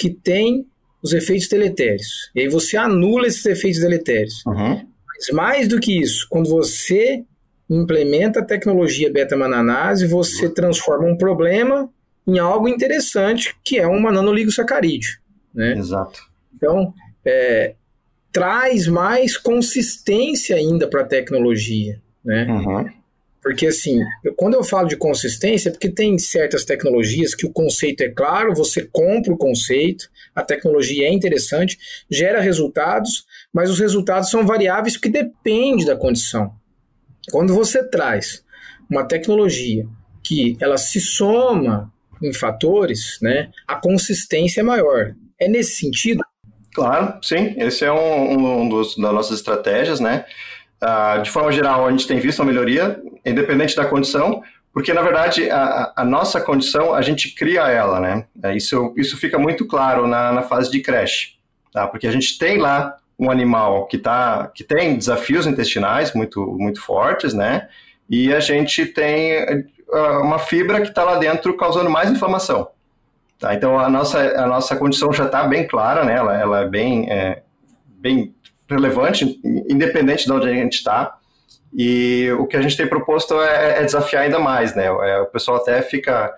que 0.00 0.08
tem 0.08 0.66
os 1.02 1.12
efeitos 1.12 1.46
deletérios. 1.46 2.30
E 2.34 2.40
aí 2.40 2.48
você 2.48 2.76
anula 2.76 3.26
esses 3.26 3.44
efeitos 3.44 3.80
deletérios. 3.80 4.42
Uhum. 4.46 4.86
Mas 5.06 5.30
mais 5.32 5.68
do 5.68 5.78
que 5.78 6.00
isso, 6.00 6.26
quando 6.30 6.48
você 6.48 7.22
implementa 7.68 8.40
a 8.40 8.44
tecnologia 8.44 9.12
beta-mananase, 9.12 10.06
você 10.06 10.48
transforma 10.48 11.06
um 11.06 11.16
problema 11.16 11.88
em 12.26 12.38
algo 12.38 12.66
interessante, 12.66 13.54
que 13.62 13.78
é 13.78 13.86
um 13.86 14.00
mananoligosacarídeo. 14.00 15.18
Né? 15.54 15.76
Exato. 15.76 16.20
Então, 16.54 16.94
é, 17.24 17.74
traz 18.32 18.86
mais 18.86 19.36
consistência 19.36 20.56
ainda 20.56 20.88
para 20.88 21.02
a 21.02 21.06
tecnologia, 21.06 22.00
né? 22.24 22.46
Uhum. 22.46 22.99
Porque 23.42 23.66
assim, 23.66 24.00
eu, 24.22 24.34
quando 24.34 24.54
eu 24.54 24.62
falo 24.62 24.88
de 24.88 24.96
consistência, 24.96 25.68
é 25.68 25.72
porque 25.72 25.88
tem 25.88 26.18
certas 26.18 26.64
tecnologias 26.64 27.34
que 27.34 27.46
o 27.46 27.52
conceito 27.52 28.02
é 28.02 28.08
claro, 28.08 28.54
você 28.54 28.82
compra 28.92 29.32
o 29.32 29.38
conceito, 29.38 30.10
a 30.34 30.42
tecnologia 30.42 31.06
é 31.06 31.12
interessante, 31.12 31.78
gera 32.10 32.40
resultados, 32.40 33.24
mas 33.52 33.70
os 33.70 33.78
resultados 33.78 34.30
são 34.30 34.46
variáveis 34.46 34.94
porque 34.94 35.08
depende 35.08 35.86
da 35.86 35.96
condição. 35.96 36.52
Quando 37.30 37.54
você 37.54 37.82
traz 37.82 38.44
uma 38.90 39.04
tecnologia 39.04 39.86
que 40.22 40.56
ela 40.60 40.76
se 40.76 41.00
soma 41.00 41.92
em 42.22 42.32
fatores, 42.32 43.18
né, 43.22 43.50
a 43.66 43.76
consistência 43.76 44.60
é 44.60 44.64
maior. 44.64 45.14
É 45.40 45.48
nesse 45.48 45.76
sentido? 45.76 46.22
Claro, 46.74 47.18
sim. 47.22 47.54
Esse 47.56 47.84
é 47.84 47.92
um, 47.92 48.62
um 48.62 48.68
dos, 48.68 48.96
das 48.96 49.12
nossas 49.12 49.38
estratégias, 49.38 49.98
né? 49.98 50.24
Uh, 50.82 51.22
de 51.22 51.30
forma 51.30 51.52
geral, 51.52 51.86
a 51.86 51.90
gente 51.90 52.06
tem 52.06 52.18
visto 52.18 52.38
uma 52.38 52.50
melhoria, 52.50 53.00
independente 53.24 53.76
da 53.76 53.84
condição, 53.84 54.42
porque, 54.72 54.92
na 54.94 55.02
verdade, 55.02 55.50
a, 55.50 55.92
a 55.96 56.04
nossa 56.04 56.40
condição, 56.40 56.94
a 56.94 57.02
gente 57.02 57.34
cria 57.34 57.68
ela, 57.68 58.00
né? 58.00 58.24
É, 58.42 58.56
isso, 58.56 58.94
isso 58.96 59.16
fica 59.16 59.38
muito 59.38 59.66
claro 59.66 60.06
na, 60.06 60.32
na 60.32 60.42
fase 60.42 60.70
de 60.70 60.80
creche, 60.80 61.34
tá? 61.72 61.86
Porque 61.86 62.06
a 62.06 62.12
gente 62.12 62.38
tem 62.38 62.56
lá 62.58 62.96
um 63.18 63.30
animal 63.30 63.86
que, 63.86 63.98
tá, 63.98 64.50
que 64.54 64.64
tem 64.64 64.96
desafios 64.96 65.46
intestinais 65.46 66.14
muito, 66.14 66.40
muito 66.58 66.80
fortes, 66.80 67.34
né? 67.34 67.68
E 68.08 68.32
a 68.32 68.40
gente 68.40 68.86
tem 68.86 69.44
uh, 69.88 70.22
uma 70.22 70.38
fibra 70.38 70.80
que 70.80 70.88
está 70.88 71.04
lá 71.04 71.16
dentro 71.16 71.56
causando 71.56 71.90
mais 71.90 72.10
inflamação. 72.10 72.68
Tá? 73.38 73.54
Então, 73.54 73.78
a 73.78 73.88
nossa, 73.88 74.18
a 74.18 74.46
nossa 74.46 74.76
condição 74.76 75.12
já 75.12 75.26
está 75.26 75.44
bem 75.44 75.66
clara, 75.66 76.04
né? 76.04 76.14
Ela, 76.14 76.40
ela 76.40 76.60
é 76.60 76.68
bem, 76.68 77.10
é, 77.10 77.42
bem 77.86 78.34
relevante, 78.70 79.40
independente 79.68 80.24
de 80.24 80.32
onde 80.32 80.48
a 80.48 80.52
gente 80.52 80.74
está. 80.74 81.16
E 81.72 82.30
o 82.38 82.46
que 82.46 82.56
a 82.56 82.62
gente 82.62 82.76
tem 82.76 82.86
proposto 82.86 83.40
é, 83.40 83.80
é 83.80 83.84
desafiar 83.84 84.24
ainda 84.24 84.38
mais, 84.38 84.74
né? 84.74 84.86
É, 84.86 85.20
o 85.20 85.26
pessoal 85.26 85.58
até 85.58 85.82
fica 85.82 86.32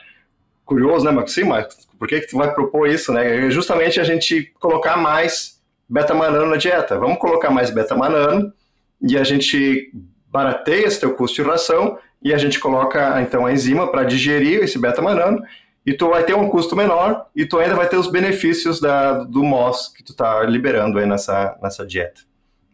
curioso, 0.65 1.05
né, 1.05 1.11
Max? 1.11 1.33
Sim, 1.33 1.45
mas 1.45 1.67
por 1.99 2.09
que, 2.09 2.21
que 2.21 2.29
tu 2.29 2.37
vai 2.37 2.53
propor 2.53 2.89
isso, 2.89 3.13
né? 3.13 3.47
É 3.47 3.51
justamente 3.51 4.01
a 4.01 4.05
gente 4.05 4.53
colocar 4.61 4.97
mais 4.97 5.61
beta-manano 5.89 6.47
na 6.47 6.57
dieta. 6.57 6.99
Vamos 6.99 7.19
colocar 7.19 7.51
mais 7.51 7.71
beta-manano 7.71 8.53
e 9.01 9.17
a 9.17 9.25
gente 9.25 9.91
barateia 10.29 10.87
esse 10.87 11.01
teu 11.01 11.15
custo 11.15 11.43
de 11.43 11.49
ração 11.49 11.99
e 12.23 12.33
a 12.33 12.39
gente 12.39 12.59
coloca, 12.59 13.21
então, 13.21 13.45
a 13.45 13.53
enzima 13.53 13.91
para 13.91 14.05
digerir 14.05 14.63
esse 14.63 14.79
beta-manano 14.79 15.43
e 15.85 15.93
tu 15.93 16.09
vai 16.09 16.25
ter 16.25 16.35
um 16.35 16.49
custo 16.49 16.77
menor 16.77 17.27
e 17.35 17.45
tu 17.45 17.59
ainda 17.59 17.75
vai 17.75 17.89
ter 17.89 17.97
os 17.97 18.07
benefícios 18.07 18.81
da, 18.81 19.25
do 19.25 19.43
MOS 19.43 19.89
que 19.89 20.03
tu 20.03 20.13
está 20.13 20.43
liberando 20.45 20.99
aí 20.99 21.07
nessa, 21.07 21.59
nessa 21.61 21.85
dieta. 21.85 22.21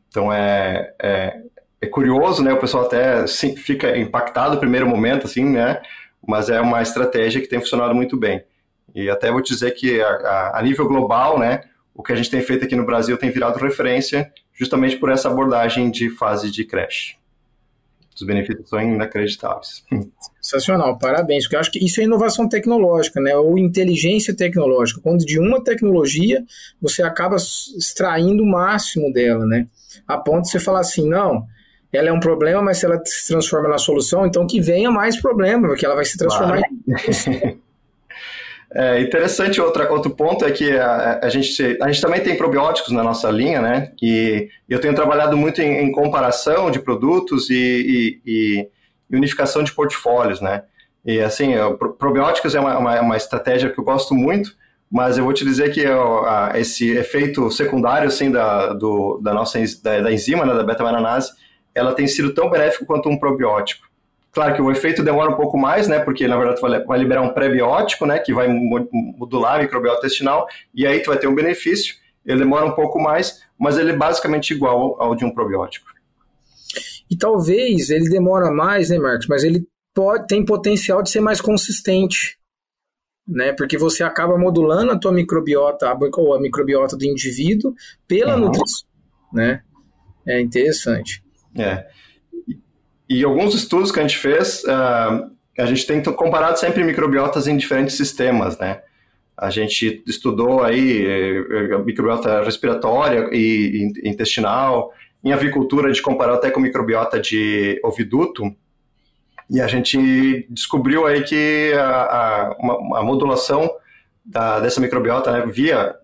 Então 0.09 0.33
é, 0.33 0.93
é, 1.01 1.41
é, 1.81 1.87
curioso, 1.87 2.43
né? 2.43 2.53
O 2.53 2.59
pessoal 2.59 2.85
até 2.85 3.27
sim, 3.27 3.57
fica 3.57 3.97
impactado 3.97 4.55
no 4.55 4.61
primeiro 4.61 4.87
momento, 4.87 5.27
assim, 5.27 5.45
né? 5.45 5.81
Mas 6.27 6.51
é 6.51 6.61
uma 6.61 6.83
estratégia 6.83 7.41
que 7.41 7.49
tem 7.49 7.61
funcionado 7.61 7.95
muito 7.95 8.17
bem. 8.17 8.45
E 8.95 9.09
até 9.09 9.31
vou 9.31 9.41
dizer 9.41 9.71
que 9.73 10.01
a, 10.01 10.09
a, 10.09 10.59
a 10.59 10.63
nível 10.63 10.87
global, 10.87 11.39
né? 11.39 11.63
O 11.95 12.03
que 12.03 12.13
a 12.13 12.17
gente 12.17 12.31
tem 12.31 12.43
feito 12.43 12.65
aqui 12.65 12.77
no 12.77 12.87
Brasil 12.87 13.17
tem 13.17 13.31
virado 13.31 13.59
referência 13.59 14.31
justamente 14.53 14.97
por 14.97 15.11
essa 15.11 15.29
abordagem 15.29 15.91
de 15.91 16.11
fase 16.11 16.51
de 16.51 16.65
creche 16.65 17.18
os 18.21 18.27
benefícios 18.27 18.69
são 18.69 18.81
inacreditáveis. 18.81 19.85
Sensacional, 20.41 20.99
parabéns, 20.99 21.45
porque 21.45 21.57
eu 21.57 21.61
acho 21.61 21.71
que 21.71 21.85
isso 21.85 22.01
é 22.01 22.05
inovação 22.05 22.49
tecnológica, 22.49 23.21
né? 23.21 23.37
Ou 23.37 23.59
inteligência 23.59 24.35
tecnológica, 24.35 25.01
quando 25.01 25.25
de 25.25 25.39
uma 25.39 25.63
tecnologia 25.63 26.45
você 26.81 27.03
acaba 27.03 27.37
extraindo 27.37 28.43
o 28.43 28.47
máximo 28.47 29.13
dela, 29.13 29.47
né? 29.47 29.67
A 30.07 30.17
ponto 30.19 30.45
de 30.45 30.51
você 30.51 30.59
falar 30.59 30.81
assim, 30.81 31.09
não, 31.09 31.47
ela 31.93 32.09
é 32.09 32.13
um 32.13 32.21
problema, 32.21 32.63
mas 32.63 32.79
se 32.79 32.87
ela 32.87 33.01
se 33.05 33.29
transforma 33.29 33.69
na 33.69 33.79
solução, 33.79 34.27
então 34.27 34.47
que 34.47 34.61
venha 34.61 34.91
mais 34.91 35.21
problema, 35.21 35.69
porque 35.69 35.85
ela 35.85 35.95
vai 35.95 36.05
se 36.05 36.19
transformar 36.19 36.61
claro. 36.61 36.75
em 36.87 37.61
É 38.75 39.01
interessante, 39.01 39.61
outra, 39.61 39.91
outro 39.91 40.11
ponto 40.15 40.45
é 40.45 40.51
que 40.51 40.71
a, 40.73 41.21
a, 41.23 41.29
gente, 41.31 41.79
a 41.81 41.87
gente 41.89 42.03
também 42.03 42.21
tem 42.21 42.37
probióticos 42.37 42.93
na 42.93 43.03
nossa 43.03 43.31
linha, 43.31 43.63
né? 43.63 43.93
E 44.03 44.51
eu 44.69 44.79
tenho 44.79 44.95
trabalhado 44.95 45.37
muito 45.39 45.63
em, 45.63 45.85
em 45.85 45.91
comparação 45.91 46.71
de 46.71 46.79
produtos 46.79 47.49
e, 47.49 48.21
e, 48.27 48.69
e, 49.11 49.17
unificação 49.17 49.63
de 49.63 49.73
portfólios, 49.73 50.43
né? 50.43 50.65
E 51.03 51.19
assim, 51.21 51.53
probióticos 51.99 52.55
é 52.55 52.61
uma, 52.61 52.77
uma, 52.79 53.01
uma, 53.01 53.17
estratégia 53.17 53.71
que 53.71 53.81
eu 53.81 53.85
gosto 53.85 54.15
muito, 54.15 54.55
mas 54.91 55.17
eu 55.17 55.25
vou 55.25 55.33
te 55.33 55.45
dizer 55.45 55.73
que 55.73 55.87
a, 55.87 56.53
esse 56.57 56.91
efeito 56.91 57.51
secundário 57.51 58.09
assim, 58.09 58.31
da, 58.31 58.75
do, 58.75 59.19
da 59.23 59.33
nossa 59.33 59.59
da, 59.83 60.01
da 60.03 60.13
enzima, 60.13 60.45
né, 60.45 60.53
da 60.53 60.63
beta-mananase, 60.63 61.33
ela 61.75 61.95
tem 61.95 62.07
sido 62.07 62.35
tão 62.35 62.51
benéfico 62.51 62.85
quanto 62.85 63.09
um 63.09 63.19
probiótico. 63.19 63.88
Claro 64.33 64.55
que 64.55 64.63
o 64.63 64.71
efeito 64.71 65.03
demora 65.03 65.31
um 65.31 65.37
pouco 65.37 65.57
mais, 65.57 65.89
né? 65.89 65.99
Porque 66.01 66.27
na 66.29 66.37
verdade 66.37 66.61
tu 66.61 66.87
vai 66.87 66.99
liberar 66.99 67.23
um 67.23 67.33
prebiótico, 67.33 68.07
né? 68.07 68.19
Que 68.19 68.33
vai 68.33 68.49
modular 68.49 69.57
a 69.57 69.63
microbiota 69.63 69.99
intestinal 69.99 70.47
e 70.75 70.87
aí 70.87 71.01
tu 71.01 71.09
vai 71.09 71.19
ter 71.19 71.27
um 71.27 71.35
benefício. 71.35 71.97
Ele 72.25 72.41
demora 72.41 72.67
um 72.67 72.73
pouco 72.73 73.01
mais, 73.01 73.43
mas 73.59 73.79
ele 73.79 73.93
é 73.93 73.97
basicamente 73.97 74.53
igual 74.53 75.01
ao 75.01 75.15
de 75.15 75.25
um 75.25 75.31
probiótico. 75.31 75.87
E 77.11 77.17
talvez 77.17 77.89
ele 77.89 78.09
demora 78.11 78.51
mais, 78.51 78.91
né, 78.91 78.99
Marcos? 78.99 79.27
Mas 79.27 79.43
ele 79.45 79.67
pode 79.95 80.27
tem 80.27 80.45
potencial 80.45 81.03
de 81.03 81.11
ser 81.11 81.21
mais 81.21 81.41
consistente, 81.41 82.39
né? 83.27 83.53
Porque 83.53 83.79
você 83.79 84.03
acaba 84.03 84.39
modulando 84.39 84.93
a 84.93 84.99
tua 84.99 85.11
microbiota 85.11 85.93
ou 86.17 86.35
a 86.35 86.41
microbiota 86.41 86.97
do 86.97 87.05
indivíduo 87.05 87.75
pela 88.07 88.35
uhum. 88.35 88.43
nutrição, 88.43 88.87
né? 89.33 89.63
É 90.27 90.41
interessante. 90.41 91.25
É. 91.57 91.89
E 93.09 93.25
alguns 93.25 93.55
estudos 93.55 93.91
que 93.91 93.99
a 93.99 94.03
gente 94.03 94.19
fez, 94.19 94.63
uh, 94.65 95.31
a 95.59 95.67
gente 95.67 95.87
tem 95.87 96.03
comparado 96.03 96.59
sempre 96.59 96.85
microbiotas 96.85 97.47
em 97.47 97.57
diferentes 97.57 97.97
sistemas, 97.97 98.59
né? 98.59 98.83
A 99.37 99.51
gente 99.51 100.03
estudou 100.05 100.65
aí 100.65 101.07
eh, 101.07 101.75
a 101.75 101.79
microbiota 101.79 102.43
respiratória 102.43 103.29
e 103.33 103.93
intestinal, 104.05 104.93
em 105.23 105.33
avicultura 105.33 105.87
a 105.87 105.93
gente 105.93 106.03
comparou 106.03 106.35
até 106.35 106.51
com 106.51 106.59
microbiota 106.59 107.21
de 107.21 107.81
oviduto, 107.85 108.53
e 109.49 109.61
a 109.61 109.67
gente 109.69 110.47
descobriu 110.51 111.07
aí 111.07 111.23
que 111.23 111.73
a, 111.75 112.03
a, 112.03 112.57
uma, 112.59 112.99
a 112.99 113.03
modulação 113.03 113.71
da, 114.25 114.61
dessa 114.61 114.81
microbiota 114.81 115.33
né, 115.33 115.47
via, 115.47 115.95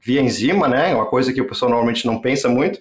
via 0.00 0.20
enzima, 0.20 0.68
né, 0.68 0.94
uma 0.94 1.06
coisa 1.06 1.32
que 1.32 1.40
o 1.40 1.46
pessoal 1.46 1.70
normalmente 1.70 2.06
não 2.06 2.20
pensa 2.20 2.48
muito, 2.48 2.78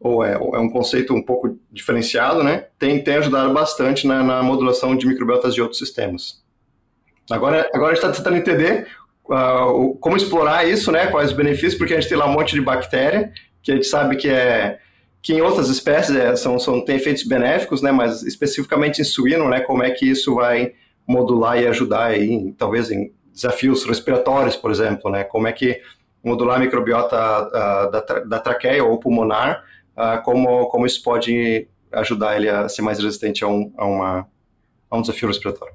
ou 0.00 0.24
é, 0.24 0.32
é, 0.32 0.58
um 0.58 0.68
conceito 0.70 1.12
um 1.12 1.22
pouco 1.22 1.58
diferenciado, 1.72 2.42
né? 2.44 2.66
Tem, 2.78 3.02
tem 3.02 3.16
ajudado 3.16 3.52
bastante 3.52 4.06
na, 4.06 4.22
na 4.22 4.42
modulação 4.42 4.96
de 4.96 5.06
microbiotas 5.06 5.54
de 5.54 5.60
outros 5.60 5.78
sistemas. 5.78 6.42
Agora, 7.30 7.68
agora 7.74 7.92
a 7.92 7.94
gente 7.94 8.04
está 8.04 8.12
tentando 8.12 8.36
entender 8.36 8.86
uh, 9.24 9.94
como 10.00 10.16
explorar 10.16 10.66
isso, 10.66 10.92
né? 10.92 11.08
Quais 11.08 11.30
os 11.30 11.36
benefícios, 11.36 11.74
porque 11.74 11.94
a 11.94 12.00
gente 12.00 12.08
tem 12.08 12.16
lá 12.16 12.26
um 12.26 12.32
monte 12.32 12.54
de 12.54 12.60
bactéria, 12.60 13.32
que 13.62 13.72
a 13.72 13.74
gente 13.74 13.86
sabe 13.86 14.16
que 14.16 14.28
é 14.28 14.78
que 15.20 15.34
em 15.34 15.40
outras 15.40 15.68
espécies 15.68 16.14
é, 16.14 16.36
são, 16.36 16.60
são, 16.60 16.82
tem 16.82 16.94
efeitos 16.94 17.24
benéficos, 17.24 17.82
né? 17.82 17.90
Mas 17.90 18.22
especificamente 18.22 19.00
em 19.00 19.04
suíno, 19.04 19.48
né? 19.48 19.60
Como 19.60 19.82
é 19.82 19.90
que 19.90 20.08
isso 20.08 20.36
vai 20.36 20.74
modular 21.06 21.60
e 21.60 21.66
ajudar 21.66 22.06
aí, 22.06 22.54
talvez 22.56 22.90
em 22.90 23.12
desafios 23.32 23.84
respiratórios, 23.84 24.54
por 24.54 24.70
exemplo, 24.70 25.10
né? 25.10 25.24
Como 25.24 25.48
é 25.48 25.52
que 25.52 25.80
modular 26.22 26.56
a 26.56 26.60
microbiota 26.60 27.16
da, 27.90 28.00
da 28.00 28.38
traqueia 28.38 28.84
ou 28.84 28.98
pulmonar 28.98 29.64
uh, 29.98 30.22
como, 30.22 30.66
como 30.68 30.86
isso 30.86 31.02
pode 31.02 31.68
ajudar 31.92 32.36
ele 32.36 32.48
a 32.48 32.68
ser 32.68 32.82
mais 32.82 32.98
resistente 32.98 33.44
a 33.44 33.48
um, 33.48 33.72
a 33.76 33.84
uma, 33.84 34.28
a 34.90 34.96
um 34.96 35.00
desafio 35.00 35.28
respiratório. 35.28 35.74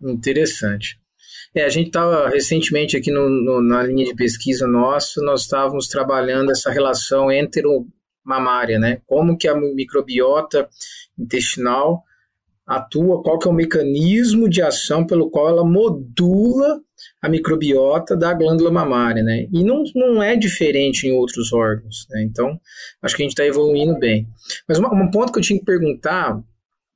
Interessante. 0.00 0.98
É, 1.54 1.64
a 1.64 1.68
gente 1.68 1.88
estava 1.88 2.28
recentemente 2.30 2.96
aqui 2.96 3.10
no, 3.10 3.28
no, 3.28 3.60
na 3.60 3.82
linha 3.82 4.06
de 4.06 4.14
pesquisa 4.14 4.66
nossa, 4.66 5.20
nós 5.22 5.42
estávamos 5.42 5.86
trabalhando 5.86 6.50
essa 6.50 6.70
relação 6.70 7.30
enteromamária, 7.30 8.78
né? 8.78 9.02
Como 9.06 9.36
que 9.36 9.46
a 9.46 9.54
microbiota 9.54 10.68
intestinal 11.18 12.02
atua, 12.66 13.22
qual 13.22 13.38
que 13.38 13.48
é 13.48 13.50
o 13.50 13.54
mecanismo 13.54 14.48
de 14.48 14.62
ação 14.62 15.06
pelo 15.06 15.30
qual 15.30 15.48
ela 15.48 15.64
modula 15.64 16.80
a 17.20 17.28
microbiota 17.28 18.16
da 18.16 18.32
glândula 18.32 18.70
mamária, 18.70 19.22
né? 19.22 19.46
E 19.52 19.64
não, 19.64 19.82
não 19.94 20.22
é 20.22 20.36
diferente 20.36 21.06
em 21.06 21.12
outros 21.12 21.52
órgãos, 21.52 22.06
né? 22.10 22.22
Então, 22.22 22.58
acho 23.02 23.16
que 23.16 23.22
a 23.22 23.24
gente 23.24 23.32
está 23.32 23.44
evoluindo 23.44 23.98
bem. 23.98 24.26
Mas 24.68 24.78
uma, 24.78 24.92
um 24.94 25.10
ponto 25.10 25.32
que 25.32 25.38
eu 25.38 25.42
tinha 25.42 25.58
que 25.58 25.64
perguntar, 25.64 26.40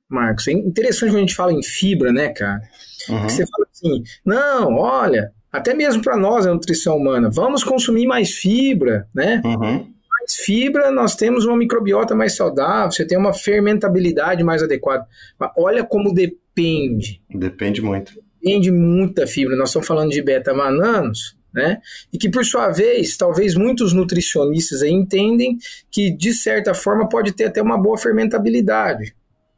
Marcos, 0.09 0.47
é 0.47 0.53
interessante 0.53 1.11
quando 1.11 1.17
a 1.17 1.21
gente 1.21 1.35
fala 1.35 1.53
em 1.53 1.63
fibra, 1.63 2.11
né, 2.11 2.29
cara? 2.29 2.61
Uhum. 3.09 3.23
Você 3.23 3.45
fala 3.45 3.67
assim, 3.71 4.03
não, 4.25 4.75
olha, 4.75 5.31
até 5.51 5.73
mesmo 5.73 6.01
para 6.01 6.17
nós, 6.17 6.45
a 6.45 6.53
nutrição 6.53 6.97
humana, 6.97 7.29
vamos 7.29 7.63
consumir 7.63 8.05
mais 8.05 8.31
fibra, 8.31 9.07
né? 9.13 9.41
Uhum. 9.43 9.96
Mais 10.19 10.33
fibra, 10.35 10.91
nós 10.91 11.15
temos 11.15 11.45
uma 11.45 11.55
microbiota 11.55 12.15
mais 12.15 12.35
saudável, 12.35 12.91
você 12.91 13.05
tem 13.05 13.17
uma 13.17 13.33
fermentabilidade 13.33 14.43
mais 14.43 14.63
adequada. 14.63 15.05
Mas 15.39 15.51
olha 15.57 15.83
como 15.83 16.13
depende. 16.13 17.21
Depende 17.29 17.81
muito 17.81 18.13
depende 18.47 18.71
muito 18.71 19.15
da 19.15 19.27
fibra. 19.27 19.55
Nós 19.55 19.69
estamos 19.69 19.87
falando 19.87 20.11
de 20.11 20.21
beta-mananos, 20.21 21.37
né? 21.53 21.81
E 22.11 22.17
que 22.17 22.29
por 22.29 22.45
sua 22.45 22.69
vez, 22.69 23.17
talvez 23.17 23.55
muitos 23.55 23.93
nutricionistas 23.93 24.81
aí 24.81 24.91
entendem 24.91 25.57
que 25.91 26.09
de 26.09 26.33
certa 26.33 26.73
forma 26.73 27.09
pode 27.09 27.33
ter 27.33 27.45
até 27.45 27.61
uma 27.61 27.77
boa 27.77 27.97
fermentabilidade, 27.97 29.13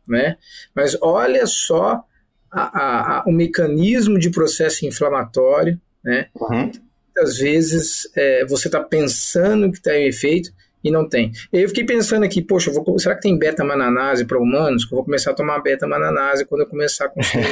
né? 0.07 0.37
Mas 0.75 0.97
olha 1.01 1.45
só 1.45 2.03
a, 2.51 2.61
a, 2.61 3.17
a, 3.19 3.23
o 3.27 3.31
mecanismo 3.31 4.17
de 4.17 4.29
processo 4.29 4.85
inflamatório, 4.85 5.79
né? 6.03 6.27
Uhum. 6.35 6.71
Muitas 7.19 7.37
vezes 7.37 8.09
é, 8.15 8.45
você 8.45 8.69
está 8.69 8.79
pensando 8.79 9.69
que 9.73 9.81
tem 9.81 10.07
efeito 10.07 10.51
e 10.81 10.89
não 10.89 11.07
tem. 11.07 11.33
Eu 11.51 11.67
fiquei 11.67 11.83
pensando 11.83 12.23
aqui, 12.23 12.41
poxa, 12.41 12.71
vou, 12.71 12.97
será 12.97 13.13
que 13.13 13.21
tem 13.21 13.37
beta-mananase 13.37 14.23
para 14.23 14.39
humanos? 14.39 14.85
Que 14.85 14.93
eu 14.93 14.95
vou 14.95 15.03
começar 15.03 15.31
a 15.31 15.33
tomar 15.33 15.59
beta-mananase 15.59 16.45
quando 16.45 16.61
eu 16.61 16.67
começar 16.67 17.05
a 17.05 17.09
consumir. 17.09 17.45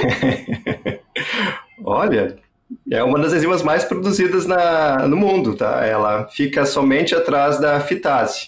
Olha, 1.84 2.38
é 2.90 3.04
uma 3.04 3.20
das 3.20 3.34
enzimas 3.34 3.62
mais 3.62 3.84
produzidas 3.84 4.46
na, 4.46 5.06
no 5.06 5.18
mundo, 5.18 5.54
tá? 5.54 5.86
Ela 5.86 6.30
fica 6.30 6.66
somente 6.66 7.14
atrás 7.14 7.60
da 7.60 7.82
fitase. 7.82 8.48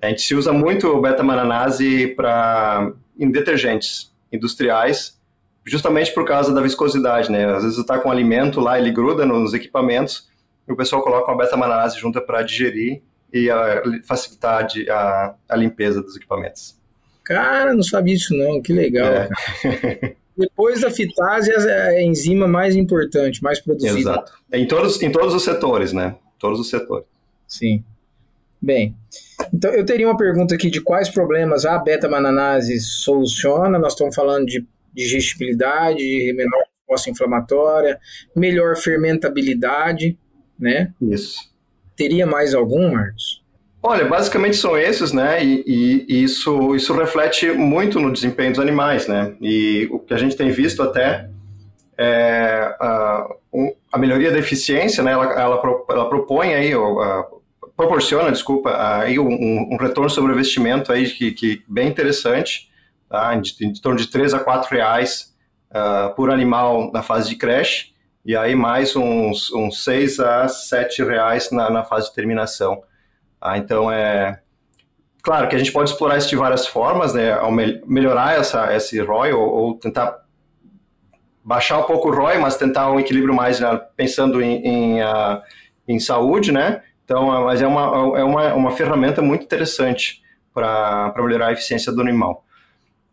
A 0.00 0.08
gente 0.08 0.22
se 0.22 0.34
usa 0.34 0.54
muito 0.54 0.88
o 0.88 1.02
beta-mananase 1.02 2.14
para 2.16 2.92
em 3.18 3.30
detergentes 3.30 4.10
industriais, 4.32 5.20
justamente 5.66 6.14
por 6.14 6.24
causa 6.24 6.54
da 6.54 6.62
viscosidade, 6.62 7.30
né? 7.30 7.44
Às 7.44 7.62
vezes 7.62 7.78
está 7.78 7.98
com 7.98 8.10
alimento 8.10 8.58
lá, 8.58 8.78
ele 8.78 8.90
gruda 8.90 9.26
nos 9.26 9.52
equipamentos, 9.52 10.34
e 10.68 10.72
o 10.72 10.76
pessoal 10.76 11.02
coloca 11.02 11.30
uma 11.30 11.38
beta-mananase 11.38 11.98
junto 11.98 12.20
para 12.20 12.42
digerir 12.42 13.02
e 13.32 13.50
a, 13.50 13.82
facilitar 14.04 14.66
a, 14.66 14.92
a, 14.92 15.34
a, 15.48 15.56
limpeza 15.56 16.02
dos 16.02 16.16
equipamentos. 16.16 16.76
Cara, 17.24 17.74
não 17.74 17.82
sabia 17.82 18.14
isso 18.14 18.36
não, 18.36 18.62
que 18.62 18.72
legal. 18.72 19.06
É. 19.06 19.28
Depois 20.36 20.82
da 20.82 20.90
fitase 20.90 21.50
é 21.50 21.98
a 21.98 22.02
enzima 22.02 22.46
mais 22.46 22.76
importante, 22.76 23.42
mais 23.42 23.60
produzida. 23.60 23.98
Exato. 23.98 24.32
Em 24.52 24.66
todos, 24.66 25.02
em 25.02 25.10
todos 25.10 25.34
os 25.34 25.42
setores, 25.42 25.92
né? 25.92 26.16
Todos 26.38 26.60
os 26.60 26.68
setores. 26.68 27.06
Sim. 27.48 27.82
Bem, 28.60 28.94
então 29.52 29.70
eu 29.72 29.84
teria 29.84 30.06
uma 30.06 30.16
pergunta 30.16 30.54
aqui 30.54 30.70
de 30.70 30.80
quais 30.80 31.08
problemas 31.08 31.64
a 31.64 31.78
beta-mananase 31.78 32.80
soluciona. 32.80 33.78
Nós 33.78 33.92
estamos 33.92 34.14
falando 34.14 34.46
de 34.46 34.66
digestibilidade, 34.92 35.98
de 35.98 36.32
menor 36.32 36.62
resposta 36.80 37.10
inflamatória, 37.10 37.98
melhor 38.34 38.76
fermentabilidade, 38.76 40.18
né? 40.58 40.92
Isso. 41.00 41.50
Teria 41.96 42.26
mais 42.26 42.54
algum, 42.54 42.92
Marcos? 42.92 43.42
Olha, 43.82 44.04
basicamente 44.04 44.56
são 44.56 44.76
esses, 44.76 45.12
né? 45.12 45.44
E, 45.44 46.04
e, 46.08 46.24
isso, 46.24 46.74
isso 46.74 46.92
reflete 46.92 47.50
muito 47.52 48.00
no 48.00 48.12
desempenho 48.12 48.50
dos 48.50 48.60
animais, 48.60 49.06
né? 49.06 49.34
E 49.40 49.88
o 49.92 49.98
que 49.98 50.12
a 50.12 50.16
gente 50.16 50.36
tem 50.36 50.50
visto 50.50 50.82
até 50.82 51.28
é 51.96 52.74
a, 52.80 53.28
a 53.92 53.98
melhoria 53.98 54.32
da 54.32 54.38
eficiência, 54.38 55.04
né? 55.04 55.12
Ela, 55.12 55.32
ela, 55.40 55.62
ela 55.88 56.08
propõe 56.08 56.54
aí, 56.54 56.72
a, 56.72 57.26
proporciona, 57.76 58.32
desculpa, 58.32 58.74
aí 58.76 59.18
um, 59.18 59.28
um, 59.72 59.76
retorno 59.76 60.10
sobre 60.10 60.32
investimento 60.32 60.90
aí 60.90 61.08
que, 61.08 61.30
que 61.30 61.62
bem 61.68 61.86
interessante, 61.86 62.70
tá? 63.08 63.34
De, 63.36 63.54
em 63.64 63.72
torno 63.74 63.98
de 63.98 64.08
3 64.08 64.34
a 64.34 64.40
4 64.40 64.74
reais 64.74 65.34
uh, 65.70 66.14
por 66.14 66.30
animal 66.30 66.90
na 66.92 67.02
fase 67.02 67.28
de 67.28 67.36
creche, 67.36 67.92
e 68.26 68.36
aí 68.36 68.56
mais 68.56 68.96
uns, 68.96 69.52
uns 69.52 69.84
6 69.84 70.18
a 70.18 70.48
7 70.48 71.04
reais 71.04 71.52
na, 71.52 71.70
na 71.70 71.84
fase 71.84 72.08
de 72.08 72.14
terminação. 72.14 72.82
Ah, 73.40 73.56
então, 73.56 73.90
é 73.90 74.40
claro 75.22 75.48
que 75.48 75.54
a 75.54 75.58
gente 75.58 75.70
pode 75.70 75.90
explorar 75.90 76.18
isso 76.18 76.28
de 76.28 76.34
várias 76.34 76.66
formas, 76.66 77.14
né, 77.14 77.32
ao 77.32 77.52
me 77.52 77.80
melhorar 77.86 78.36
essa, 78.36 78.74
esse 78.74 79.00
ROI 79.00 79.32
ou, 79.32 79.48
ou, 79.48 79.74
tentar 79.74 80.24
baixar 81.44 81.78
um 81.78 81.84
pouco 81.84 82.08
o 82.08 82.12
ROI, 82.12 82.38
mas 82.38 82.56
tentar 82.56 82.90
um 82.90 82.98
equilíbrio 82.98 83.32
mais 83.32 83.60
né, 83.60 83.80
pensando 83.96 84.42
em, 84.42 84.56
em, 84.66 85.02
uh, 85.02 85.40
em, 85.86 86.00
saúde, 86.00 86.50
né? 86.50 86.82
Então, 87.04 87.30
ah, 87.30 87.42
mas 87.42 87.62
é 87.62 87.66
uma, 87.66 88.18
é 88.18 88.24
uma, 88.24 88.54
uma 88.54 88.70
ferramenta 88.72 89.22
muito 89.22 89.44
interessante 89.44 90.20
para 90.52 91.14
melhorar 91.16 91.48
a 91.48 91.52
eficiência 91.52 91.92
do 91.92 92.00
animal. 92.00 92.44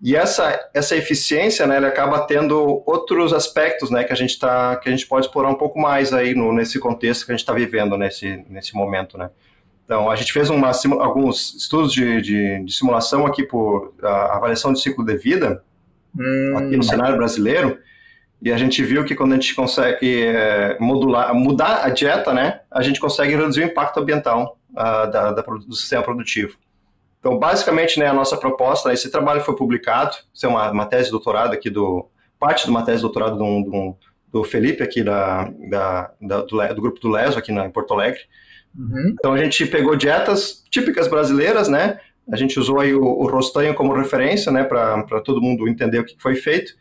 E 0.03 0.17
essa, 0.17 0.59
essa 0.73 0.97
eficiência, 0.97 1.65
né, 1.65 1.77
ele 1.77 1.85
acaba 1.85 2.27
tendo 2.27 2.83
outros 2.85 3.31
aspectos, 3.31 3.89
né, 3.89 4.03
que 4.03 4.11
a 4.11 4.15
gente 4.17 4.37
tá, 4.37 4.75
que 4.75 4.89
a 4.89 4.91
gente 4.91 5.07
pode 5.07 5.27
explorar 5.27 5.49
um 5.49 5.55
pouco 5.55 5.79
mais 5.79 6.11
aí 6.11 6.35
no, 6.35 6.51
nesse 6.51 6.77
contexto 6.77 7.25
que 7.25 7.31
a 7.31 7.35
gente 7.35 7.39
está 7.39 7.53
vivendo 7.53 7.97
nesse, 7.97 8.43
nesse 8.49 8.75
momento, 8.75 9.17
né. 9.17 9.29
Então, 9.85 10.11
a 10.11 10.15
gente 10.17 10.33
fez 10.33 10.49
uma, 10.49 10.71
alguns 10.99 11.55
estudos 11.55 11.93
de, 11.93 12.21
de, 12.21 12.65
de, 12.65 12.73
simulação 12.73 13.25
aqui 13.25 13.43
por 13.43 13.93
a, 14.03 14.35
avaliação 14.35 14.73
de 14.73 14.81
ciclo 14.81 15.05
de 15.05 15.15
vida, 15.15 15.63
hum. 16.13 16.57
aqui 16.57 16.75
no 16.75 16.83
cenário 16.83 17.15
brasileiro, 17.15 17.79
e 18.41 18.51
a 18.51 18.57
gente 18.57 18.83
viu 18.83 19.05
que 19.05 19.15
quando 19.15 19.31
a 19.31 19.35
gente 19.35 19.55
consegue 19.55 20.25
é, 20.25 20.77
modular, 20.81 21.33
mudar 21.33 21.85
a 21.85 21.89
dieta, 21.89 22.33
né, 22.33 22.59
a 22.69 22.81
gente 22.81 22.99
consegue 22.99 23.37
reduzir 23.37 23.61
o 23.61 23.67
impacto 23.67 24.01
ambiental 24.01 24.57
uh, 24.71 25.09
da, 25.09 25.31
da, 25.31 25.41
do 25.41 25.73
sistema 25.73 26.03
produtivo. 26.03 26.57
Então, 27.23 27.39
basicamente, 27.39 27.97
né, 27.97 28.07
a 28.07 28.13
nossa 28.13 28.35
proposta, 28.35 28.91
esse 28.91 29.09
trabalho 29.09 29.39
foi 29.39 29.55
publicado, 29.55 30.17
isso 30.33 30.45
é 30.45 30.49
uma, 30.49 30.69
uma 30.71 30.85
tese 30.85 31.05
de 31.05 31.11
doutorado 31.11 31.53
aqui 31.53 31.69
do, 31.69 32.05
parte 32.37 32.65
de 32.65 32.69
uma 32.69 32.83
tese 32.83 32.97
de 32.97 33.03
doutorado 33.03 33.37
do, 33.37 33.63
do, 33.63 33.95
do 34.29 34.43
Felipe 34.43 34.83
aqui 34.83 35.01
da, 35.01 35.49
da, 35.69 36.11
da 36.21 36.41
do, 36.41 36.75
do, 36.75 36.81
grupo 36.81 36.99
do 36.99 37.07
Leso 37.07 37.39
aqui 37.39 37.51
na, 37.53 37.65
em 37.65 37.71
Porto 37.71 37.93
Alegre, 37.93 38.19
Uhum. 38.77 39.13
Então 39.13 39.33
a 39.33 39.37
gente 39.37 39.65
pegou 39.65 39.95
dietas 39.95 40.63
típicas 40.69 41.07
brasileiras, 41.07 41.67
né? 41.67 41.99
A 42.31 42.35
gente 42.35 42.59
usou 42.59 42.79
aí 42.79 42.93
o, 42.93 43.03
o 43.03 43.27
rostanho 43.27 43.73
como 43.75 43.93
referência, 43.93 44.51
né, 44.51 44.63
para 44.63 45.21
todo 45.21 45.41
mundo 45.41 45.67
entender 45.67 45.99
o 45.99 46.05
que 46.05 46.15
foi 46.17 46.35
feito. 46.35 46.73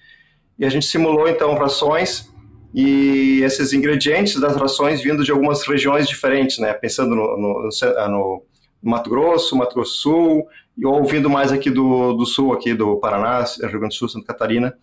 E 0.58 0.64
a 0.64 0.68
gente 0.68 0.86
simulou 0.86 1.28
então 1.28 1.54
rações 1.54 2.30
e 2.74 3.40
esses 3.42 3.72
ingredientes 3.72 4.40
das 4.40 4.56
rações 4.56 5.02
vindo 5.02 5.24
de 5.24 5.30
algumas 5.30 5.66
regiões 5.66 6.08
diferentes, 6.08 6.58
né? 6.58 6.72
Pensando 6.72 7.14
no, 7.14 7.36
no, 7.36 7.68
no, 7.68 8.08
no 8.08 8.42
Mato 8.82 9.08
Grosso, 9.08 9.56
Mato 9.56 9.74
Grosso 9.74 9.94
Sul, 9.94 10.46
e 10.76 10.84
ou 10.84 11.04
vindo 11.04 11.30
mais 11.30 11.52
aqui 11.52 11.70
do, 11.70 12.12
do 12.14 12.26
sul, 12.26 12.52
aqui 12.52 12.74
do 12.74 12.96
Paraná, 12.96 13.44
Rio 13.60 13.78
Grande 13.78 13.88
do 13.88 13.94
Sul, 13.94 14.08
Santa 14.08 14.26
Catarina, 14.26 14.74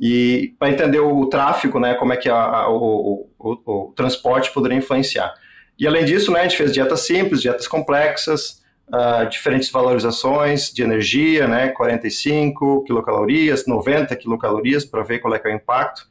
e 0.00 0.54
para 0.58 0.70
entender 0.70 1.00
o, 1.00 1.26
tráfego, 1.26 1.78
né, 1.78 1.94
como 1.94 2.12
é 2.12 2.16
que 2.16 2.28
a, 2.28 2.36
a, 2.36 2.68
o, 2.68 3.28
o, 3.38 3.62
o, 3.64 3.92
transporte 3.94 4.52
poderia 4.52 4.78
influenciar. 4.78 5.32
E 5.78 5.86
além 5.86 6.04
disso, 6.04 6.32
né, 6.32 6.40
a 6.40 6.42
gente 6.42 6.56
fez 6.56 6.72
dietas 6.72 7.00
simples, 7.00 7.40
dietas 7.40 7.68
complexas, 7.68 8.62
uh, 8.88 9.28
diferentes 9.28 9.70
valorizações 9.70 10.72
de 10.72 10.82
energia, 10.82 11.46
né, 11.46 11.68
45 11.68 12.84
quilocalorias, 12.84 13.66
90 13.66 14.16
quilocalorias, 14.16 14.84
para 14.84 15.02
ver 15.02 15.18
qual 15.18 15.34
é, 15.34 15.40
é 15.44 15.48
o 15.48 15.54
impacto. 15.54 16.06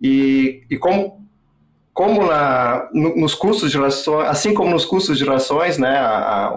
E, 0.00 0.62
e 0.70 0.76
como, 0.76 1.26
como 2.00 2.26
na, 2.26 2.88
no, 2.94 3.14
nos 3.14 3.34
custos 3.34 3.70
de 3.70 3.76
rações, 3.76 4.26
assim 4.26 4.54
como 4.54 4.70
nos 4.70 4.86
custos 4.86 5.18
de 5.18 5.24
rações, 5.26 5.76
né, 5.76 5.98
a, 5.98 6.46
a, 6.46 6.54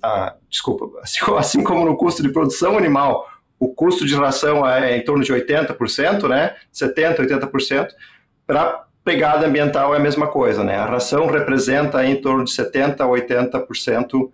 a, 0.00 0.34
desculpa, 0.48 1.00
assim, 1.02 1.18
assim 1.36 1.64
como 1.64 1.84
no 1.84 1.96
custo 1.96 2.22
de 2.22 2.28
produção 2.28 2.78
animal, 2.78 3.26
o 3.58 3.74
custo 3.74 4.06
de 4.06 4.14
ração 4.14 4.64
é 4.64 4.96
em 4.96 5.04
torno 5.04 5.24
de 5.24 5.34
80%, 5.34 6.28
né, 6.28 6.54
70%, 6.72 7.18
80%, 7.18 7.88
para 8.46 8.84
pegada 9.02 9.48
ambiental 9.48 9.92
é 9.92 9.96
a 9.96 10.00
mesma 10.00 10.28
coisa, 10.28 10.62
né? 10.62 10.76
A 10.76 10.86
ração 10.86 11.26
representa 11.26 12.04
em 12.04 12.20
torno 12.20 12.44
de 12.44 12.52
70% 12.52 13.00
a 13.00 13.06
80% 13.06 14.14
uh, 14.22 14.30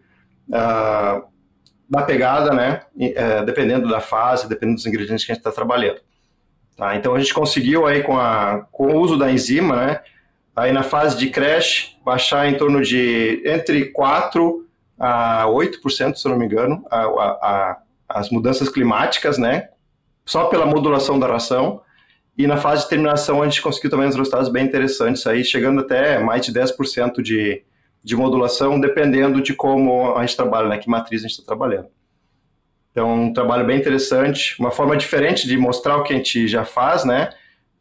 da 1.88 2.02
pegada, 2.02 2.52
né? 2.52 2.82
Uh, 2.94 3.44
dependendo 3.46 3.88
da 3.88 4.00
fase, 4.00 4.46
dependendo 4.46 4.76
dos 4.76 4.86
ingredientes 4.86 5.24
que 5.24 5.32
a 5.32 5.34
gente 5.34 5.40
está 5.40 5.52
trabalhando. 5.52 6.00
Tá? 6.76 6.94
Então 6.96 7.14
a 7.14 7.18
gente 7.18 7.32
conseguiu 7.32 7.86
aí 7.86 8.02
com, 8.02 8.18
a, 8.18 8.66
com 8.70 8.88
o 8.88 9.00
uso 9.00 9.18
da 9.18 9.30
enzima, 9.30 9.76
né? 9.76 10.00
Aí 10.54 10.72
na 10.72 10.82
fase 10.82 11.16
de 11.16 11.30
creche, 11.30 11.96
baixar 12.04 12.48
em 12.48 12.56
torno 12.56 12.82
de 12.82 13.42
entre 13.44 13.86
4 13.86 14.66
a 14.98 15.46
8%, 15.46 16.14
se 16.14 16.26
eu 16.26 16.32
não 16.32 16.38
me 16.38 16.44
engano, 16.44 16.84
a, 16.90 17.00
a, 17.00 17.06
a, 17.06 17.82
as 18.08 18.30
mudanças 18.30 18.68
climáticas, 18.68 19.38
né? 19.38 19.70
Só 20.24 20.44
pela 20.44 20.66
modulação 20.66 21.18
da 21.18 21.26
ração 21.26 21.80
e 22.36 22.46
na 22.46 22.56
fase 22.56 22.84
de 22.84 22.88
terminação 22.88 23.42
a 23.42 23.44
gente 23.44 23.60
conseguiu 23.60 23.90
também 23.90 24.06
uns 24.06 24.14
resultados 24.14 24.48
bem 24.48 24.64
interessantes 24.64 25.26
aí, 25.26 25.44
chegando 25.44 25.80
até 25.80 26.18
mais 26.18 26.44
de 26.44 26.52
10% 26.52 27.20
de, 27.22 27.62
de 28.02 28.16
modulação, 28.16 28.80
dependendo 28.80 29.42
de 29.42 29.54
como 29.54 30.16
a 30.16 30.20
gente 30.24 30.36
trabalha, 30.36 30.68
né, 30.68 30.78
que 30.78 30.88
matriz 30.88 31.22
a 31.22 31.28
gente 31.28 31.38
está 31.38 31.46
trabalhando. 31.46 31.88
Então, 32.90 33.24
um 33.24 33.32
trabalho 33.32 33.66
bem 33.66 33.78
interessante, 33.78 34.54
uma 34.58 34.70
forma 34.70 34.96
diferente 34.96 35.46
de 35.46 35.56
mostrar 35.56 35.96
o 35.96 36.02
que 36.02 36.12
a 36.12 36.16
gente 36.16 36.46
já 36.46 36.64
faz, 36.64 37.04
né? 37.04 37.30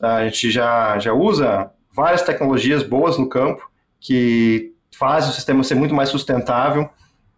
A 0.02 0.24
gente 0.24 0.50
já, 0.50 0.98
já 1.00 1.12
usa 1.14 1.70
várias 1.94 2.22
tecnologias 2.22 2.84
boas 2.84 3.18
no 3.18 3.28
campo 3.28 3.70
que 4.00 4.74
fazem 4.94 5.30
o 5.30 5.34
sistema 5.34 5.64
ser 5.64 5.76
muito 5.76 5.94
mais 5.94 6.10
sustentável 6.10 6.90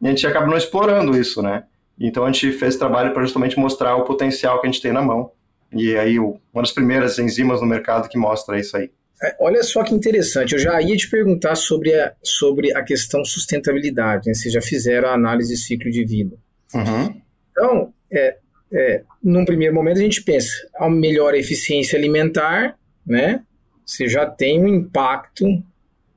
e 0.01 0.07
a 0.07 0.09
gente 0.09 0.25
acaba 0.25 0.47
não 0.47 0.57
explorando 0.57 1.17
isso, 1.17 1.41
né? 1.41 1.63
Então, 1.99 2.23
a 2.23 2.31
gente 2.31 2.51
fez 2.53 2.75
trabalho 2.75 3.13
para 3.13 3.23
justamente 3.23 3.57
mostrar 3.57 3.95
o 3.95 4.03
potencial 4.03 4.59
que 4.59 4.67
a 4.67 4.71
gente 4.71 4.81
tem 4.81 4.91
na 4.91 5.01
mão 5.01 5.31
e 5.75 5.97
aí, 5.97 6.19
uma 6.19 6.37
das 6.55 6.71
primeiras 6.71 7.17
enzimas 7.17 7.59
no 7.59 7.67
mercado 7.67 8.07
que 8.07 8.17
mostra 8.17 8.59
isso 8.59 8.77
aí. 8.77 8.91
É, 9.21 9.35
olha 9.39 9.63
só 9.63 9.83
que 9.83 9.93
interessante, 9.93 10.53
eu 10.53 10.59
já 10.59 10.81
ia 10.81 10.95
te 10.95 11.09
perguntar 11.09 11.55
sobre 11.55 11.93
a, 11.93 12.13
sobre 12.21 12.75
a 12.75 12.83
questão 12.83 13.23
sustentabilidade, 13.23 14.27
né? 14.27 14.33
Vocês 14.33 14.53
já 14.53 14.61
fizeram 14.61 15.09
a 15.09 15.13
análise 15.13 15.53
de 15.53 15.59
ciclo 15.59 15.89
de 15.89 16.03
vida. 16.05 16.35
Uhum. 16.73 17.21
Então, 17.51 17.93
é, 18.11 18.37
é, 18.73 19.03
num 19.23 19.45
primeiro 19.45 19.73
momento 19.73 19.97
a 19.97 20.01
gente 20.01 20.23
pensa, 20.23 20.51
a 20.75 20.89
melhor 20.89 21.35
eficiência 21.35 21.97
alimentar, 21.97 22.75
né? 23.05 23.43
Você 23.85 24.07
já 24.07 24.25
tem 24.25 24.61
um 24.61 24.67
impacto 24.67 25.45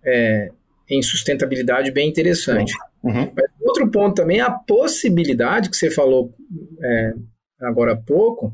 é, 0.04 0.50
em 0.88 1.02
sustentabilidade 1.02 1.90
bem 1.90 2.08
interessante. 2.08 2.72
Uhum. 3.02 3.32
outro 3.60 3.88
ponto 3.88 4.16
também 4.16 4.38
é 4.38 4.42
a 4.42 4.50
possibilidade 4.50 5.70
que 5.70 5.76
você 5.76 5.90
falou 5.90 6.34
é, 6.82 7.14
agora 7.60 7.92
há 7.92 7.96
pouco 7.96 8.52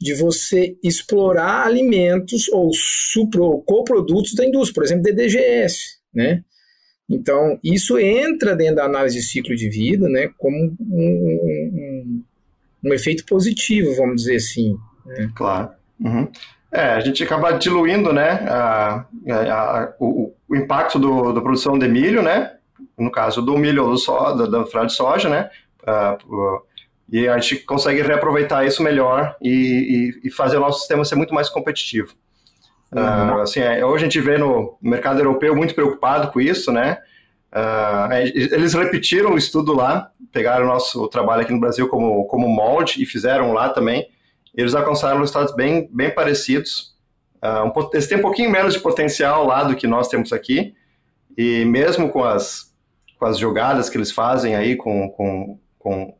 de 0.00 0.14
você 0.14 0.78
explorar 0.82 1.66
alimentos 1.66 2.48
ou, 2.48 2.70
supro, 2.72 3.44
ou 3.44 3.62
coprodutos 3.62 4.34
da 4.34 4.46
indústria, 4.46 4.74
por 4.74 4.84
exemplo, 4.84 5.02
DDGS, 5.02 5.98
né? 6.14 6.42
Então, 7.06 7.58
isso 7.62 7.98
entra 7.98 8.54
dentro 8.54 8.76
da 8.76 8.84
análise 8.84 9.18
de 9.18 9.24
ciclo 9.24 9.54
de 9.54 9.68
vida, 9.68 10.08
né, 10.08 10.30
como 10.38 10.56
um, 10.56 10.74
um, 10.80 12.24
um 12.84 12.94
efeito 12.94 13.24
positivo, 13.26 13.94
vamos 13.96 14.22
dizer 14.22 14.36
assim. 14.36 14.76
Né? 15.04 15.30
Claro. 15.34 15.70
Uhum. 15.98 16.30
É, 16.72 16.92
a 16.92 17.00
gente 17.00 17.22
acaba 17.24 17.52
diluindo, 17.52 18.12
né, 18.12 18.46
a, 18.48 19.04
a, 19.28 19.52
a, 19.52 19.92
o, 19.98 20.32
o, 20.48 20.56
impacto 20.56 21.00
do, 21.00 21.32
da 21.32 21.40
produção 21.40 21.76
de 21.76 21.88
milho, 21.88 22.22
né, 22.22 22.52
no 22.96 23.10
caso 23.10 23.42
do 23.42 23.58
milho 23.58 23.84
ou 23.84 23.90
do 23.90 23.98
so, 23.98 24.12
da, 24.12 24.46
da 24.46 24.84
de 24.84 24.92
soja, 24.92 25.28
né, 25.28 25.50
uh, 25.82 26.62
e 27.10 27.26
a 27.26 27.36
gente 27.38 27.56
consegue 27.64 28.02
reaproveitar 28.02 28.64
isso 28.64 28.84
melhor 28.84 29.34
e, 29.42 30.14
e, 30.22 30.28
e, 30.28 30.30
fazer 30.30 30.58
o 30.58 30.60
nosso 30.60 30.78
sistema 30.78 31.04
ser 31.04 31.16
muito 31.16 31.34
mais 31.34 31.48
competitivo. 31.48 32.14
Uhum. 32.92 33.38
Uh, 33.38 33.40
assim, 33.40 33.58
é, 33.58 33.84
hoje 33.84 34.04
a 34.04 34.08
gente 34.08 34.20
vê 34.20 34.38
no 34.38 34.78
mercado 34.80 35.18
europeu 35.18 35.56
muito 35.56 35.74
preocupado 35.74 36.30
com 36.30 36.40
isso, 36.40 36.70
né, 36.70 36.98
uh, 37.52 38.12
eles 38.12 38.74
repetiram 38.74 39.32
o 39.32 39.38
estudo 39.38 39.74
lá, 39.74 40.12
pegaram 40.30 40.66
o 40.66 40.68
nosso 40.68 41.08
trabalho 41.08 41.42
aqui 41.42 41.52
no 41.52 41.58
Brasil 41.58 41.88
como, 41.88 42.26
como 42.26 42.48
molde 42.48 43.02
e 43.02 43.06
fizeram 43.06 43.52
lá 43.52 43.70
também, 43.70 44.08
eles 44.54 44.74
alcançaram 44.74 45.18
resultados 45.18 45.54
bem, 45.54 45.88
bem 45.92 46.10
parecidos. 46.10 46.94
Uh, 47.42 47.66
um, 47.66 47.90
eles 47.92 48.06
têm 48.06 48.18
um 48.18 48.22
pouquinho 48.22 48.50
menos 48.50 48.74
de 48.74 48.80
potencial 48.80 49.46
lá 49.46 49.64
do 49.64 49.74
que 49.74 49.86
nós 49.86 50.08
temos 50.08 50.32
aqui, 50.32 50.74
e 51.36 51.64
mesmo 51.64 52.10
com 52.10 52.22
as, 52.22 52.74
com 53.18 53.24
as 53.24 53.38
jogadas 53.38 53.88
que 53.88 53.96
eles 53.96 54.12
fazem 54.12 54.54
aí, 54.54 54.76
com, 54.76 55.08
com, 55.10 55.58
com 55.78 56.14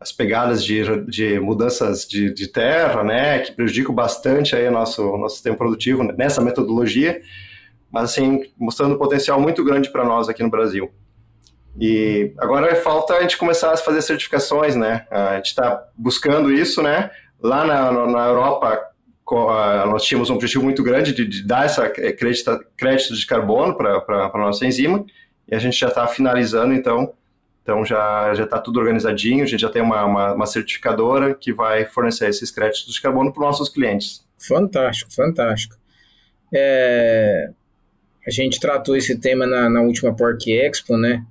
as 0.00 0.10
pegadas 0.10 0.64
de, 0.64 1.04
de 1.04 1.38
mudanças 1.38 2.06
de, 2.08 2.32
de, 2.32 2.48
terra, 2.48 3.04
né, 3.04 3.40
que 3.40 3.52
prejudicam 3.52 3.94
bastante 3.94 4.56
aí 4.56 4.66
o 4.66 4.72
nosso, 4.72 5.16
nosso 5.18 5.34
sistema 5.34 5.56
produtivo 5.56 6.02
nessa 6.02 6.40
metodologia, 6.40 7.20
mas 7.90 8.04
assim, 8.04 8.42
mostrando 8.56 8.94
um 8.94 8.98
potencial 8.98 9.38
muito 9.38 9.62
grande 9.62 9.90
para 9.90 10.04
nós 10.04 10.28
aqui 10.28 10.42
no 10.42 10.50
Brasil. 10.50 10.90
E 11.78 12.32
agora 12.38 12.74
falta 12.76 13.14
a 13.14 13.20
gente 13.22 13.36
começar 13.36 13.72
a 13.72 13.76
fazer 13.76 14.02
certificações, 14.02 14.74
né? 14.74 15.06
A 15.10 15.36
gente 15.36 15.46
está 15.46 15.86
buscando 15.96 16.52
isso, 16.52 16.82
né? 16.82 17.10
Lá 17.42 17.64
na, 17.64 18.06
na 18.06 18.26
Europa, 18.26 18.90
nós 19.86 20.04
tínhamos 20.04 20.30
um 20.30 20.34
objetivo 20.34 20.64
muito 20.64 20.82
grande 20.82 21.12
de, 21.12 21.24
de 21.24 21.46
dar 21.46 21.64
essa 21.64 21.88
crédito, 21.88 22.64
crédito 22.76 23.14
de 23.14 23.26
carbono 23.26 23.76
para 23.76 24.30
a 24.32 24.38
nossa 24.38 24.66
enzima, 24.66 25.04
e 25.48 25.54
a 25.54 25.58
gente 25.58 25.78
já 25.78 25.88
está 25.88 26.06
finalizando, 26.06 26.74
então, 26.74 27.12
então 27.62 27.84
já 27.84 28.34
já 28.34 28.44
está 28.44 28.58
tudo 28.58 28.80
organizadinho, 28.80 29.42
a 29.42 29.46
gente 29.46 29.60
já 29.60 29.68
tem 29.68 29.82
uma, 29.82 30.04
uma, 30.04 30.32
uma 30.34 30.46
certificadora 30.46 31.34
que 31.34 31.52
vai 31.52 31.84
fornecer 31.84 32.28
esses 32.28 32.50
créditos 32.50 32.92
de 32.92 33.00
carbono 33.00 33.32
para 33.32 33.42
os 33.42 33.46
nossos 33.46 33.68
clientes. 33.68 34.24
Fantástico, 34.38 35.12
fantástico. 35.12 35.76
É, 36.52 37.50
a 38.26 38.30
gente 38.30 38.58
tratou 38.58 38.96
esse 38.96 39.18
tema 39.18 39.46
na, 39.46 39.68
na 39.68 39.80
última 39.82 40.14
Pork 40.14 40.50
Expo, 40.52 40.96
né? 40.96 41.24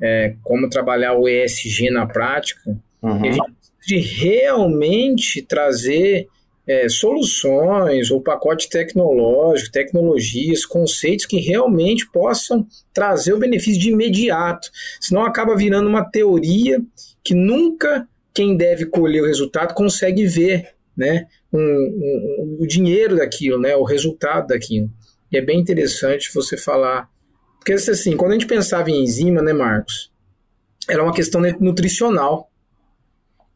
É, 0.00 0.34
como 0.42 0.68
trabalhar 0.68 1.14
o 1.14 1.28
ESG 1.28 1.90
na 1.90 2.06
prática. 2.06 2.76
Uhum. 3.02 3.24
E 3.24 3.28
a 3.28 3.32
gente 3.32 3.52
de 3.86 3.98
realmente 3.98 5.42
trazer 5.42 6.28
é, 6.66 6.86
soluções 6.88 8.10
ou 8.10 8.20
pacote 8.20 8.68
tecnológico, 8.68 9.72
tecnologias, 9.72 10.66
conceitos 10.66 11.24
que 11.24 11.40
realmente 11.40 12.06
possam 12.10 12.66
trazer 12.92 13.32
o 13.32 13.38
benefício 13.38 13.80
de 13.80 13.90
imediato. 13.90 14.68
Senão 15.00 15.24
acaba 15.24 15.56
virando 15.56 15.88
uma 15.88 16.04
teoria 16.04 16.82
que 17.24 17.34
nunca 17.34 18.06
quem 18.34 18.56
deve 18.56 18.86
colher 18.86 19.22
o 19.22 19.26
resultado 19.26 19.74
consegue 19.74 20.26
ver 20.26 20.74
né, 20.96 21.26
um, 21.52 21.58
um, 21.58 22.58
o 22.60 22.66
dinheiro 22.66 23.16
daquilo, 23.16 23.58
né, 23.58 23.74
o 23.74 23.84
resultado 23.84 24.48
daquilo. 24.48 24.90
E 25.32 25.38
é 25.38 25.40
bem 25.40 25.58
interessante 25.58 26.30
você 26.34 26.56
falar. 26.56 27.08
Porque 27.58 27.72
assim, 27.72 28.16
quando 28.16 28.32
a 28.32 28.34
gente 28.34 28.46
pensava 28.46 28.90
em 28.90 29.02
enzima, 29.02 29.40
né, 29.40 29.52
Marcos? 29.52 30.12
Era 30.88 31.02
uma 31.02 31.14
questão 31.14 31.40
nutricional. 31.60 32.47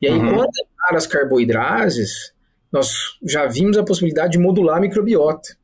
E 0.03 0.09
aí, 0.09 0.19
uhum. 0.19 0.35
quando 0.35 0.51
entrar 0.51 0.97
as 0.97 1.07
carboidrases, 1.07 2.33
nós 2.73 2.93
já 3.23 3.47
vimos 3.47 3.79
a 3.79 3.85
possibilidade 3.85 4.33
de 4.33 4.39
modular 4.39 4.79
a 4.79 4.81
microbiota, 4.81 5.57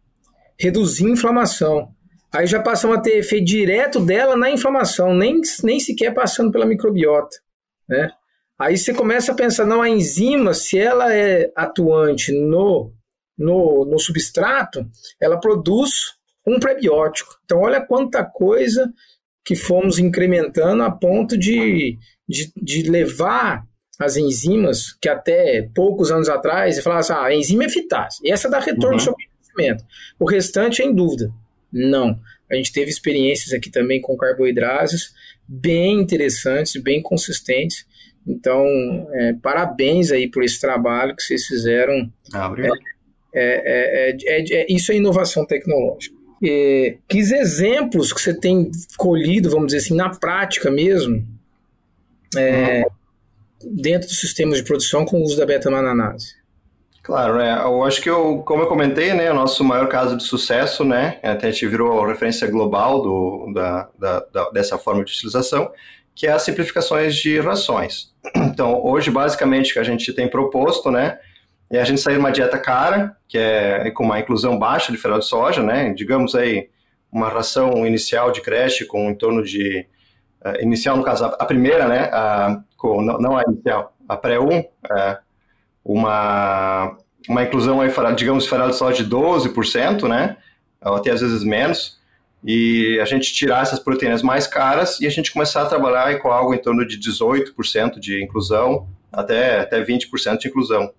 reduzir 0.58 1.06
a 1.06 1.10
inflamação. 1.10 1.92
Aí 2.32 2.46
já 2.46 2.62
passamos 2.62 2.98
a 2.98 3.00
ter 3.00 3.18
efeito 3.18 3.46
direto 3.46 3.98
dela 3.98 4.36
na 4.36 4.50
inflamação, 4.50 5.12
nem, 5.14 5.40
nem 5.64 5.80
sequer 5.80 6.14
passando 6.14 6.52
pela 6.52 6.66
microbiota. 6.66 7.36
Né? 7.88 8.10
Aí 8.58 8.76
você 8.76 8.94
começa 8.94 9.32
a 9.32 9.34
pensar, 9.34 9.64
não, 9.64 9.82
a 9.82 9.88
enzima, 9.88 10.54
se 10.54 10.78
ela 10.78 11.12
é 11.12 11.50
atuante 11.56 12.32
no, 12.32 12.92
no, 13.36 13.84
no 13.86 13.98
substrato, 13.98 14.86
ela 15.20 15.40
produz 15.40 16.16
um 16.46 16.60
prebiótico. 16.60 17.38
Então, 17.44 17.60
olha 17.60 17.80
quanta 17.80 18.24
coisa 18.24 18.92
que 19.44 19.56
fomos 19.56 19.98
incrementando 19.98 20.82
a 20.82 20.90
ponto 20.90 21.36
de, 21.36 21.98
de, 22.28 22.52
de 22.54 22.82
levar 22.90 23.67
as 23.98 24.16
enzimas 24.16 24.92
que 24.92 25.08
até 25.08 25.68
poucos 25.74 26.12
anos 26.12 26.28
atrás 26.28 26.78
falava 26.80 27.00
assim, 27.00 27.12
ah, 27.12 27.24
a 27.24 27.34
enzima 27.34 27.64
é 27.64 27.66
eficaz, 27.66 28.18
essa 28.24 28.48
dá 28.48 28.60
retorno 28.60 28.94
uhum. 28.94 29.00
sobre 29.00 29.24
o. 29.24 29.76
O 30.20 30.24
restante 30.24 30.82
é 30.82 30.84
em 30.84 30.94
dúvida. 30.94 31.32
Não. 31.72 32.18
A 32.50 32.54
gente 32.54 32.72
teve 32.72 32.90
experiências 32.90 33.52
aqui 33.52 33.70
também 33.70 34.00
com 34.00 34.16
carboidratos 34.16 35.12
bem 35.46 36.00
interessantes, 36.00 36.80
bem 36.80 37.02
consistentes. 37.02 37.84
Então, 38.26 38.64
é, 39.12 39.32
parabéns 39.34 40.12
aí 40.12 40.30
por 40.30 40.44
esse 40.44 40.60
trabalho 40.60 41.16
que 41.16 41.22
vocês 41.22 41.44
fizeram. 41.46 42.10
Ah, 42.32 42.46
obrigado. 42.46 42.78
É, 43.34 44.10
é, 44.10 44.16
é, 44.26 44.62
é 44.62 44.66
isso 44.72 44.92
é 44.92 44.96
inovação 44.96 45.44
tecnológica. 45.44 46.16
E, 46.40 46.98
que 47.08 47.18
exemplos 47.18 48.12
que 48.12 48.20
você 48.20 48.32
tem 48.32 48.70
colhido, 48.96 49.50
vamos 49.50 49.66
dizer 49.68 49.78
assim, 49.78 49.96
na 49.96 50.10
prática 50.10 50.70
mesmo, 50.70 51.26
é, 52.36 52.82
uhum 52.82 52.97
dentro 53.64 54.08
dos 54.08 54.20
sistemas 54.20 54.58
de 54.58 54.64
produção 54.64 55.04
com 55.04 55.18
o 55.18 55.24
uso 55.24 55.36
da 55.36 55.46
beta-mananase? 55.46 56.38
Claro, 57.02 57.38
né? 57.38 57.58
Eu 57.62 57.82
acho 57.84 58.02
que, 58.02 58.10
eu, 58.10 58.42
como 58.44 58.64
eu 58.64 58.66
comentei, 58.66 59.14
né, 59.14 59.30
o 59.30 59.34
nosso 59.34 59.64
maior 59.64 59.88
caso 59.88 60.14
de 60.14 60.22
sucesso, 60.22 60.84
né, 60.84 61.18
até 61.22 61.48
a 61.48 61.50
gente 61.50 61.66
virou 61.66 62.06
referência 62.06 62.46
global 62.46 63.00
do, 63.00 63.52
da, 63.54 63.88
da, 63.98 64.20
da, 64.30 64.50
dessa 64.50 64.76
forma 64.76 65.02
de 65.02 65.12
utilização, 65.12 65.72
que 66.14 66.26
é 66.26 66.32
as 66.32 66.42
simplificações 66.42 67.16
de 67.16 67.40
rações. 67.40 68.12
Então, 68.36 68.84
hoje, 68.84 69.10
basicamente, 69.10 69.70
o 69.70 69.72
que 69.74 69.78
a 69.78 69.84
gente 69.84 70.12
tem 70.12 70.28
proposto, 70.28 70.90
né, 70.90 71.18
é 71.70 71.80
a 71.80 71.84
gente 71.84 72.00
sair 72.00 72.14
de 72.14 72.20
uma 72.20 72.30
dieta 72.30 72.58
cara, 72.58 73.16
que 73.26 73.38
é 73.38 73.90
com 73.92 74.04
uma 74.04 74.20
inclusão 74.20 74.58
baixa 74.58 74.92
de 74.92 74.98
feral 74.98 75.18
de 75.18 75.24
soja, 75.24 75.62
né, 75.62 75.94
digamos 75.94 76.34
aí, 76.34 76.68
uma 77.10 77.30
ração 77.30 77.86
inicial 77.86 78.30
de 78.30 78.42
creche 78.42 78.84
com 78.84 79.08
em 79.08 79.14
torno 79.14 79.42
de, 79.42 79.86
uh, 80.44 80.62
inicial 80.62 80.94
no 80.94 81.02
caso, 81.02 81.24
a 81.24 81.44
primeira, 81.46 81.88
né, 81.88 82.10
a, 82.12 82.60
com, 82.78 83.02
não, 83.02 83.18
não 83.18 83.36
a 83.36 83.42
inicial, 83.42 83.92
a 84.08 84.16
pré-1, 84.16 84.64
é, 84.90 85.18
uma, 85.84 86.96
uma 87.28 87.42
inclusão, 87.42 87.80
aí, 87.80 87.90
digamos, 88.14 88.46
farelo 88.46 88.72
soja 88.72 89.04
de 89.04 89.10
12%, 89.10 90.08
né, 90.08 90.38
ou 90.82 90.94
até 90.94 91.10
às 91.10 91.20
vezes 91.20 91.42
menos, 91.42 91.98
e 92.42 92.98
a 93.02 93.04
gente 93.04 93.34
tirar 93.34 93.62
essas 93.62 93.80
proteínas 93.80 94.22
mais 94.22 94.46
caras 94.46 95.00
e 95.00 95.06
a 95.06 95.10
gente 95.10 95.32
começar 95.32 95.62
a 95.62 95.66
trabalhar 95.66 96.16
com 96.20 96.30
algo 96.30 96.54
em 96.54 96.58
torno 96.58 96.86
de 96.86 96.96
18% 96.98 97.98
de 97.98 98.22
inclusão, 98.22 98.88
até, 99.12 99.60
até 99.60 99.82
20% 99.82 100.38
de 100.38 100.48
inclusão. 100.48 100.92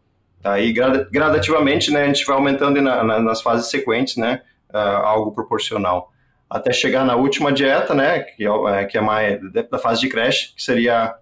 Aí, 0.43 0.73
gradativamente, 0.73 1.91
né, 1.91 2.04
a 2.04 2.08
gente 2.08 2.25
vai 2.25 2.35
aumentando 2.35 2.81
na, 2.81 3.04
na, 3.04 3.19
nas 3.19 3.41
fases 3.41 3.69
sequentes, 3.69 4.17
né, 4.17 4.41
uh, 4.73 4.77
algo 4.77 5.31
proporcional. 5.31 6.12
Até 6.49 6.73
chegar 6.73 7.06
na 7.06 7.15
última 7.15 7.54
dieta, 7.54 7.93
né, 7.93 8.19
que 8.19 8.45
é, 8.45 8.85
que 8.85 8.97
é 8.97 9.01
mais 9.01 9.39
da 9.69 9.77
fase 9.77 10.01
de 10.01 10.10
creche, 10.10 10.54
que 10.56 10.62
seria 10.62 11.15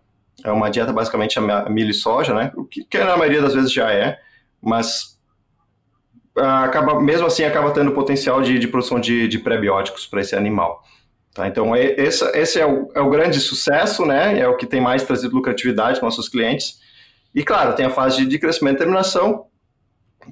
é 0.43 0.51
uma 0.51 0.69
dieta 0.69 0.93
basicamente 0.93 1.39
a 1.39 1.69
milho 1.69 1.91
e 1.91 1.93
soja, 1.93 2.33
né? 2.33 2.51
O 2.55 2.63
que, 2.63 2.83
que 2.83 2.97
na 2.97 3.17
maioria 3.17 3.41
das 3.41 3.53
vezes 3.53 3.71
já 3.71 3.91
é, 3.91 4.19
mas 4.61 5.17
ah, 6.37 6.63
acaba, 6.65 7.01
mesmo 7.01 7.25
assim 7.25 7.43
acaba 7.43 7.71
tendo 7.71 7.91
potencial 7.91 8.41
de, 8.41 8.59
de 8.59 8.67
produção 8.67 8.99
de, 8.99 9.27
de 9.27 9.39
prebióticos 9.39 10.05
para 10.05 10.21
esse 10.21 10.35
animal. 10.35 10.83
Tá? 11.33 11.47
Então, 11.47 11.75
esse, 11.75 12.25
esse 12.35 12.59
é, 12.59 12.65
o, 12.65 12.89
é 12.95 13.01
o 13.01 13.09
grande 13.09 13.39
sucesso, 13.39 14.05
né? 14.05 14.39
É 14.39 14.47
o 14.47 14.55
que 14.55 14.65
tem 14.65 14.81
mais 14.81 15.03
trazido 15.03 15.35
lucratividade 15.35 15.99
para 15.99 16.07
nossos 16.07 16.29
clientes. 16.29 16.79
E, 17.33 17.43
claro, 17.43 17.75
tem 17.75 17.85
a 17.85 17.89
fase 17.89 18.25
de 18.25 18.39
crescimento 18.39 18.75
e 18.75 18.79
terminação, 18.79 19.45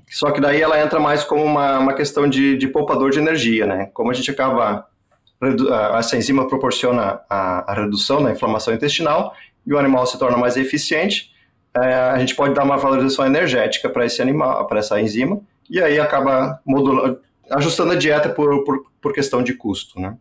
só 0.09 0.31
que 0.31 0.41
daí 0.41 0.61
ela 0.61 0.81
entra 0.81 0.99
mais 0.99 1.23
como 1.23 1.43
uma, 1.43 1.79
uma 1.79 1.93
questão 1.93 2.27
de, 2.27 2.57
de 2.57 2.67
poupador 2.67 3.11
de 3.11 3.19
energia, 3.19 3.65
né? 3.65 3.89
Como 3.93 4.11
a 4.11 4.13
gente 4.13 4.31
acaba, 4.31 4.87
essa 5.97 6.17
enzima 6.17 6.47
proporciona 6.47 7.21
a, 7.29 7.71
a 7.71 7.75
redução 7.75 8.23
da 8.23 8.31
inflamação 8.31 8.73
intestinal, 8.73 9.33
e 9.65 9.73
o 9.73 9.77
animal 9.77 10.05
se 10.05 10.17
torna 10.17 10.37
mais 10.37 10.57
eficiente, 10.57 11.33
é, 11.75 11.93
a 11.93 12.19
gente 12.19 12.35
pode 12.35 12.53
dar 12.53 12.63
uma 12.63 12.77
valorização 12.77 13.25
energética 13.25 13.89
para 13.89 14.05
esse 14.05 14.21
animal, 14.21 14.65
para 14.67 14.79
essa 14.79 14.99
enzima, 14.99 15.41
e 15.69 15.81
aí 15.81 15.99
acaba 15.99 16.59
modulando, 16.65 17.19
ajustando 17.49 17.93
a 17.93 17.95
dieta 17.95 18.29
por, 18.29 18.63
por, 18.63 18.85
por 19.01 19.13
questão 19.13 19.43
de 19.43 19.53
custo, 19.53 19.99
né? 19.99 20.15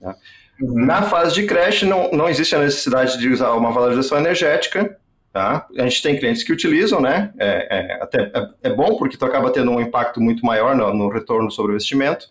Tá? 0.00 0.16
Uhum. 0.60 0.86
Na 0.86 1.02
fase 1.02 1.34
de 1.34 1.46
creche, 1.46 1.86
não, 1.86 2.10
não 2.12 2.28
existe 2.28 2.54
a 2.54 2.60
necessidade 2.60 3.18
de 3.18 3.28
usar 3.28 3.52
uma 3.52 3.72
valorização 3.72 4.18
energética, 4.18 4.96
Tá? 5.32 5.66
A 5.78 5.82
gente 5.84 6.02
tem 6.02 6.18
clientes 6.18 6.42
que 6.42 6.52
utilizam, 6.52 7.00
né? 7.00 7.32
É, 7.38 7.78
é 7.78 8.02
até 8.02 8.30
é, 8.34 8.48
é, 8.64 8.70
bom 8.70 8.98
porque 8.98 9.16
tu 9.16 9.24
acaba 9.24 9.50
tendo 9.50 9.70
um 9.70 9.80
impacto 9.80 10.20
muito 10.20 10.44
maior 10.44 10.76
no, 10.76 10.92
no 10.92 11.08
retorno 11.08 11.50
sobre 11.50 11.72
o 11.72 11.74
investimento, 11.74 12.28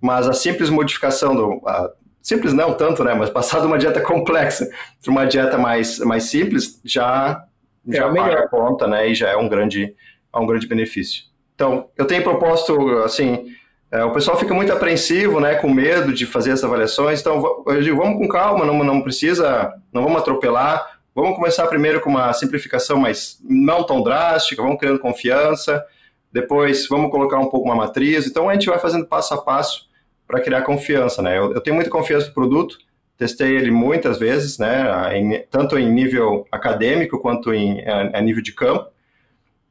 mas 0.00 0.26
a 0.26 0.32
simples 0.32 0.70
modificação 0.70 1.36
do. 1.36 1.62
A, 1.68 1.92
simples 2.22 2.52
não 2.52 2.74
tanto, 2.74 3.04
né? 3.04 3.14
Mas 3.14 3.30
passar 3.30 3.60
de 3.60 3.66
uma 3.66 3.78
dieta 3.78 4.00
complexa 4.00 4.68
para 5.02 5.10
uma 5.10 5.26
dieta 5.26 5.58
mais, 5.58 5.98
mais 6.00 6.24
simples 6.24 6.80
já, 6.84 7.44
é 7.88 7.96
já 7.96 8.12
paga 8.12 8.40
a 8.40 8.48
conta, 8.48 8.86
né? 8.86 9.08
E 9.08 9.14
já 9.14 9.28
é 9.28 9.36
um 9.36 9.48
grande, 9.48 9.94
é 10.34 10.38
um 10.38 10.46
grande 10.46 10.66
benefício. 10.66 11.24
Então, 11.54 11.88
eu 11.96 12.04
tenho 12.04 12.22
proposto, 12.22 12.76
assim, 12.98 13.46
é, 13.90 14.04
o 14.04 14.12
pessoal 14.12 14.38
fica 14.38 14.54
muito 14.54 14.72
apreensivo, 14.72 15.40
né, 15.40 15.56
com 15.56 15.68
medo 15.68 16.12
de 16.12 16.24
fazer 16.24 16.50
essas 16.50 16.64
avaliações, 16.64 17.20
então 17.20 17.64
eu 17.66 17.82
digo, 17.82 17.96
vamos 17.96 18.18
com 18.18 18.28
calma, 18.28 18.64
não, 18.64 18.84
não 18.84 19.02
precisa, 19.02 19.74
não 19.92 20.04
vamos 20.04 20.20
atropelar, 20.20 20.98
Vamos 21.20 21.34
começar 21.34 21.66
primeiro 21.66 22.00
com 22.00 22.10
uma 22.10 22.32
simplificação, 22.32 22.96
mas 22.96 23.40
não 23.42 23.82
tão 23.82 24.00
drástica, 24.00 24.62
vamos 24.62 24.78
criando 24.78 25.00
confiança, 25.00 25.84
depois 26.32 26.86
vamos 26.86 27.10
colocar 27.10 27.40
um 27.40 27.48
pouco 27.48 27.66
uma 27.66 27.74
matriz. 27.74 28.24
Então 28.24 28.48
a 28.48 28.52
gente 28.52 28.68
vai 28.68 28.78
fazendo 28.78 29.04
passo 29.04 29.34
a 29.34 29.38
passo 29.38 29.87
para 30.28 30.42
criar 30.42 30.62
confiança, 30.62 31.22
né? 31.22 31.38
Eu, 31.38 31.54
eu, 31.54 31.60
tenho 31.60 31.74
muita 31.74 31.90
confiança 31.90 32.28
no 32.28 32.34
produto, 32.34 32.78
testei 33.16 33.56
ele 33.56 33.70
muitas 33.70 34.18
vezes, 34.18 34.58
né? 34.58 35.18
Em, 35.18 35.42
tanto 35.50 35.78
em 35.78 35.90
nível 35.90 36.46
acadêmico 36.52 37.18
quanto 37.18 37.52
em 37.52 37.80
a, 37.88 38.18
a, 38.18 38.20
nível 38.20 38.42
de 38.42 38.52
campo. 38.52 38.90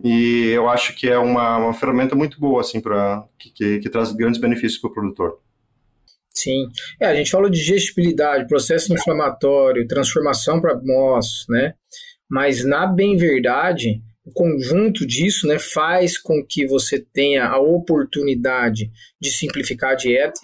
E 0.03 0.49
eu 0.49 0.67
acho 0.67 0.95
que 0.95 1.07
é 1.07 1.17
uma, 1.17 1.57
uma 1.57 1.73
ferramenta 1.73 2.15
muito 2.15 2.39
boa, 2.39 2.61
assim, 2.61 2.81
para 2.81 3.23
que, 3.37 3.51
que, 3.51 3.79
que 3.79 3.89
traz 3.89 4.11
grandes 4.11 4.41
benefícios 4.41 4.81
para 4.81 4.89
o 4.89 4.93
produtor. 4.93 5.39
Sim. 6.33 6.67
É, 6.99 7.07
a 7.07 7.15
gente 7.15 7.31
falou 7.31 7.49
de 7.49 7.57
digestibilidade, 7.57 8.47
processo 8.47 8.93
inflamatório, 8.93 9.87
transformação 9.87 10.59
para 10.59 10.79
MOS, 10.83 11.45
né? 11.49 11.73
Mas 12.29 12.63
na 12.65 12.85
bem 12.85 13.15
verdade, 13.15 14.01
o 14.27 14.33
conjunto 14.33 15.05
disso, 15.05 15.47
né, 15.47 15.57
faz 15.57 16.17
com 16.17 16.43
que 16.43 16.67
você 16.67 16.99
tenha 16.99 17.45
a 17.45 17.57
oportunidade 17.57 18.91
de 19.19 19.31
simplificar 19.31 19.91
a 19.91 19.95
dieta, 19.95 20.39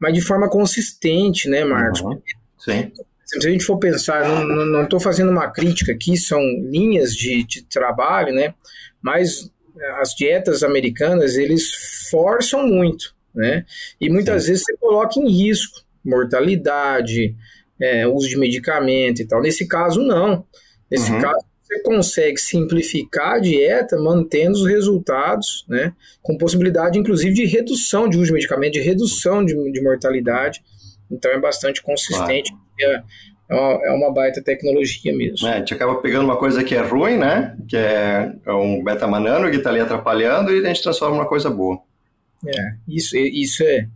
mas 0.00 0.12
de 0.12 0.20
forma 0.20 0.50
consistente, 0.50 1.48
né, 1.48 1.64
Marcos? 1.64 2.00
Uhum. 2.00 2.20
Sim. 2.58 2.92
Se 3.24 3.38
a 3.38 3.50
gente 3.50 3.64
for 3.64 3.78
pensar, 3.78 4.28
não 4.44 4.82
estou 4.82 4.98
fazendo 4.98 5.30
uma 5.30 5.48
crítica 5.48 5.92
aqui, 5.92 6.16
são 6.16 6.40
linhas 6.40 7.14
de, 7.14 7.44
de 7.44 7.62
trabalho, 7.62 8.34
né? 8.34 8.54
Mas 9.00 9.48
as 10.00 10.14
dietas 10.16 10.64
americanas, 10.64 11.36
eles 11.36 12.08
forçam 12.10 12.66
muito, 12.66 13.14
né? 13.32 13.64
E 14.00 14.10
muitas 14.10 14.42
Sim. 14.42 14.48
vezes 14.50 14.64
você 14.64 14.76
coloca 14.76 15.20
em 15.20 15.30
risco 15.30 15.80
mortalidade, 16.04 17.36
é, 17.80 18.06
uso 18.06 18.28
de 18.28 18.36
medicamento 18.36 19.22
e 19.22 19.26
tal. 19.26 19.40
Nesse 19.40 19.68
caso, 19.68 20.02
não. 20.02 20.44
Nesse 20.90 21.12
uhum. 21.12 21.20
caso, 21.20 21.44
você 21.70 21.82
consegue 21.82 22.38
simplificar 22.38 23.34
a 23.34 23.38
dieta 23.38 23.96
mantendo 23.96 24.58
os 24.58 24.66
resultados, 24.66 25.64
né? 25.68 25.94
Com 26.20 26.36
possibilidade, 26.36 26.98
inclusive, 26.98 27.32
de 27.32 27.46
redução 27.46 28.08
de 28.08 28.16
uso 28.16 28.26
de 28.26 28.32
medicamento, 28.32 28.72
de 28.72 28.80
redução 28.80 29.44
de, 29.44 29.54
de 29.70 29.80
mortalidade. 29.80 30.62
Então, 31.10 31.30
é 31.30 31.38
bastante 31.38 31.80
consistente. 31.82 32.52
Claro. 32.78 33.04
É, 33.48 33.88
é 33.88 33.92
uma 33.92 34.12
baita 34.12 34.42
tecnologia 34.42 35.16
mesmo. 35.16 35.46
É, 35.46 35.54
a 35.54 35.58
gente 35.58 35.74
acaba 35.74 35.96
pegando 35.96 36.24
uma 36.24 36.36
coisa 36.36 36.64
que 36.64 36.74
é 36.74 36.80
ruim, 36.80 37.16
né? 37.16 37.56
Que 37.68 37.76
é, 37.76 38.32
é 38.44 38.52
um 38.52 38.82
beta-manano 38.82 39.48
que 39.50 39.56
está 39.56 39.70
ali 39.70 39.80
atrapalhando 39.80 40.52
e 40.52 40.64
a 40.64 40.68
gente 40.68 40.82
transforma 40.82 41.16
uma 41.16 41.28
coisa 41.28 41.50
boa. 41.50 41.80
É, 42.46 42.74
isso, 42.88 43.16
isso 43.16 43.62
é 43.62 43.86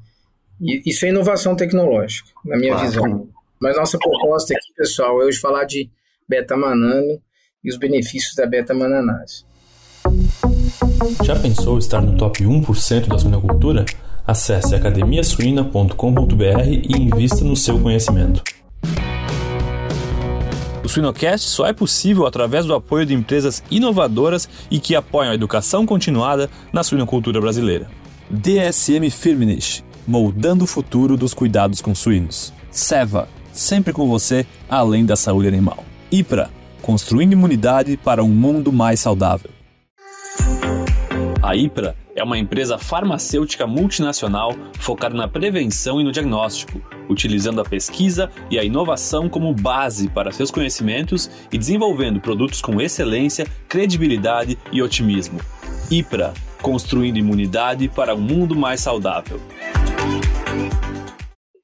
isso 0.61 1.05
é 1.05 1.09
inovação 1.09 1.57
tecnológica, 1.57 2.31
na 2.45 2.57
minha 2.57 2.72
claro. 2.72 2.89
visão. 2.89 3.29
Mas 3.61 3.77
nossa 3.77 3.99
proposta 3.99 4.55
aqui, 4.55 4.72
pessoal, 4.77 5.20
é 5.20 5.25
hoje 5.25 5.39
falar 5.41 5.64
de 5.64 5.91
beta-manano 6.29 7.20
e 7.65 7.71
os 7.71 7.79
benefícios 7.79 8.35
da 8.35 8.47
beta-mananase. 8.47 9.45
Já 11.25 11.35
pensou 11.37 11.79
estar 11.79 12.03
no 12.03 12.17
top 12.17 12.45
1% 12.45 13.09
da 13.09 13.19
suinocultura? 13.19 13.85
Acesse 14.27 14.75
academiasuina.com.br 14.75 15.95
e 16.69 16.93
invista 16.97 17.45
no 17.45 17.57
seu 17.57 17.79
conhecimento. 17.79 18.43
O 20.83 20.89
Suinocast 20.89 21.49
só 21.49 21.67
é 21.67 21.73
possível 21.73 22.27
através 22.27 22.67
do 22.67 22.75
apoio 22.75 23.07
de 23.07 23.15
empresas 23.15 23.62
inovadoras 23.71 24.49
e 24.71 24.79
que 24.79 24.95
apoiam 24.95 25.33
a 25.33 25.35
educação 25.35 25.87
continuada 25.87 26.51
na 26.73 26.85
suinocultura 26.85 27.41
brasileira. 27.41 27.89
DSM 28.31 29.11
Firmenich, 29.11 29.83
moldando 30.07 30.65
o 30.65 30.67
futuro 30.67 31.17
dos 31.17 31.33
cuidados 31.33 31.81
com 31.81 31.95
suínos. 31.95 32.53
Seva, 32.71 33.29
sempre 33.53 33.93
com 33.93 34.07
você, 34.07 34.47
além 34.69 35.07
da 35.07 35.17
saúde 35.17 35.49
animal. 35.49 35.85
IPRA, 36.11 36.51
construindo 36.85 37.32
imunidade 37.32 37.97
para 37.97 38.22
um 38.22 38.28
mundo 38.28 38.70
mais 38.70 39.01
saudável. 39.01 39.51
A 41.43 41.57
IPRA 41.57 41.97
é 42.14 42.22
uma 42.22 42.37
empresa 42.37 42.76
farmacêutica 42.76 43.66
multinacional 43.66 44.55
focada 44.78 45.14
na 45.14 45.26
prevenção 45.26 45.99
e 45.99 46.05
no 46.05 46.12
diagnóstico, 46.12 46.82
utilizando 47.09 47.62
a 47.62 47.64
pesquisa 47.64 48.30
e 48.51 48.59
a 48.59 48.64
inovação 48.64 49.30
como 49.30 49.55
base 49.55 50.11
para 50.11 50.30
seus 50.30 50.51
conhecimentos 50.51 51.30
e 51.51 51.57
desenvolvendo 51.57 52.20
produtos 52.20 52.61
com 52.61 52.78
excelência, 52.78 53.47
credibilidade 53.66 54.59
e 54.70 54.82
otimismo. 54.82 55.41
IPRA 55.91 56.35
construindo 56.61 57.16
imunidade 57.16 57.89
para 57.89 58.14
um 58.14 58.20
mundo 58.20 58.55
mais 58.55 58.80
saudável. 58.80 59.41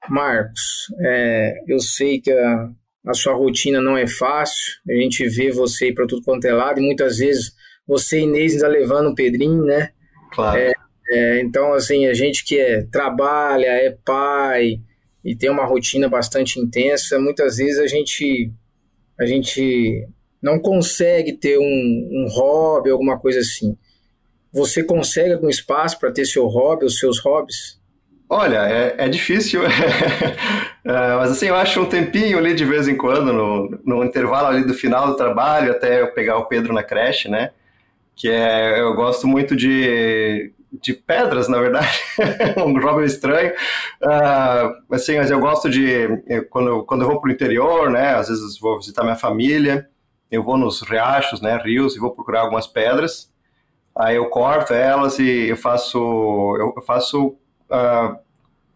Marcos, 0.09 0.87
é, 1.05 1.53
eu 1.68 1.79
sei 1.79 2.21
que 2.21 2.33
a, 2.33 2.71
a, 3.07 3.15
sua 3.15 3.35
rotina 3.35 3.81
não 3.81 3.97
é 3.97 4.07
fácil, 4.07 4.75
a 4.89 4.95
gente 4.95 5.27
vê 5.29 5.51
você 5.51 5.89
ir 5.89 5.95
para 5.95 6.07
tudo 6.07 6.23
quanto 6.23 6.45
é 6.45 6.53
lado, 6.53 6.81
e 6.81 6.83
muitas 6.83 7.19
vezes 7.19 7.53
você 7.87 8.21
e 8.21 8.23
Inês 8.23 8.55
ainda 8.55 8.69
levando 8.69 9.09
o 9.09 9.15
Pedrinho, 9.15 9.65
né? 9.65 9.91
Claro. 10.33 10.59
É, 10.59 10.73
é, 11.11 11.41
então, 11.41 11.73
assim, 11.73 12.07
a 12.07 12.15
gente 12.15 12.45
que 12.45 12.59
é, 12.59 12.83
trabalha, 12.83 13.67
é 13.67 13.91
pai 14.05 14.81
e 15.25 15.35
tem 15.35 15.51
uma 15.51 15.67
rotina 15.67 16.09
bastante 16.09 16.61
intensa, 16.61 17.19
muitas 17.19 17.57
vezes 17.57 17.79
a 17.79 17.87
gente, 17.87 18.53
a 19.19 19.27
gente 19.27 20.07
não 20.43 20.61
consegue 20.61 21.33
ter 21.33 21.59
um, 21.59 21.63
um 21.63 22.27
hobby, 22.31 22.91
alguma 22.91 23.19
coisa 23.19 23.41
assim. 23.41 23.77
Você 24.53 24.83
consegue 24.83 25.33
algum 25.33 25.49
espaço 25.49 25.99
para 25.99 26.13
ter 26.13 26.25
seu 26.25 26.47
hobby, 26.47 26.85
os 26.85 26.99
seus 26.99 27.19
hobbies? 27.19 27.80
Olha, 28.33 28.59
é, 28.59 28.95
é 28.97 29.09
difícil, 29.09 29.61
é, 29.66 31.16
mas 31.16 31.33
assim, 31.33 31.47
eu 31.47 31.57
acho 31.57 31.81
um 31.81 31.87
tempinho 31.87 32.39
ali 32.39 32.55
de 32.55 32.64
vez 32.64 32.87
em 32.87 32.97
quando, 32.97 33.33
no, 33.33 33.81
no 33.85 34.05
intervalo 34.05 34.47
ali 34.47 34.64
do 34.64 34.72
final 34.72 35.09
do 35.09 35.16
trabalho, 35.16 35.72
até 35.72 36.01
eu 36.01 36.12
pegar 36.12 36.39
o 36.39 36.47
Pedro 36.47 36.72
na 36.72 36.85
creche, 36.85 37.28
né? 37.28 37.51
Que 38.14 38.31
é, 38.31 38.81
eu 38.81 38.95
gosto 38.95 39.26
muito 39.26 39.57
de, 39.57 40.53
de 40.72 40.93
pedras, 40.93 41.49
na 41.49 41.59
verdade, 41.59 41.91
um 42.64 42.81
hobby 42.81 43.05
estranho. 43.05 43.53
Uh, 44.01 44.95
assim, 44.95 45.16
mas 45.16 45.28
eu 45.28 45.41
gosto 45.41 45.68
de, 45.68 46.07
quando, 46.51 46.85
quando 46.85 47.03
eu 47.03 47.09
vou 47.09 47.20
para 47.20 47.31
o 47.31 47.33
interior, 47.33 47.91
né? 47.91 48.14
Às 48.14 48.28
vezes 48.28 48.61
vou 48.61 48.78
visitar 48.78 49.03
minha 49.03 49.16
família, 49.16 49.89
eu 50.31 50.41
vou 50.45 50.57
nos 50.57 50.83
riachos, 50.83 51.41
né? 51.41 51.61
Rios, 51.64 51.97
e 51.97 51.99
vou 51.99 52.12
procurar 52.12 52.43
algumas 52.43 52.68
pedras. 52.68 53.28
Aí 53.93 54.14
eu 54.14 54.26
corto 54.26 54.72
elas 54.72 55.18
e 55.18 55.49
eu 55.49 55.57
faço, 55.57 55.99
eu 56.76 56.81
faço 56.83 57.37
uh, 57.71 58.18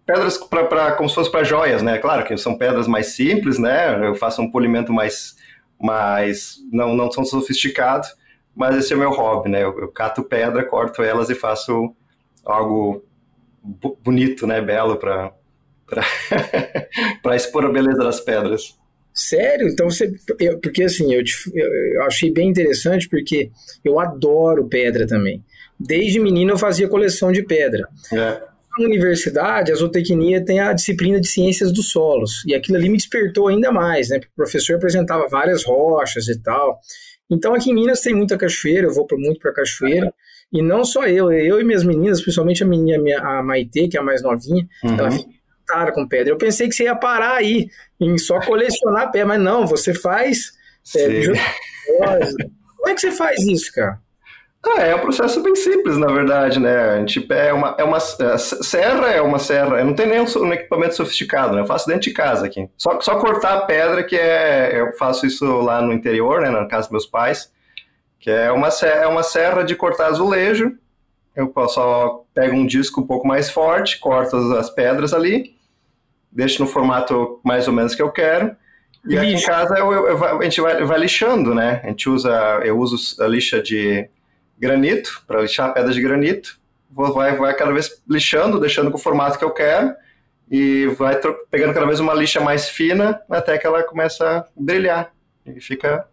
pedras 0.07 0.38
para 0.38 0.92
como 0.92 1.09
se 1.09 1.14
fosse 1.14 1.30
para 1.30 1.45
joias, 1.45 1.82
né? 1.82 1.99
Claro 1.99 2.24
que 2.24 2.36
são 2.36 2.57
pedras 2.57 2.86
mais 2.86 3.09
simples, 3.09 3.59
né? 3.59 4.07
Eu 4.07 4.14
faço 4.14 4.42
um 4.42 4.51
polimento 4.51 4.92
mais, 4.92 5.36
mais 5.80 6.57
não, 6.70 6.95
não 6.95 7.11
são 7.11 7.24
sofisticados, 7.24 8.14
mas 8.55 8.76
esse 8.76 8.92
é 8.92 8.97
o 8.97 8.99
meu 8.99 9.11
hobby, 9.11 9.51
né? 9.51 9.62
Eu, 9.62 9.78
eu 9.78 9.88
cato 9.88 10.24
pedra, 10.24 10.64
corto 10.64 11.03
elas 11.03 11.30
e 11.30 11.34
faço 11.34 11.95
algo 12.45 13.05
bonito, 14.03 14.47
né? 14.47 14.61
Belo 14.61 14.97
para 14.97 15.32
para 17.22 17.36
expor 17.36 17.66
a 17.66 17.70
beleza 17.70 17.99
das 17.99 18.20
pedras. 18.20 18.76
Sério? 19.12 19.68
Então 19.68 19.88
você. 19.88 20.12
Eu, 20.40 20.59
porque 20.59 20.82
assim, 20.82 21.12
eu, 21.14 21.22
eu 21.55 22.03
achei 22.03 22.32
bem 22.32 22.49
interessante 22.49 23.09
porque 23.09 23.51
eu 23.84 24.01
adoro 24.01 24.66
pedra 24.66 25.07
também. 25.07 25.45
Desde 25.78 26.18
menino 26.18 26.53
eu 26.53 26.59
fazia 26.59 26.88
coleção 26.88 27.30
de 27.30 27.42
pedra. 27.42 27.88
É. 28.12 28.53
Na 28.79 28.87
universidade, 28.87 29.70
a 29.70 29.75
zootecnia 29.75 30.45
tem 30.45 30.61
a 30.61 30.72
disciplina 30.72 31.20
de 31.20 31.29
ciências 31.29 31.72
dos 31.72 31.91
solos. 31.91 32.43
E 32.47 32.55
aquilo 32.55 32.77
ali 32.77 32.89
me 32.89 32.97
despertou 32.97 33.49
ainda 33.49 33.70
mais, 33.70 34.09
né? 34.09 34.18
Porque 34.18 34.33
o 34.33 34.37
professor 34.37 34.77
apresentava 34.77 35.29
várias 35.29 35.64
rochas 35.64 36.29
e 36.29 36.41
tal. 36.41 36.81
Então 37.31 37.55
aqui 37.55 37.70
em 37.70 37.75
Minas 37.75 38.01
tem 38.01 38.14
muita 38.14 38.37
cachoeira, 38.37 38.87
eu 38.87 38.95
vou 38.95 39.07
muito 39.12 39.41
para 39.41 39.53
cachoeira. 39.53 40.12
E 40.53 40.62
não 40.62 40.85
só 40.85 41.07
eu, 41.07 41.33
eu 41.33 41.61
e 41.61 41.64
minhas 41.64 41.85
meninas, 41.85 42.20
principalmente 42.22 42.62
a 42.62 42.66
minha, 42.66 43.20
a 43.20 43.43
Maitê, 43.43 43.89
que 43.89 43.97
é 43.97 44.01
a 44.01 44.05
mais 44.05 44.22
novinha, 44.22 44.66
uhum. 44.85 44.99
ela 44.99 45.11
fica 45.11 45.93
com 45.93 46.07
pedra. 46.07 46.33
Eu 46.33 46.39
pensei 46.39 46.68
que 46.68 46.75
você 46.75 46.85
ia 46.85 46.95
parar 46.95 47.37
aí 47.37 47.68
em 48.01 48.16
só 48.18 48.39
colecionar 48.41 49.11
pedra, 49.11 49.29
mas 49.29 49.41
não, 49.41 49.66
você 49.66 49.95
faz. 49.95 50.53
É, 50.97 51.22
Como 52.77 52.89
é 52.89 52.95
que 52.95 53.01
você 53.01 53.11
faz 53.11 53.41
isso, 53.43 53.72
cara? 53.72 53.99
Ah, 54.66 54.82
é 54.82 54.94
um 54.94 55.00
processo 55.00 55.42
bem 55.42 55.54
simples, 55.54 55.98
na 55.98 56.06
verdade, 56.06 56.58
né? 56.58 56.74
A 56.90 56.98
gente 56.98 57.26
é 57.30 57.52
uma, 57.52 57.74
é 57.78 57.84
uma 57.84 57.98
é, 57.98 58.38
serra, 58.38 59.10
é 59.10 59.20
uma 59.20 59.38
serra. 59.38 59.78
Eu 59.78 59.84
não 59.84 59.94
tenho 59.94 60.08
nenhum 60.08 60.24
um 60.42 60.52
equipamento 60.52 60.96
sofisticado, 60.96 61.54
né? 61.54 61.60
Eu 61.60 61.66
faço 61.66 61.86
dentro 61.86 62.02
de 62.02 62.12
casa 62.12 62.46
aqui. 62.46 62.68
Só, 62.76 62.98
só 63.00 63.16
cortar 63.18 63.58
a 63.58 63.60
pedra, 63.66 64.02
que 64.02 64.16
é. 64.16 64.80
Eu 64.80 64.92
faço 64.94 65.26
isso 65.26 65.44
lá 65.60 65.82
no 65.82 65.92
interior, 65.92 66.40
né? 66.40 66.50
Na 66.50 66.66
casa 66.66 66.82
dos 66.82 66.92
meus 66.92 67.06
pais. 67.06 67.52
Que 68.18 68.30
é 68.30 68.50
uma, 68.50 68.68
é 68.68 69.06
uma 69.06 69.22
serra 69.22 69.62
de 69.62 69.76
cortar 69.76 70.06
azulejo. 70.06 70.72
Eu 71.36 71.52
só 71.68 72.24
pego 72.32 72.56
um 72.56 72.64
disco 72.64 73.00
um 73.00 73.06
pouco 73.06 73.26
mais 73.26 73.50
forte, 73.50 73.98
corto 73.98 74.36
as 74.56 74.70
pedras 74.70 75.12
ali, 75.12 75.56
deixo 76.30 76.62
no 76.62 76.68
formato 76.68 77.40
mais 77.44 77.66
ou 77.66 77.74
menos 77.74 77.94
que 77.94 78.00
eu 78.00 78.10
quero. 78.10 78.56
E 79.06 79.18
aqui 79.18 79.34
em 79.34 79.42
casa 79.42 79.76
eu, 79.76 79.92
eu, 79.92 80.24
a 80.24 80.42
gente 80.44 80.60
vai, 80.60 80.82
vai 80.84 80.98
lixando, 80.98 81.54
né? 81.54 81.80
A 81.84 81.88
gente 81.88 82.08
usa, 82.08 82.30
eu 82.64 82.78
uso 82.78 83.22
a 83.22 83.26
lixa 83.26 83.60
de 83.60 84.08
granito, 84.59 85.22
para 85.26 85.42
lixar 85.42 85.72
pedras 85.72 85.94
de 85.94 86.02
granito. 86.02 86.59
Vai, 86.90 87.36
vai 87.36 87.55
cada 87.57 87.72
vez 87.72 88.00
lixando, 88.09 88.61
deixando 88.61 88.90
com 88.90 88.96
o 88.96 89.00
formato 89.00 89.38
que 89.38 89.44
eu 89.44 89.50
quero, 89.50 89.94
e 90.50 90.86
vai 90.96 91.18
pegando 91.50 91.74
cada 91.74 91.86
vez 91.86 91.98
uma 91.98 92.14
lixa 92.14 92.40
mais 92.40 92.68
fina 92.68 93.20
até 93.28 93.59
que 93.59 93.66
ela 93.66 93.82
começa 93.82 94.38
a 94.38 94.44
brilhar. 94.57 95.12
E 95.44 95.61
fica. 95.61 96.07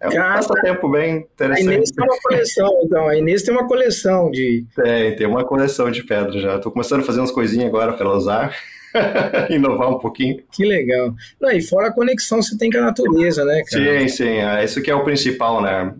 É 0.00 0.08
um 0.08 0.12
Cara, 0.12 0.34
passatempo 0.34 0.88
bem 0.90 1.16
interessante. 1.16 1.68
A 1.68 1.72
Inês 1.72 1.90
tem 1.90 2.04
uma 2.04 2.18
coleção, 2.20 2.80
então. 2.84 3.08
A 3.08 3.16
Inês 3.16 3.42
tem 3.42 3.54
uma 3.54 3.66
coleção 3.66 4.30
de. 4.30 4.64
Tem, 4.76 5.16
tem 5.16 5.26
uma 5.26 5.44
coleção 5.44 5.90
de 5.90 6.02
pedras 6.04 6.40
já. 6.40 6.56
Estou 6.56 6.70
começando 6.70 7.00
a 7.00 7.04
fazer 7.04 7.20
umas 7.20 7.32
coisinhas 7.32 7.68
agora 7.68 7.94
para 7.94 8.06
ela 8.06 8.16
usar. 8.16 8.54
Inovar 9.50 9.90
um 9.90 9.98
pouquinho. 9.98 10.42
Que 10.52 10.64
legal. 10.64 11.14
Não, 11.40 11.50
e 11.50 11.60
fora 11.60 11.88
a 11.88 11.92
conexão 11.92 12.38
que 12.38 12.46
você 12.46 12.58
tem 12.58 12.70
com 12.70 12.78
a 12.78 12.82
natureza, 12.82 13.44
né, 13.44 13.62
cara? 13.68 14.00
Sim, 14.00 14.08
sim. 14.08 14.38
É, 14.38 14.64
isso 14.64 14.80
que 14.82 14.90
é 14.90 14.94
o 14.94 15.04
principal, 15.04 15.60
né? 15.60 15.94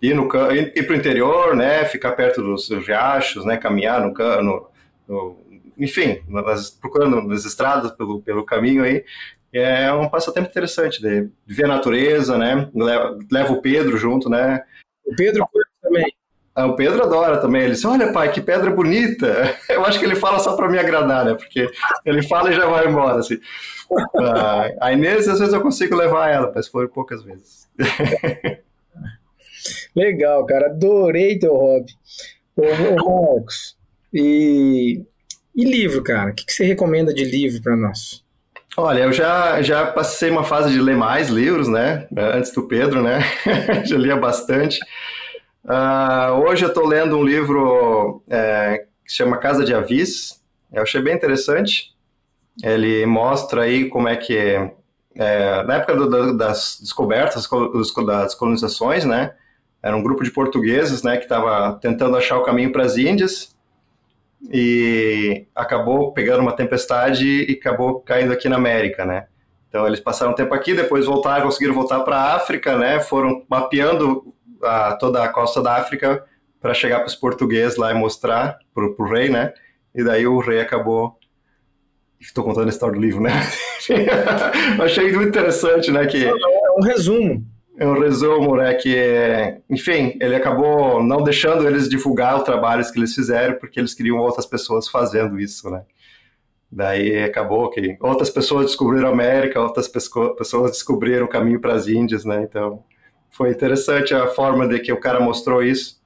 Ir, 0.00 0.14
no, 0.14 0.28
ir, 0.52 0.72
ir 0.76 0.82
para 0.84 0.94
o 0.94 0.98
interior, 0.98 1.56
né, 1.56 1.84
ficar 1.84 2.12
perto 2.12 2.42
dos, 2.42 2.68
dos 2.68 2.86
riachos, 2.86 3.44
né, 3.44 3.56
caminhar 3.56 4.00
no, 4.00 4.12
no, 4.42 4.70
no 5.08 5.36
enfim, 5.76 6.20
nas, 6.28 6.70
procurando 6.70 7.22
nas 7.22 7.44
estradas 7.44 7.92
pelo, 7.92 8.20
pelo 8.20 8.44
caminho 8.44 8.84
aí, 8.84 9.04
é 9.52 9.92
um 9.92 10.08
passatempo 10.08 10.48
interessante 10.48 11.00
de, 11.00 11.28
ver 11.46 11.64
a 11.64 11.68
natureza, 11.68 12.36
né, 12.36 12.68
leva, 12.74 13.18
leva 13.30 13.52
o 13.52 13.62
Pedro 13.62 13.96
junto, 13.96 14.28
né. 14.28 14.62
O 15.04 15.14
Pedro 15.16 15.48
também. 15.82 16.12
Ah, 16.54 16.66
o 16.66 16.74
Pedro 16.74 17.04
adora 17.04 17.38
também. 17.38 17.62
Ele 17.62 17.72
diz: 17.72 17.84
Olha, 17.84 18.12
pai, 18.12 18.32
que 18.32 18.40
pedra 18.40 18.68
bonita. 18.68 19.56
Eu 19.70 19.84
acho 19.86 19.96
que 19.96 20.04
ele 20.04 20.16
fala 20.16 20.40
só 20.40 20.56
para 20.56 20.68
me 20.68 20.76
agradar, 20.76 21.24
né? 21.24 21.34
Porque 21.34 21.70
ele 22.04 22.20
fala 22.24 22.50
e 22.50 22.56
já 22.56 22.66
vai 22.66 22.88
embora. 22.88 23.20
Assim. 23.20 23.38
Ah, 24.16 24.68
a 24.80 24.92
Inês, 24.92 25.28
às 25.28 25.38
vezes 25.38 25.54
eu 25.54 25.62
consigo 25.62 25.96
levar 25.96 26.28
ela, 26.28 26.52
mas 26.54 26.68
foi 26.68 26.88
poucas 26.88 27.22
vezes. 27.22 27.68
Legal, 29.98 30.46
cara. 30.46 30.66
Adorei 30.66 31.38
teu 31.38 31.54
hobby. 31.54 31.92
Ô, 32.56 33.34
Marcos, 33.34 33.76
e, 34.14 35.02
e 35.54 35.64
livro, 35.64 36.02
cara? 36.04 36.30
O 36.30 36.34
que, 36.34 36.46
que 36.46 36.52
você 36.52 36.64
recomenda 36.64 37.12
de 37.12 37.24
livro 37.24 37.60
para 37.60 37.76
nós? 37.76 38.24
Olha, 38.76 39.00
eu 39.00 39.12
já, 39.12 39.60
já 39.60 39.86
passei 39.86 40.30
uma 40.30 40.44
fase 40.44 40.72
de 40.72 40.80
ler 40.80 40.96
mais 40.96 41.28
livros, 41.28 41.66
né? 41.66 42.06
Antes 42.16 42.52
do 42.52 42.68
Pedro, 42.68 43.02
né? 43.02 43.20
já 43.84 43.96
lia 43.96 44.16
bastante. 44.16 44.78
Uh, 45.64 46.46
hoje 46.46 46.64
eu 46.64 46.68
estou 46.68 46.86
lendo 46.86 47.18
um 47.18 47.24
livro 47.24 48.22
é, 48.28 48.84
que 49.04 49.10
se 49.10 49.16
chama 49.16 49.38
Casa 49.38 49.64
de 49.64 49.74
Avis. 49.74 50.40
Eu 50.72 50.82
achei 50.82 51.02
bem 51.02 51.14
interessante. 51.14 51.92
Ele 52.62 53.04
mostra 53.04 53.62
aí 53.62 53.88
como 53.88 54.06
é 54.06 54.16
que, 54.16 54.36
é, 55.16 55.62
na 55.64 55.74
época 55.74 55.96
do, 55.96 56.36
das 56.36 56.78
descobertas, 56.80 57.48
das 58.06 58.34
colonizações, 58.36 59.04
né? 59.04 59.34
Era 59.82 59.96
um 59.96 60.02
grupo 60.02 60.24
de 60.24 60.30
portugueses, 60.30 61.02
né, 61.02 61.16
que 61.16 61.24
estava 61.24 61.78
tentando 61.80 62.16
achar 62.16 62.36
o 62.36 62.42
caminho 62.42 62.72
para 62.72 62.84
as 62.84 62.96
Índias 62.96 63.56
e 64.52 65.46
acabou 65.54 66.12
pegando 66.12 66.40
uma 66.40 66.52
tempestade 66.52 67.26
e 67.48 67.52
acabou 67.52 68.00
caindo 68.00 68.32
aqui 68.32 68.48
na 68.48 68.56
América, 68.56 69.04
né? 69.04 69.26
Então 69.68 69.86
eles 69.86 70.00
passaram 70.00 70.34
tempo 70.34 70.54
aqui, 70.54 70.74
depois 70.74 71.06
voltaram, 71.06 71.44
conseguiram 71.44 71.74
voltar 71.74 72.00
para 72.00 72.16
a 72.16 72.36
África, 72.36 72.76
né? 72.76 73.00
Foram 73.00 73.44
mapeando 73.48 74.34
a, 74.62 74.94
toda 74.94 75.22
a 75.22 75.28
costa 75.28 75.62
da 75.62 75.76
África 75.76 76.24
para 76.60 76.74
chegar 76.74 76.98
para 77.00 77.08
os 77.08 77.14
portugueses 77.14 77.76
lá 77.76 77.90
e 77.90 77.94
mostrar 77.94 78.58
para 78.74 78.84
o 78.84 79.08
rei, 79.08 79.28
né? 79.28 79.52
E 79.94 80.02
daí 80.02 80.26
o 80.26 80.38
rei 80.38 80.60
acabou. 80.60 81.18
Estou 82.20 82.42
contando 82.42 82.66
a 82.66 82.70
história 82.70 82.94
do 82.94 83.00
livro, 83.00 83.20
né? 83.20 83.30
Achei 84.82 85.12
muito 85.12 85.28
interessante, 85.28 85.90
né? 85.90 86.04
Que... 86.06 86.24
É 86.24 86.32
um 86.76 86.82
resumo 86.82 87.46
um 87.86 88.00
resumo, 88.00 88.56
né, 88.56 88.74
que, 88.74 89.60
enfim, 89.70 90.16
ele 90.20 90.34
acabou 90.34 91.02
não 91.02 91.22
deixando 91.22 91.66
eles 91.66 91.88
divulgar 91.88 92.36
os 92.36 92.42
trabalhos 92.42 92.90
que 92.90 92.98
eles 92.98 93.14
fizeram, 93.14 93.54
porque 93.58 93.78
eles 93.78 93.94
queriam 93.94 94.18
outras 94.18 94.46
pessoas 94.46 94.88
fazendo 94.88 95.38
isso, 95.38 95.70
né. 95.70 95.82
Daí 96.70 97.22
acabou 97.22 97.70
que 97.70 97.96
outras 98.00 98.28
pessoas 98.28 98.66
descobriram 98.66 99.08
a 99.08 99.12
América, 99.12 99.60
outras 99.60 99.88
pessoas 99.88 100.72
descobriram 100.72 101.26
o 101.26 101.28
caminho 101.28 101.60
para 101.60 101.74
as 101.74 101.88
Índias, 101.88 102.24
né, 102.24 102.42
então 102.42 102.82
foi 103.30 103.50
interessante 103.50 104.14
a 104.14 104.26
forma 104.26 104.66
de 104.66 104.80
que 104.80 104.92
o 104.92 105.00
cara 105.00 105.20
mostrou 105.20 105.62
isso, 105.62 106.00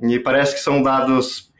e 0.00 0.18
parece 0.18 0.54
que 0.54 0.60
são 0.60 0.82
dados 0.82 1.52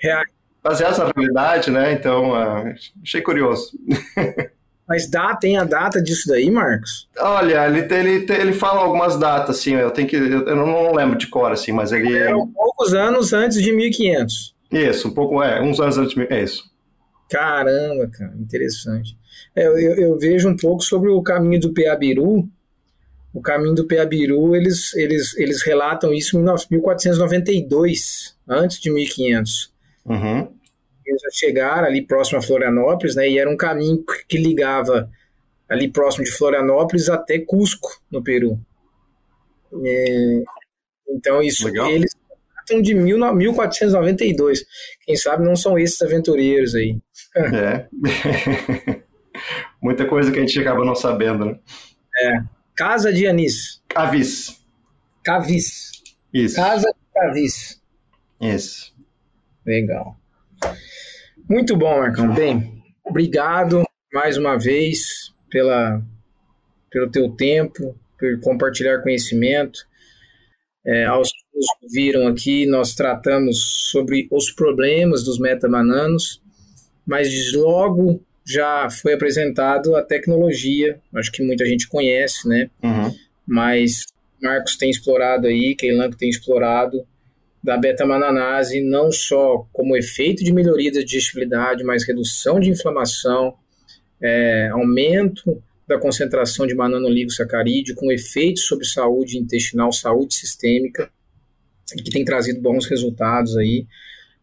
baseados 0.62 0.98
na 0.98 1.10
realidade, 1.14 1.70
né, 1.70 1.92
então 1.92 2.32
uh, 2.32 2.74
achei 3.02 3.22
curioso. 3.22 3.72
Mas 4.86 5.08
dá, 5.08 5.34
tem 5.34 5.56
a 5.56 5.64
data 5.64 6.02
disso 6.02 6.28
daí, 6.28 6.50
Marcos? 6.50 7.08
Olha, 7.18 7.66
ele, 7.66 7.80
ele, 7.92 8.26
ele 8.30 8.52
fala 8.52 8.80
algumas 8.80 9.18
datas, 9.18 9.58
assim, 9.58 9.74
eu 9.74 9.90
tenho 9.90 10.06
que. 10.06 10.16
Eu 10.16 10.56
não, 10.56 10.92
lembro 10.92 11.16
de 11.16 11.26
cor, 11.26 11.50
assim, 11.50 11.72
mas 11.72 11.90
ele. 11.90 12.14
É, 12.14 12.30
poucos 12.54 12.92
anos 12.92 13.32
antes 13.32 13.62
de 13.62 13.72
1500. 13.72 14.54
Isso, 14.70 15.08
um 15.08 15.10
pouco, 15.12 15.42
é, 15.42 15.62
uns 15.62 15.80
anos 15.80 15.96
antes 15.96 16.14
de. 16.14 16.26
É 16.30 16.42
isso. 16.42 16.64
Caramba, 17.30 18.08
cara, 18.12 18.34
interessante. 18.38 19.16
É, 19.56 19.66
eu, 19.66 19.76
eu, 19.96 20.18
vejo 20.18 20.48
um 20.48 20.56
pouco 20.56 20.82
sobre 20.82 21.08
o 21.10 21.22
caminho 21.22 21.60
do 21.60 21.72
Peabiru. 21.72 22.46
O 23.32 23.40
caminho 23.40 23.74
do 23.74 23.86
Peabiru, 23.86 24.54
eles, 24.54 24.94
eles, 24.94 25.36
eles 25.36 25.62
relatam 25.64 26.12
isso 26.12 26.38
em 26.38 26.42
1492, 26.42 28.36
antes 28.46 28.78
de 28.78 28.92
1500. 28.92 29.72
Uhum 30.04 30.48
já 31.06 31.28
chegaram 31.32 31.86
ali 31.86 32.02
próximo 32.02 32.38
a 32.38 32.42
Florianópolis, 32.42 33.14
né? 33.14 33.28
E 33.28 33.38
era 33.38 33.50
um 33.50 33.56
caminho 33.56 34.04
que 34.28 34.38
ligava 34.38 35.10
ali 35.68 35.90
próximo 35.90 36.24
de 36.24 36.32
Florianópolis 36.32 37.08
até 37.08 37.38
Cusco, 37.38 38.00
no 38.10 38.22
Peru. 38.22 38.58
É, 39.84 40.42
então, 41.08 41.42
isso, 41.42 41.66
Legal. 41.66 41.90
eles 41.90 42.12
são 42.66 42.80
de 42.80 42.94
mil, 42.94 43.18
1492. 43.18 44.64
Quem 45.04 45.16
sabe 45.16 45.44
não 45.44 45.56
são 45.56 45.78
esses 45.78 46.00
aventureiros 46.02 46.74
aí. 46.74 46.98
É. 47.36 47.88
Muita 49.82 50.06
coisa 50.06 50.30
que 50.30 50.38
a 50.38 50.40
gente 50.40 50.60
acaba 50.60 50.84
não 50.84 50.94
sabendo, 50.94 51.46
né? 51.46 51.58
É. 52.16 52.42
Casa 52.76 53.12
de 53.12 53.26
Anis. 53.26 53.82
Cavis. 53.88 54.64
Cavis. 55.24 55.90
Isso. 56.32 56.54
Casa 56.54 56.86
de 56.86 57.12
Cavis. 57.12 57.82
Isso. 58.40 58.94
Legal. 59.66 60.16
Muito 61.48 61.76
bom, 61.76 61.98
Marcão. 61.98 62.32
Bem, 62.34 62.82
obrigado 63.04 63.82
mais 64.12 64.36
uma 64.36 64.58
vez 64.58 65.32
pela, 65.50 66.02
pelo 66.90 67.10
teu 67.10 67.30
tempo, 67.30 67.94
por 68.18 68.40
compartilhar 68.40 69.02
conhecimento. 69.02 69.80
É, 70.86 71.04
aos 71.04 71.30
que 71.30 71.38
nos 71.54 71.92
viram 71.92 72.26
aqui, 72.26 72.66
nós 72.66 72.94
tratamos 72.94 73.88
sobre 73.90 74.28
os 74.30 74.50
problemas 74.50 75.24
dos 75.24 75.38
metabananos, 75.38 76.42
mas 77.06 77.52
logo 77.54 78.22
já 78.46 78.88
foi 78.90 79.14
apresentado 79.14 79.96
a 79.96 80.02
tecnologia, 80.02 81.00
acho 81.14 81.32
que 81.32 81.42
muita 81.42 81.64
gente 81.64 81.88
conhece, 81.88 82.46
né? 82.46 82.70
Uhum. 82.82 83.14
Mas 83.46 84.04
Marcos 84.42 84.76
tem 84.76 84.90
explorado 84.90 85.46
aí, 85.46 85.74
Keilan 85.74 86.10
tem 86.10 86.28
explorado 86.28 87.06
da 87.64 87.78
beta-mananase, 87.78 88.82
não 88.82 89.10
só 89.10 89.66
como 89.72 89.96
efeito 89.96 90.44
de 90.44 90.52
melhoria 90.52 90.92
da 90.92 91.00
digestibilidade, 91.00 91.82
mas 91.82 92.06
redução 92.06 92.60
de 92.60 92.68
inflamação, 92.68 93.54
é, 94.22 94.68
aumento 94.68 95.62
da 95.88 95.98
concentração 95.98 96.66
de 96.66 96.74
mananooligosacarídeo, 96.74 97.94
com 97.94 98.12
efeito 98.12 98.60
sobre 98.60 98.84
saúde 98.84 99.38
intestinal, 99.38 99.90
saúde 99.92 100.34
sistêmica, 100.34 101.10
que 101.90 102.10
tem 102.10 102.22
trazido 102.22 102.60
bons 102.60 102.84
resultados 102.84 103.56
aí. 103.56 103.86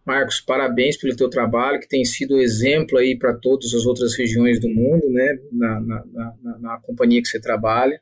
Marcos, 0.03 0.41
parabéns 0.41 0.97
pelo 0.97 1.15
teu 1.15 1.29
trabalho, 1.29 1.79
que 1.79 1.87
tem 1.87 2.03
sido 2.03 2.41
exemplo 2.41 2.97
aí 2.97 3.15
para 3.15 3.35
todas 3.35 3.71
as 3.75 3.85
outras 3.85 4.17
regiões 4.17 4.59
do 4.59 4.67
mundo, 4.67 5.07
né, 5.11 5.37
na, 5.51 5.79
na, 5.79 6.05
na, 6.41 6.59
na 6.59 6.79
companhia 6.79 7.21
que 7.21 7.27
você 7.27 7.39
trabalha. 7.39 8.01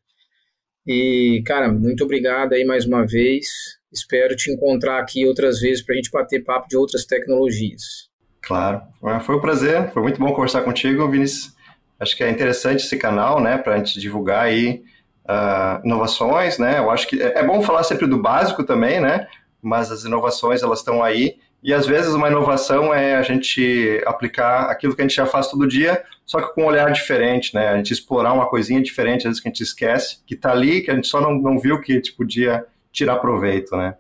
E, 0.87 1.43
cara, 1.45 1.69
muito 1.69 2.05
obrigado 2.05 2.53
aí 2.53 2.63
mais 2.63 2.85
uma 2.85 3.05
vez. 3.05 3.78
Espero 3.91 4.35
te 4.35 4.51
encontrar 4.51 4.99
aqui 4.99 5.25
outras 5.25 5.59
vezes 5.59 5.83
para 5.83 5.93
a 5.93 5.97
gente 5.97 6.11
bater 6.11 6.43
papo 6.43 6.67
de 6.67 6.77
outras 6.77 7.05
tecnologias. 7.05 8.09
Claro, 8.41 8.81
foi 9.21 9.35
um 9.35 9.41
prazer, 9.41 9.91
foi 9.91 10.01
muito 10.01 10.19
bom 10.19 10.31
conversar 10.33 10.61
contigo, 10.61 11.09
Vinícius. 11.09 11.53
Acho 11.99 12.15
que 12.15 12.23
é 12.23 12.29
interessante 12.29 12.85
esse 12.85 12.97
canal, 12.97 13.41
né, 13.41 13.57
para 13.57 13.75
a 13.75 13.77
gente 13.77 13.99
divulgar 13.99 14.45
aí 14.45 14.81
uh, 15.25 15.85
inovações, 15.85 16.57
né. 16.57 16.79
Eu 16.79 16.89
acho 16.89 17.07
que 17.07 17.21
é, 17.21 17.39
é 17.39 17.43
bom 17.43 17.61
falar 17.61 17.83
sempre 17.83 18.07
do 18.07 18.21
básico 18.21 18.63
também, 18.63 19.01
né, 19.01 19.27
mas 19.61 19.91
as 19.91 20.03
inovações 20.03 20.63
elas 20.63 20.79
estão 20.79 21.03
aí 21.03 21.37
e 21.61 21.73
às 21.73 21.85
vezes 21.85 22.13
uma 22.13 22.29
inovação 22.29 22.93
é 22.93 23.15
a 23.15 23.21
gente 23.21 24.01
aplicar 24.05 24.69
aquilo 24.69 24.95
que 24.95 25.01
a 25.01 25.05
gente 25.05 25.15
já 25.15 25.25
faz 25.25 25.47
todo 25.47 25.67
dia, 25.67 26.03
só 26.25 26.39
que 26.39 26.53
com 26.53 26.63
um 26.63 26.67
olhar 26.67 26.89
diferente, 26.91 27.53
né? 27.53 27.67
A 27.67 27.77
gente 27.77 27.91
explorar 27.91 28.33
uma 28.33 28.47
coisinha 28.47 28.81
diferente, 28.81 29.19
às 29.19 29.31
vezes 29.31 29.41
que 29.41 29.49
a 29.49 29.51
gente 29.51 29.63
esquece, 29.63 30.19
que 30.25 30.35
está 30.35 30.51
ali, 30.51 30.81
que 30.81 30.89
a 30.89 30.95
gente 30.95 31.07
só 31.07 31.19
não, 31.19 31.33
não 31.33 31.59
viu 31.59 31.81
que 31.81 31.91
a 31.91 31.95
gente 31.95 32.13
podia 32.13 32.65
tirar 32.91 33.17
proveito, 33.17 33.75
né? 33.75 33.95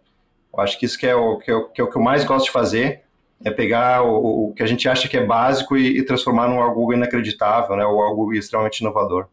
Eu 0.53 0.61
acho 0.61 0.79
que 0.79 0.85
isso 0.85 0.97
que 0.97 1.05
é 1.05 1.15
o 1.15 1.37
que, 1.37 1.51
eu, 1.51 1.69
que, 1.69 1.79
é 1.81 1.83
o 1.83 1.89
que 1.89 1.95
eu 1.95 2.01
mais 2.01 2.23
gosto 2.23 2.45
de 2.45 2.51
fazer, 2.51 3.01
é 3.43 3.51
pegar 3.51 4.03
o, 4.03 4.49
o 4.49 4.53
que 4.53 4.63
a 4.63 4.67
gente 4.67 4.87
acha 4.89 5.07
que 5.07 5.15
é 5.15 5.25
básico 5.25 5.77
e, 5.77 5.99
e, 5.99 6.03
transformar 6.03 6.47
num 6.47 6.61
algo 6.61 6.93
inacreditável, 6.93 7.75
né? 7.75 7.85
Ou 7.85 8.01
algo 8.01 8.33
extremamente 8.33 8.79
inovador. 8.79 9.27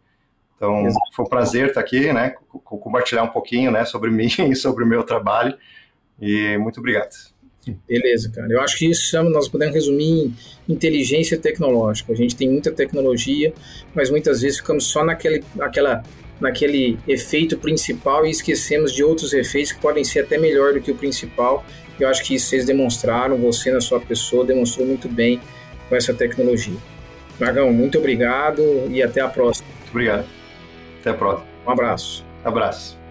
Então, 0.57 0.87
Exato. 0.87 1.15
foi 1.15 1.25
um 1.25 1.29
prazer 1.29 1.69
estar 1.69 1.81
aqui, 1.81 2.13
né? 2.13 2.35
Compartilhar 2.65 3.23
um 3.23 3.29
pouquinho, 3.29 3.71
né? 3.71 3.85
Sobre 3.85 4.11
mim 4.11 4.29
e 4.51 4.55
sobre 4.55 4.85
o 4.85 4.87
meu 4.87 5.03
trabalho. 5.03 5.57
E 6.21 6.57
muito 6.59 6.81
obrigado. 6.81 7.11
Beleza, 7.89 8.31
cara. 8.31 8.47
Eu 8.51 8.61
acho 8.61 8.79
que 8.79 8.89
isso 8.89 9.21
nós 9.25 9.49
podemos 9.49 9.75
resumir 9.75 10.33
em 10.69 10.73
inteligência 10.73 11.37
tecnológica. 11.39 12.13
A 12.13 12.17
gente 12.17 12.37
tem 12.37 12.49
muita 12.49 12.71
tecnologia, 12.71 13.53
mas 13.95 14.09
muitas 14.11 14.41
vezes 14.41 14.59
ficamos 14.59 14.85
só 14.85 15.05
naquele, 15.05 15.43
naquela, 15.55 16.03
naquele 16.41 16.99
efeito 17.07 17.57
principal 17.57 18.27
e 18.27 18.31
esquecemos 18.31 18.93
de 18.93 19.03
outros 19.03 19.33
efeitos 19.33 19.73
que 19.73 19.81
podem 19.81 20.05
ser 20.05 20.21
até 20.21 20.39
melhor 20.39 20.75
do 20.75 20.81
que 20.81 20.91
o 20.91 20.95
principal. 20.95 21.65
Eu 21.99 22.09
acho 22.09 22.23
que 22.23 22.35
isso 22.35 22.49
vocês 22.49 22.67
demonstraram, 22.67 23.37
você 23.37 23.71
na 23.71 23.81
sua 23.81 24.01
pessoa 24.01 24.45
demonstrou 24.45 24.87
muito 24.87 25.09
bem 25.09 25.41
com 25.89 25.97
essa 25.97 26.13
tecnologia. 26.13 26.77
Margão, 27.41 27.73
muito 27.73 27.99
obrigado 27.99 28.63
e 28.91 29.03
até 29.03 29.21
a 29.21 29.29
próxima. 29.29 29.69
Muito 29.79 29.91
obrigado. 29.91 30.27
Até 31.01 31.11
a 31.11 31.15
próxima. 31.15 31.47
Um 31.67 31.71
abraço. 31.71 32.25
Abraço. 32.45 33.06